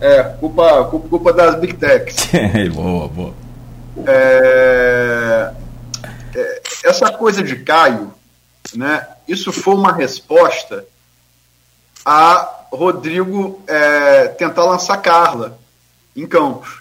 [0.00, 2.28] É, culpa, culpa, culpa das Big Techs.
[2.72, 3.34] boa, boa.
[4.06, 5.52] É,
[6.34, 8.14] é, essa coisa de Caio,
[8.74, 10.84] né, isso foi uma resposta
[12.04, 15.58] a Rodrigo é, tentar lançar Carla
[16.14, 16.80] em Campos.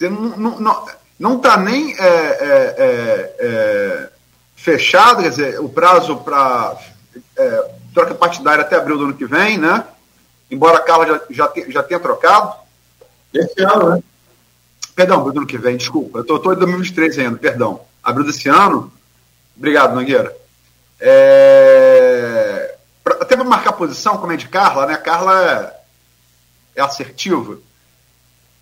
[0.00, 0.86] Não, não, não,
[1.18, 4.08] não tá nem é, é, é, é,
[4.56, 6.76] fechado, quer dizer, o prazo para
[7.94, 9.84] troca partidária até abril do ano que vem, né?
[10.50, 12.54] Embora a Carla já, já, te, já tenha trocado.
[13.32, 14.02] Esse ano, né?
[14.94, 16.18] Perdão, ano que vem, desculpa.
[16.26, 17.82] Eu estou em 2023 ainda, perdão.
[18.02, 18.92] Abril desse ano.
[19.56, 20.34] Obrigado, Nogueira.
[20.98, 22.76] É...
[23.04, 24.94] Pra, até para marcar posição, como é de Carla, né?
[24.94, 25.76] A Carla
[26.74, 27.58] é, é assertiva.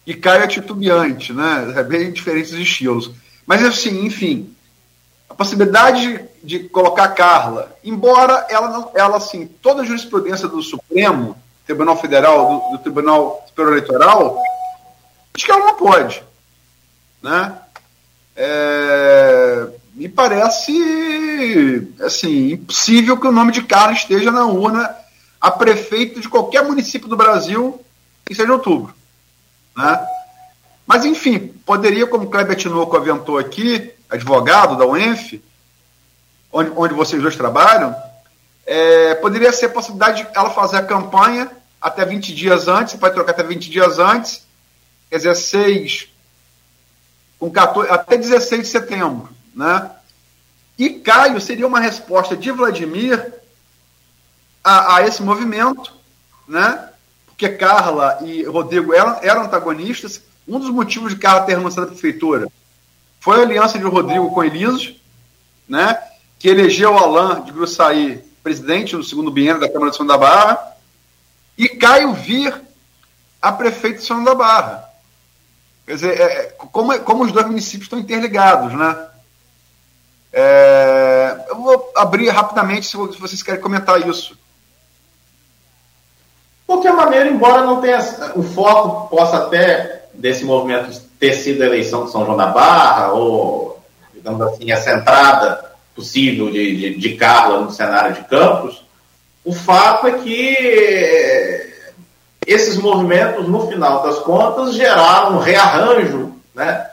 [0.06, 1.73] E Caio é titubeante, né?
[1.77, 3.12] É bem diferentes os estilos.
[3.47, 4.55] Mas assim, enfim,
[5.28, 6.01] a possibilidade
[6.43, 11.36] de, de colocar a Carla, embora ela não, ela assim, toda a jurisprudência do Supremo
[11.66, 14.42] Tribunal Federal, do, do Tribunal Superior Eleitoral,
[15.34, 16.22] acho que ela não pode.
[17.22, 17.58] Né?
[18.36, 24.94] É, me parece assim, impossível que o nome de Carla esteja na urna
[25.40, 27.80] a prefeito de qualquer município do Brasil
[28.24, 28.94] que seja em outubro.
[29.76, 30.06] Né?
[30.86, 35.42] Mas, enfim, poderia, como Kleber Tinoco aventou aqui, advogado da UENF,
[36.52, 37.94] onde, onde vocês dois trabalham,
[38.66, 41.50] é, poderia ser a possibilidade de ela fazer a campanha
[41.80, 44.46] até 20 dias antes, pode trocar até 20 dias antes,
[45.10, 46.08] quer dizer, 6,
[47.38, 49.28] com 14, até 16 de setembro.
[49.54, 49.90] Né?
[50.78, 53.34] E Caio seria uma resposta de Vladimir
[54.62, 55.92] a, a esse movimento,
[56.48, 56.88] né?
[57.26, 60.22] porque Carla e Rodrigo eram, eram antagonistas.
[60.48, 62.48] Um dos motivos de Carla ter renunciado à prefeitura
[63.20, 64.96] foi a aliança de Rodrigo com Elisos,
[65.68, 65.98] né?
[66.38, 70.76] que elegeu Alain de Grossaí presidente no segundo biênio da Câmara de São da Barra,
[71.56, 72.54] e Caio vir
[73.40, 74.84] a prefeito de São da Barra.
[75.86, 79.08] Quer dizer, é, como, como os dois municípios estão interligados, né?
[80.30, 84.34] É, eu vou abrir rapidamente se vocês querem comentar isso.
[84.34, 84.38] De
[86.66, 87.98] qualquer maneira, embora não tenha
[88.34, 93.12] o foco possa até desse movimento ter sido a eleição de São João da Barra,
[93.12, 98.84] ou, digamos assim, essa entrada possível de, de, de Carla no cenário de Campos,
[99.44, 101.74] o fato é que eh,
[102.46, 106.90] esses movimentos, no final das contas, geraram um rearranjo né,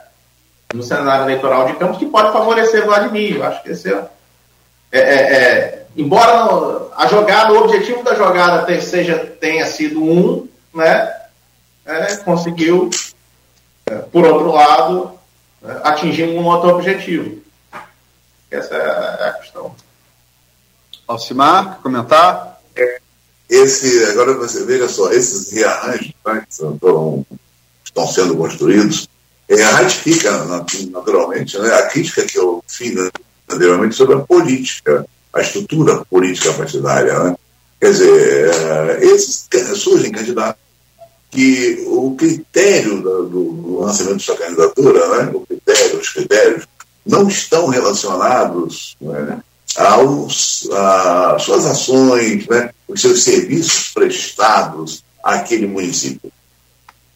[0.72, 3.36] no cenário eleitoral de Campos que pode favorecer Vladimir.
[3.36, 4.04] Eu acho que esse é,
[4.92, 11.12] é, é, é embora a jogada, o objetivo da jogada seja, tenha sido um, né,
[11.84, 12.90] é, conseguiu,
[13.86, 15.12] é, por outro lado,
[15.64, 17.42] é, atingir um outro objetivo.
[18.52, 19.74] Essa é a questão.
[21.08, 22.60] Alcimar, comentar?
[23.48, 27.26] Esse, agora você veja só, esses rearranjos né, que estão,
[27.84, 29.08] estão sendo construídos,
[29.48, 30.30] é, ratifica
[30.90, 32.94] naturalmente né, a crítica que eu fiz
[33.48, 37.18] anteriormente sobre a política, a estrutura política partidária.
[37.18, 37.36] Né?
[37.80, 40.62] Quer dizer, é, esses surgem candidatos
[41.30, 46.66] que o critério do, do lançamento de sua candidatura, né, o critério, os critérios,
[47.04, 49.40] não estão relacionados né,
[49.76, 56.32] aos às suas ações, né, os seus serviços prestados àquele município.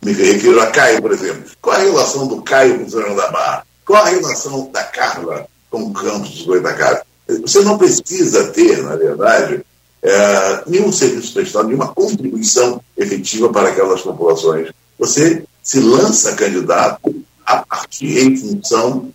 [0.03, 1.45] Me refiro a Caio, por exemplo.
[1.61, 3.67] Qual a relação do Caio com o São da Barra?
[3.85, 7.03] Qual a relação da Carla com o Campos dos Goitacazes?
[7.43, 9.65] Você não precisa ter, na verdade,
[10.03, 14.71] é, nenhum serviço prestado, nenhuma contribuição efetiva para aquelas populações.
[14.99, 19.13] Você se lança candidato a partir em função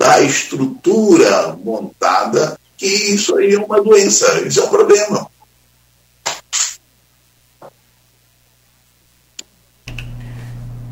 [0.00, 5.26] da estrutura montada, que isso aí é uma doença, isso é um problema.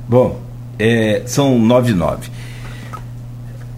[0.07, 0.39] Bom,
[0.79, 2.29] é, são nove e nove.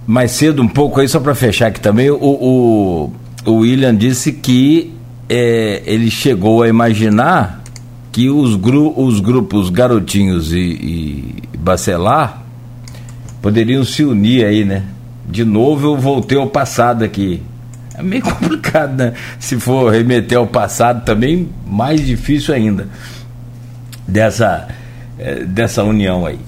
[0.05, 3.13] Mais cedo um pouco aí, só para fechar aqui também, o, o,
[3.47, 4.93] o William disse que
[5.29, 7.63] é, ele chegou a imaginar
[8.11, 12.43] que os, gru, os grupos Garotinhos e, e Bacelar
[13.41, 14.85] poderiam se unir aí, né?
[15.31, 17.43] De novo eu voltei ao passado aqui.
[17.95, 19.15] É meio complicado, né?
[19.39, 22.89] Se for remeter ao passado também, mais difícil ainda.
[24.07, 24.69] Dessa,
[25.19, 26.39] é, dessa união aí.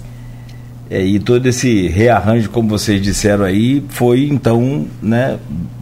[0.90, 5.38] É, e todo esse rearranjo, como vocês disseram aí, foi então, né?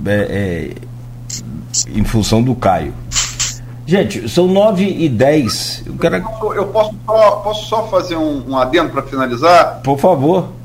[0.06, 0.70] É, é
[1.94, 2.92] em função do Caio.
[3.86, 5.84] Gente, são 9 e 10.
[5.86, 6.16] Eu, quero...
[6.54, 9.80] eu posso, só, posso só fazer um, um adendo para finalizar?
[9.82, 10.59] Por favor.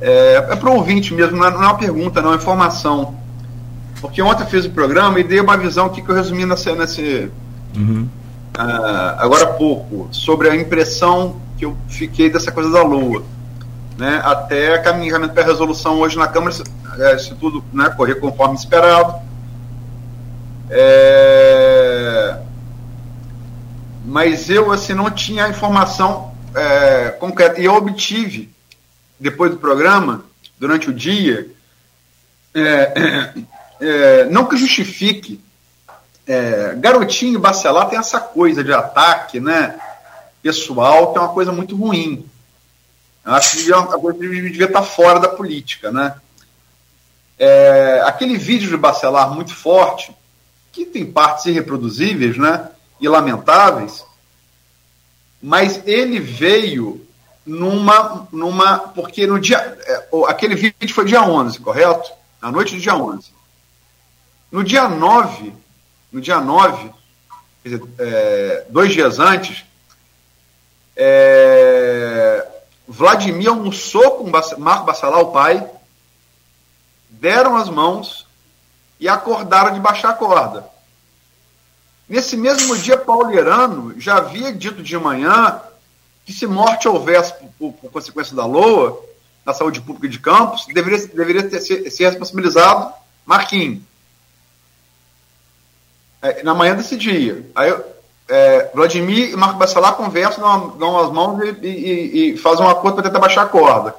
[0.00, 3.14] É, é para o ouvinte mesmo, não é, não é, uma pergunta, não, é informação.
[4.00, 6.72] Porque ontem eu fiz o programa e dei uma visão aqui que eu resumi nesse,
[6.72, 7.30] nesse
[7.76, 8.08] uhum.
[8.56, 13.22] uh, agora há pouco, sobre a impressão que eu fiquei dessa coisa da Lua.
[13.98, 16.62] Né, até caminhamento para a resolução hoje na Câmara, se,
[16.98, 19.14] é, se tudo né, correr conforme esperado,
[20.70, 22.38] é...
[24.04, 27.60] Mas eu assim não tinha informação é, concreta.
[27.60, 28.50] E eu obtive,
[29.20, 30.24] depois do programa,
[30.58, 31.50] durante o dia,
[32.54, 33.32] é,
[33.80, 35.40] é não que justifique.
[36.26, 39.78] É, garotinho e Bacelar tem essa coisa de ataque né,
[40.42, 42.24] pessoal, que é uma coisa muito ruim.
[43.24, 45.90] Eu acho que a coisa devia estar fora da política.
[45.90, 46.14] Né?
[47.38, 50.14] É, aquele vídeo de Bacelar muito forte
[50.72, 52.68] que tem partes irreproduzíveis né,
[53.00, 54.04] e lamentáveis,
[55.42, 57.04] mas ele veio
[57.46, 58.28] numa.
[58.32, 59.58] numa porque no dia.
[59.58, 62.10] É, aquele vídeo foi dia 11, correto?
[62.40, 63.32] Na noite do dia 11.
[64.50, 65.52] No dia 9,
[66.10, 66.90] no dia 9,
[67.62, 69.64] quer dizer, é, dois dias antes,
[70.96, 72.46] é,
[72.88, 75.64] Vladimir almoçou com Marco Bassalar, o pai,
[77.08, 78.26] deram as mãos
[78.98, 80.68] e acordaram de baixar a corda.
[82.08, 85.60] Nesse mesmo dia, Paulo Irano já havia dito de manhã
[86.30, 89.02] que se morte houvesse por, por consequência da LOA,
[89.44, 92.92] na saúde pública de Campos, deveria, deveria ter, ser, ser responsabilizado
[93.26, 93.82] Marquinhos.
[96.22, 97.50] É, na manhã desse dia.
[97.52, 97.74] Aí,
[98.28, 102.68] é, Vladimir e Marco Bacelar conversam, dão, dão as mãos e, e, e fazem um
[102.68, 103.96] acordo para tentar baixar a corda.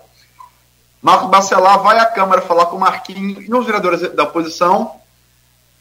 [1.01, 4.95] Marco Bacelar vai à Câmara falar com o Marquinhos e os vereadores da oposição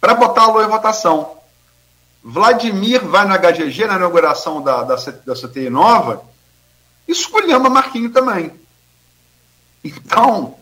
[0.00, 1.36] para botar a lei em votação.
[2.24, 6.28] Vladimir vai no HGG, na inauguração da, da, da CTI nova,
[7.10, 8.52] e escolhendo Marquinhos também.
[9.82, 10.56] Então,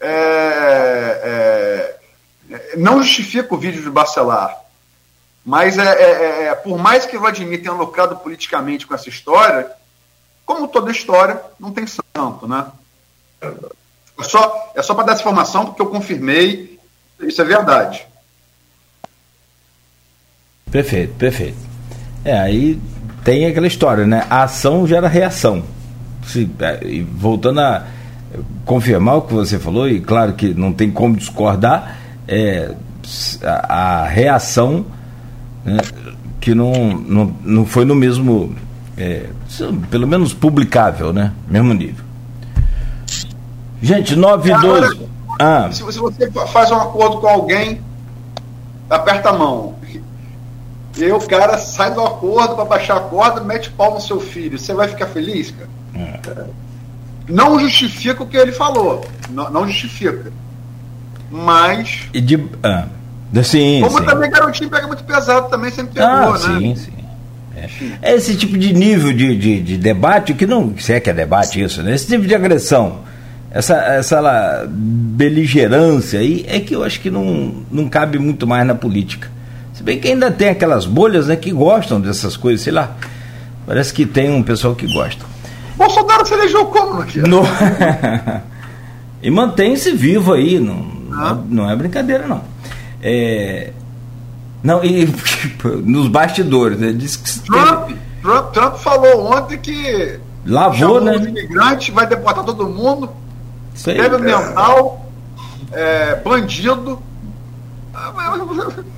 [0.00, 1.98] é,
[2.50, 4.56] é, não justifica o vídeo de Bacelar,
[5.44, 9.70] mas é, é, é, é, por mais que Vladimir tenha lucrado politicamente com essa história,
[10.46, 12.66] como toda história, não tem santo, né?
[13.40, 16.78] É só, é só para dar essa informação, porque eu confirmei,
[17.20, 18.06] isso é verdade.
[20.70, 21.58] Perfeito, perfeito.
[22.24, 22.78] É, aí
[23.24, 24.26] tem aquela história, né?
[24.28, 25.77] A ação gera reação.
[26.28, 27.84] Se, é, voltando a
[28.64, 32.74] confirmar o que você falou, e claro que não tem como discordar, é,
[33.42, 34.84] a, a, reação
[35.64, 35.78] né,
[36.40, 38.54] que não, não, não foi no mesmo,
[38.96, 39.26] é,
[39.90, 41.32] pelo menos publicável, né?
[41.48, 42.04] Mesmo nível.
[43.80, 45.08] Gente, 9 e 12.
[45.40, 45.68] Ah.
[45.70, 47.80] Se, se você faz um acordo com alguém,
[48.90, 49.76] aperta a mão.
[50.96, 54.20] E aí o cara sai do acordo para baixar a corda, mete pau no seu
[54.20, 54.58] filho.
[54.58, 55.77] Você vai ficar feliz, cara?
[55.98, 56.44] É.
[57.28, 59.06] Não justifica o que ele falou.
[59.30, 60.32] Não, não justifica.
[61.30, 62.08] Mas.
[62.12, 62.42] E de.
[62.62, 62.86] Ah.
[63.42, 64.04] Sim, Como sim.
[64.06, 66.58] também garotinho pega muito pesado, também sempre pegou, ah, né?
[66.58, 66.92] Sim, sim.
[67.54, 68.10] É.
[68.10, 68.14] é.
[68.14, 70.74] Esse tipo de nível de, de, de, debate, que não.
[70.78, 71.94] Se é que é debate isso, né?
[71.94, 73.00] Esse tipo de agressão,
[73.50, 78.66] essa, essa lá, beligerância aí, é que eu acho que não, não cabe muito mais
[78.66, 79.30] na política.
[79.74, 82.96] Se bem que ainda tem aquelas bolhas né, que gostam dessas coisas, sei lá.
[83.66, 85.24] Parece que tem um pessoal que gosta.
[85.78, 87.20] Bolsonaro se elegeu como aqui?
[87.20, 87.42] No...
[89.22, 91.38] e mantém-se vivo aí, não, ah.
[91.48, 92.42] não é brincadeira não.
[93.00, 93.72] É...
[94.62, 95.08] Não, e
[95.84, 96.92] nos bastidores, né?
[96.92, 98.00] Diz que Trump, teve...
[98.20, 101.16] Trump, Trump falou ontem que lavou, né?
[101.16, 103.10] Os imigrantes, vai deportar todo mundo.
[103.72, 105.08] Isso aí, mental,
[105.72, 107.00] é, bandido.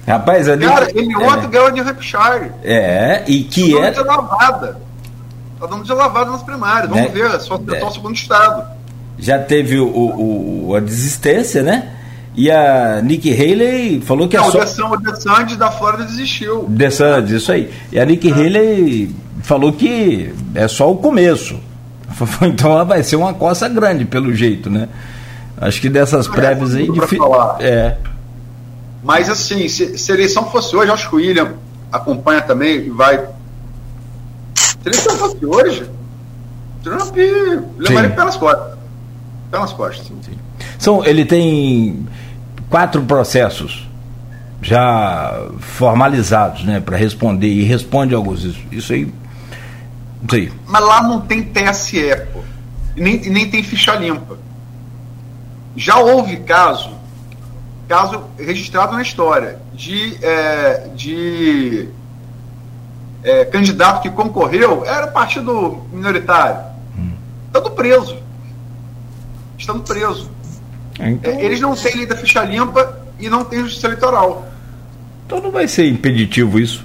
[0.06, 0.66] Rapaz, ali.
[0.66, 1.48] Cara, ele ontem é.
[1.48, 2.52] ganhou de Hampshire.
[2.62, 3.90] É, e que é.
[3.90, 4.89] De lavada.
[5.60, 6.88] Tá dando de lavada nas primárias.
[6.88, 7.28] Vamos né?
[7.28, 7.84] ver, só é.
[7.84, 8.66] o segundo estado.
[9.18, 9.86] Já teve o,
[10.68, 11.96] o, a desistência, né?
[12.34, 14.90] E a Nikki Haley falou que Não, é só...
[14.90, 16.64] o DeSantis da Flórida desistiu.
[16.68, 17.70] DeSantis, isso aí.
[17.92, 18.32] E a Nikki é.
[18.32, 21.58] Haley falou que é só o começo.
[22.42, 24.88] Então ela vai ser uma coça grande, pelo jeito, né?
[25.58, 26.90] Acho que dessas é, prévias aí.
[26.90, 27.24] Difícil.
[27.60, 27.96] É.
[29.02, 31.54] Mas assim, se, se, a eleição fosse hoje, acho que o William
[31.90, 33.24] acompanha também e vai.
[34.82, 35.90] Se eleição fosse hoje,
[36.82, 37.16] Trump
[37.78, 38.78] levaria pelas costas.
[39.50, 40.06] Pelas costas.
[40.06, 40.38] Sim.
[40.78, 42.06] São, ele tem
[42.68, 43.88] quatro processos
[44.62, 49.12] já formalizados, né, para responder e responde alguns isso, isso aí.
[50.22, 50.52] Isso aí.
[50.66, 52.40] Mas lá não tem TSE, pô.
[52.96, 54.38] E nem, nem tem ficha limpa.
[55.76, 56.90] Já houve caso,
[57.88, 61.88] caso registrado na história, de, é, de
[63.22, 66.60] é, candidato que concorreu, era partido minoritário.
[66.98, 67.12] Hum.
[67.46, 68.16] Estando preso.
[69.58, 70.30] Estando preso.
[70.98, 71.32] Então...
[71.32, 74.46] É, eles não têm lei da ficha limpa e não têm justiça eleitoral.
[75.26, 76.84] Então não vai ser impeditivo isso?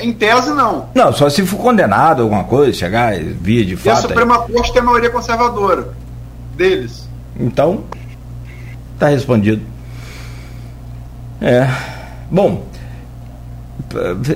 [0.00, 0.88] Em tese, não.
[0.94, 3.86] Não, só se for condenado alguma coisa, chegar via de fato.
[3.86, 4.52] E a Suprema aí.
[4.52, 5.88] Corte tem a maioria conservadora
[6.54, 7.08] deles.
[7.38, 7.84] Então,
[8.98, 9.62] tá respondido.
[11.40, 11.68] É.
[12.30, 12.67] Bom,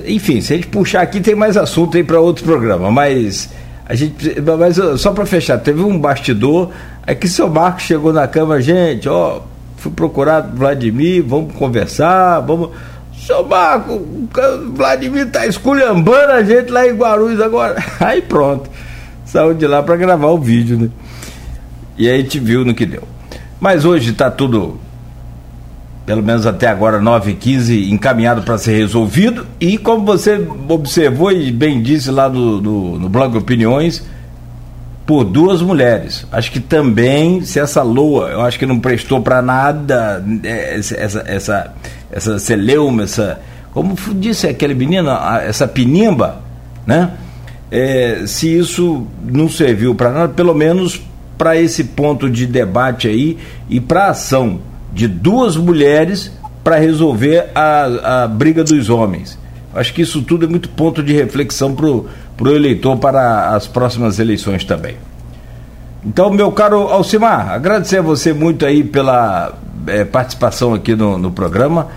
[0.05, 3.49] enfim, se a gente puxar aqui, tem mais assunto aí para outro programa, mas
[3.85, 4.41] a gente.
[4.41, 6.71] Mas só para fechar, teve um bastidor
[7.05, 9.41] é que seu Marco chegou na cama, gente, ó,
[9.77, 12.69] fui procurar Vladimir, vamos conversar, vamos.
[13.25, 14.01] Seu Marco,
[14.73, 17.83] Vladimir tá esculhambando a gente lá em Guarulhos agora.
[17.99, 18.69] Aí pronto.
[19.25, 20.89] Saiu de lá para gravar o vídeo, né?
[21.97, 23.03] E aí gente viu no que deu.
[23.59, 24.79] Mas hoje está tudo,
[26.05, 29.45] pelo menos até agora, 9h15, encaminhado para ser resolvido.
[29.59, 34.03] E como você observou e bem disse lá no, no, no blog Opiniões,
[35.05, 36.25] por duas mulheres.
[36.31, 41.23] Acho que também, se essa loa, eu acho que não prestou para nada, é, essa,
[41.25, 41.73] essa,
[42.11, 43.39] essa celeuma, essa.
[43.71, 45.09] Como disse aquele menino,
[45.41, 46.41] essa pinimba,
[46.85, 47.11] né?
[47.71, 51.01] É, se isso não serviu para nada, pelo menos
[51.37, 54.59] para esse ponto de debate aí e para ação
[54.93, 56.31] de duas mulheres
[56.63, 59.37] para resolver a, a briga dos homens.
[59.73, 62.07] Acho que isso tudo é muito ponto de reflexão para o
[62.47, 64.95] eleitor para as próximas eleições também.
[66.05, 69.53] Então, meu caro Alcimar, agradecer a você muito aí pela
[69.87, 71.87] é, participação aqui no, no programa.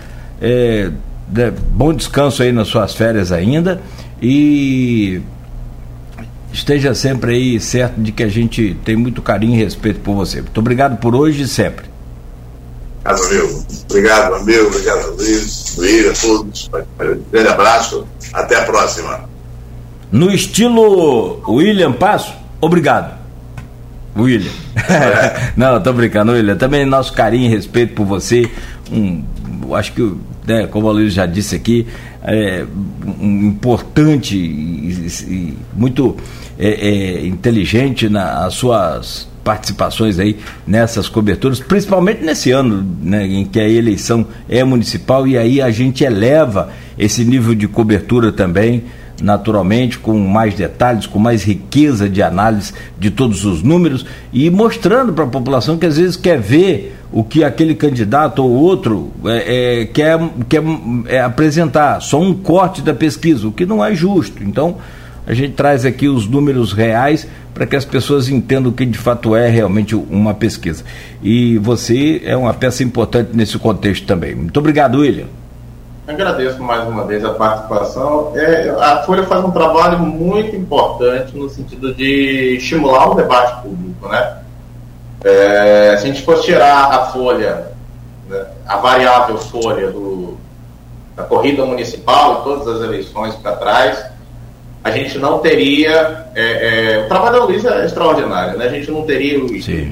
[0.41, 0.89] É,
[1.27, 3.81] de, bom descanso aí nas suas férias ainda
[4.21, 5.21] e
[6.53, 10.41] esteja sempre aí certo de que a gente tem muito carinho e respeito por você.
[10.41, 11.86] Muito obrigado por hoje e sempre.
[13.07, 13.65] Obrigado, amigo.
[13.89, 14.67] Obrigado, amigo.
[14.67, 16.69] Obrigado, Luiz, Luíra, todos.
[16.99, 18.05] Um grande abraço.
[18.33, 19.21] Até a próxima.
[20.11, 23.17] No estilo William Passo, obrigado.
[24.17, 24.51] William.
[25.55, 26.57] Não, tô brincando, William.
[26.57, 28.49] Também nosso carinho e respeito por você.
[28.91, 29.23] Um,
[29.73, 30.13] acho que,
[30.45, 31.87] né, como a Luiz já disse aqui,
[32.23, 32.65] é,
[33.19, 36.17] um importante e, e muito
[36.57, 40.35] é, é, inteligente nas suas participações aí
[40.67, 45.71] nessas coberturas, principalmente nesse ano né, em que a eleição é municipal e aí a
[45.71, 46.69] gente eleva
[46.99, 48.83] esse nível de cobertura também
[49.21, 55.13] naturalmente, com mais detalhes, com mais riqueza de análise de todos os números e mostrando
[55.13, 59.81] para a população que às vezes quer ver o que aquele candidato ou outro é,
[59.81, 60.19] é, quer,
[60.49, 60.61] quer
[61.07, 64.43] é, apresentar, só um corte da pesquisa, o que não é justo.
[64.43, 64.75] Então,
[65.27, 68.97] a gente traz aqui os números reais para que as pessoas entendam o que de
[68.97, 70.85] fato é realmente uma pesquisa.
[71.21, 74.33] E você é uma peça importante nesse contexto também.
[74.33, 75.27] Muito obrigado, William.
[76.07, 78.31] Agradeço mais uma vez a participação.
[78.35, 84.07] É, a Folha faz um trabalho muito importante no sentido de estimular o debate público.
[84.07, 84.37] Né?
[85.25, 87.71] É, se a gente fosse tirar a folha,
[88.29, 90.37] né, a variável folha do,
[91.17, 94.16] da corrida municipal todas as eleições para trás,
[94.87, 96.25] a gente não teria.
[96.33, 98.65] É, é, o trabalho da Luiz é extraordinário, né?
[98.65, 99.91] a gente não teria o Sim.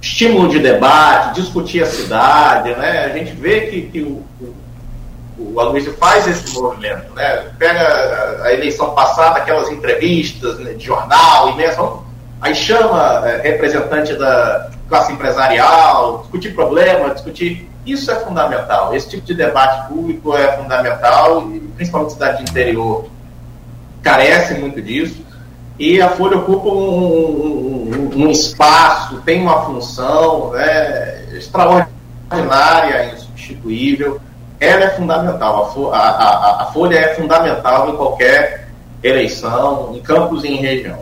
[0.00, 2.70] estímulo de debate, discutir a cidade.
[2.70, 3.04] Né?
[3.04, 7.14] A gente vê que, que o, o, o Aloysio faz esse movimento.
[7.14, 7.44] Né?
[7.58, 12.04] Pega a, a eleição passada, aquelas entrevistas né, de jornal, imenso,
[12.40, 17.68] aí chama é, representante da classe empresarial, discutir problema, discutir.
[17.86, 18.94] Isso é fundamental.
[18.94, 23.08] Esse tipo de debate público é fundamental, principalmente cidade de interior
[24.02, 25.26] carece muito disso.
[25.78, 34.20] E a Folha ocupa um, um, um espaço, tem uma função né, extraordinária, insubstituível.
[34.58, 35.92] Ela é fundamental.
[35.92, 38.68] A, a, a, Folha é fundamental em qualquer
[39.02, 40.98] eleição, em campos e em região.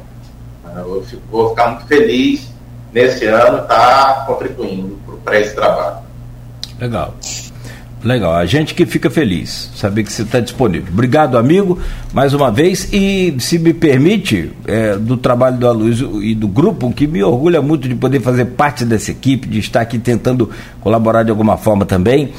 [0.77, 2.51] Eu fico, vou ficar muito feliz
[2.93, 5.99] nesse ano estar tá contribuindo para esse trabalho.
[6.79, 7.15] Legal.
[8.05, 10.93] Legal, a gente que fica feliz, saber que você está disponível.
[10.93, 11.79] Obrigado, amigo,
[12.13, 12.89] mais uma vez.
[12.93, 17.61] E se me permite, é, do trabalho do Aloysio e do grupo, que me orgulha
[17.61, 20.51] muito de poder fazer parte dessa equipe, de estar aqui tentando
[20.81, 22.33] colaborar de alguma forma também.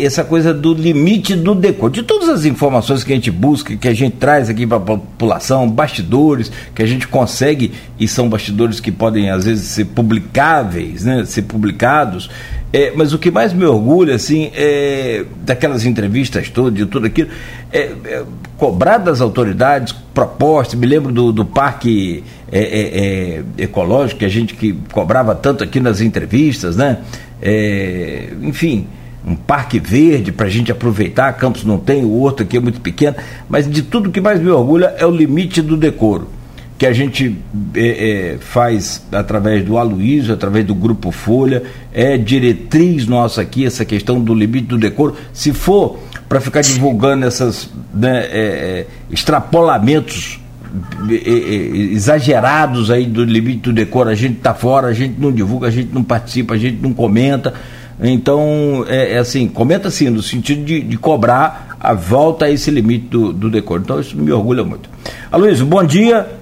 [0.00, 3.86] Essa coisa do limite do decor, de todas as informações que a gente busca, que
[3.86, 8.80] a gente traz aqui para a população, bastidores, que a gente consegue, e são bastidores
[8.80, 12.30] que podem às vezes ser publicáveis, né, ser publicados,
[12.72, 17.30] é, mas o que mais me orgulha, assim, é daquelas entrevistas todas, de tudo aquilo,
[17.72, 18.24] é, é
[18.58, 20.78] cobrar das autoridades propostas.
[20.78, 22.22] Me lembro do, do parque
[22.52, 26.98] é, é, é ecológico, que a gente que cobrava tanto aqui nas entrevistas, né?
[27.40, 28.86] É, enfim,
[29.26, 31.32] um parque verde para a gente aproveitar.
[31.34, 33.16] Campos não tem, o outro aqui é muito pequeno,
[33.48, 36.37] mas de tudo que mais me orgulha é o limite do decoro
[36.78, 37.36] que a gente
[37.74, 43.84] é, é, faz através do Aloysio, através do Grupo Folha, é diretriz nossa aqui, essa
[43.84, 45.16] questão do limite do decoro.
[45.32, 45.98] Se for
[46.28, 50.38] para ficar divulgando essas né, é, é extrapolamentos
[51.10, 51.54] é, é,
[51.92, 55.72] exagerados aí do limite do decoro, a gente está fora, a gente não divulga, a
[55.72, 57.54] gente não participa, a gente não comenta.
[58.00, 63.06] Então, é, assim, comenta assim, no sentido de, de, cobrar a volta a esse limite
[63.06, 63.82] do, do decoro.
[63.82, 64.88] Então, isso me orgulha muito.
[65.32, 66.37] Aloysio, bom dia.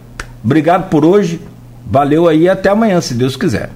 [0.47, 1.41] Obrigado por hoje.
[1.85, 3.69] Valeu aí até amanhã, se Deus quiser.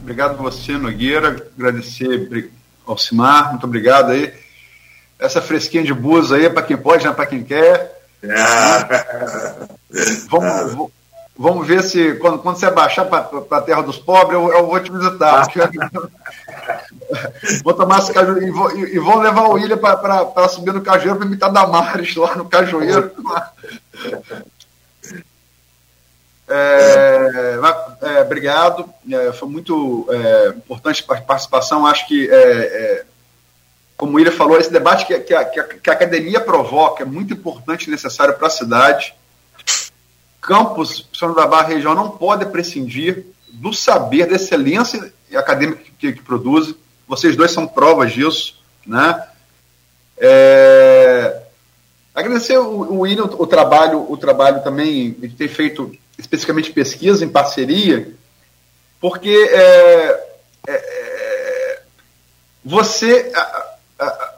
[0.00, 1.36] Obrigado você, Nogueira.
[1.58, 2.50] Agradecer
[2.86, 3.50] ao Simar.
[3.50, 4.32] Muito obrigado aí.
[5.18, 8.00] Essa fresquinha de bus aí é para quem pode, não é para quem quer.
[10.30, 10.90] Vamos,
[11.38, 14.80] vamos ver se quando, quando você baixar para a terra dos pobres, eu, eu vou
[14.80, 15.46] te visitar.
[17.62, 20.82] vou tomar esse caju e, vou, e, e vão levar o William para subir no
[20.82, 23.12] cajueiro para imitar Damares lá no cajueiro.
[26.48, 27.58] É,
[28.02, 31.86] é, obrigado, é, foi muito é, importante a participação.
[31.86, 33.04] Acho que, é, é,
[33.96, 37.86] como o falou, esse debate que, que, a, que, a, academia provoca é muito importante
[37.86, 39.14] e necessário para a cidade.
[40.40, 46.22] Campos, São da Barra região, não pode prescindir do saber, da excelência acadêmica que, que
[46.22, 46.74] produz.
[47.08, 48.62] Vocês dois são provas disso.
[48.86, 49.20] Né?
[52.14, 57.28] agradecer o, o William o trabalho, o trabalho também de ter feito especificamente pesquisa em
[57.28, 58.12] parceria,
[59.00, 60.26] porque é,
[60.68, 61.82] é, é
[62.64, 63.66] você a,
[64.00, 64.36] a,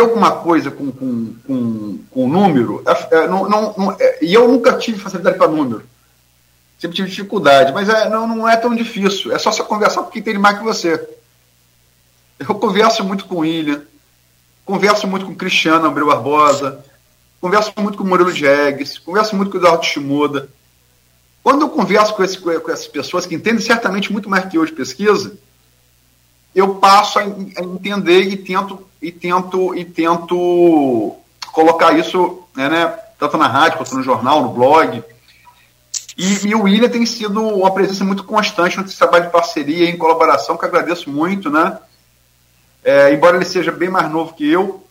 [0.00, 4.76] alguma coisa com, com, com, com número, é, não, não, não, é, e eu nunca
[4.78, 5.82] tive facilidade para número,
[6.78, 10.10] sempre tive dificuldade, mas é, não, não é tão difícil, é só você conversar com
[10.10, 11.08] quem tem mais que você.
[12.38, 13.82] Eu converso muito com o William,
[14.64, 16.84] converso muito com o Cristiano Abreu Barbosa,
[17.40, 20.48] converso muito com o Murilo Diegues, converso muito com o Eduardo Shimoda,
[21.46, 24.66] quando eu converso com, esse, com essas pessoas que entendem certamente muito mais que eu
[24.66, 25.38] de pesquisa,
[26.52, 31.14] eu passo a, a entender e tento e tento e tento
[31.52, 35.04] colocar isso né, né, tanto na rádio quanto no jornal, no blog.
[36.18, 39.90] E, e, o William tem sido uma presença muito constante nesse trabalho de parceria e
[39.90, 41.78] em colaboração, que agradeço muito, né?
[42.82, 44.84] É, embora ele seja bem mais novo que eu,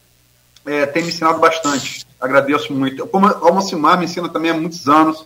[0.65, 2.07] é, tem me ensinado bastante.
[2.17, 3.05] Agradeço muito.
[3.07, 5.25] Como, o Simar me ensina também há muitos anos,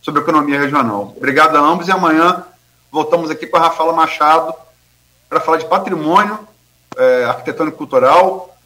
[0.00, 1.14] sobre economia regional.
[1.16, 2.44] Obrigado a ambos e amanhã
[2.90, 4.54] voltamos aqui com a Rafaela Machado
[5.28, 6.38] para falar de patrimônio
[6.96, 8.56] é, arquitetônico cultural.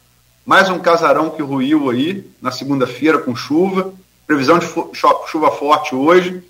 [0.45, 3.93] Mais um casarão que ruiu aí na segunda-feira com chuva.
[4.25, 4.67] Previsão de
[5.27, 6.43] chuva forte hoje.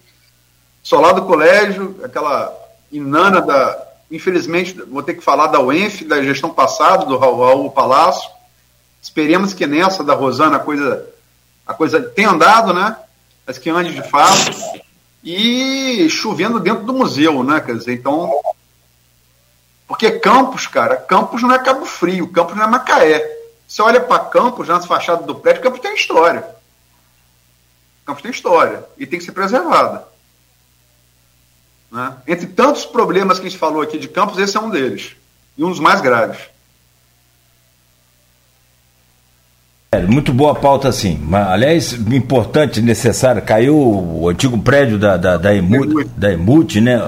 [0.83, 2.53] Solar do colégio, aquela
[2.91, 3.83] inana da.
[4.11, 8.29] Infelizmente, vou ter que falar da UENF, da gestão passada, do Raul Palácio.
[9.01, 11.07] Esperemos que nessa da Rosana a coisa,
[11.65, 12.95] a coisa tenha andado, né?
[13.45, 14.51] Mas que ande de fato.
[15.23, 17.59] E chovendo dentro do museu, né?
[17.59, 18.31] Quer dizer, então.
[19.87, 23.23] Porque Campos, cara, Campos não é Cabo Frio, Campos não é Macaé.
[23.67, 26.45] Você olha para Campos, nas fachadas do prédio, Campos tem história.
[28.05, 30.07] Campos tem história e tem que ser preservada.
[31.91, 32.17] Né?
[32.27, 35.15] Entre tantos problemas que a gente falou aqui de Campos, esse é um deles.
[35.57, 36.39] E um dos mais graves.
[36.39, 36.49] É,
[40.01, 41.19] muito boa pauta, sim.
[41.27, 43.41] Mas, aliás, importante, necessário.
[43.41, 46.99] Caiu o antigo prédio da, da, da, Emut, da Emut, né?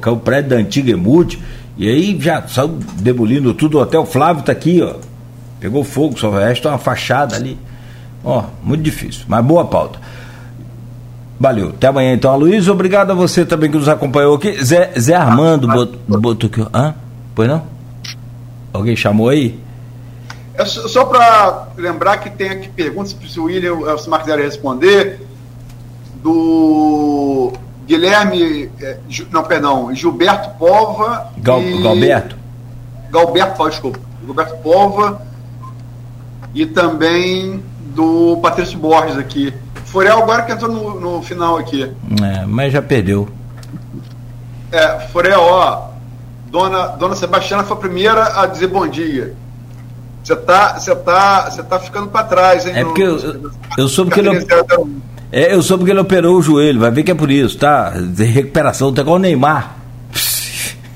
[0.00, 1.38] Caiu o prédio da antiga Emut.
[1.76, 3.78] E aí já saiu demolindo tudo.
[3.78, 4.94] O Hotel Flávio tá aqui, ó.
[5.58, 7.56] Pegou fogo, só resta uma fachada ali.
[8.24, 9.24] Ó, muito difícil.
[9.28, 9.98] Mas boa pauta.
[11.38, 11.70] Valeu.
[11.70, 12.68] Até amanhã então, Luiz.
[12.68, 14.62] Obrigado a você também que nos acompanhou aqui.
[14.62, 16.64] Zé, Zé Armando botou, botou aqui.
[16.72, 16.94] Hã?
[17.34, 17.62] Pois não?
[18.72, 19.58] Alguém chamou aí?
[20.62, 24.44] É só para lembrar que tem aqui perguntas, se o William ou se Marcos quiser
[24.44, 25.26] responder,
[26.22, 27.52] do
[27.84, 28.98] Guilherme, é,
[29.30, 31.32] não, perdão, Gilberto Pova.
[31.38, 32.36] Gal, e, Galberto?
[33.10, 33.98] Galberto, desculpa.
[34.24, 35.20] Gilberto Pova
[36.54, 37.62] e também
[37.94, 39.52] do Patrício Borges aqui.
[39.86, 41.92] Forel agora que entrou no, no final aqui.
[42.22, 43.28] É, mas já perdeu.
[44.70, 45.88] É, Forel, ó,
[46.46, 49.34] Dona, Dona Sebastiana foi a primeira a dizer bom dia.
[50.22, 52.74] Você tá, você tá, você tá ficando para trás, hein?
[52.76, 54.28] É porque eu, eu, eu soube que ele
[55.34, 57.88] é, eu soube que ele operou o joelho, vai ver que é por isso, tá?
[57.90, 59.76] De recuperação, tá igual o Neymar.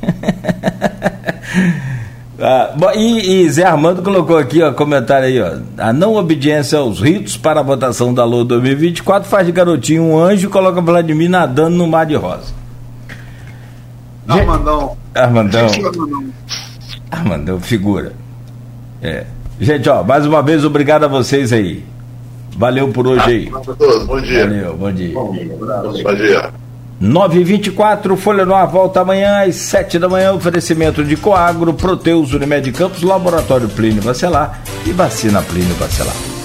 [2.39, 5.57] ah, bom, e, e, Zé Armando colocou aqui, ó, comentário aí, ó.
[5.79, 10.19] A não obediência aos ritos para a votação da LOA 2024 faz de garotinho um
[10.19, 12.53] anjo e coloca Vladimir nadando no mar de rosa.
[14.29, 14.99] Armandão.
[15.15, 15.67] Armandão.
[17.11, 18.13] Armandão, figura.
[19.03, 19.25] É.
[19.61, 21.85] Gente, ó, mais uma vez, obrigado a vocês aí.
[22.57, 23.51] Valeu por hoje aí.
[24.07, 24.47] Bom dia.
[24.47, 25.15] Valeu, bom dia.
[25.15, 26.03] Bom dia.
[26.03, 26.51] Bom dia.
[27.03, 30.33] 9h24, Folha no Ar volta amanhã às 7 da manhã.
[30.33, 36.36] Oferecimento de Coagro, Proteus, Unimed Campos, Laboratório Plínio Bacelar e Vacina Plínio Bacelar.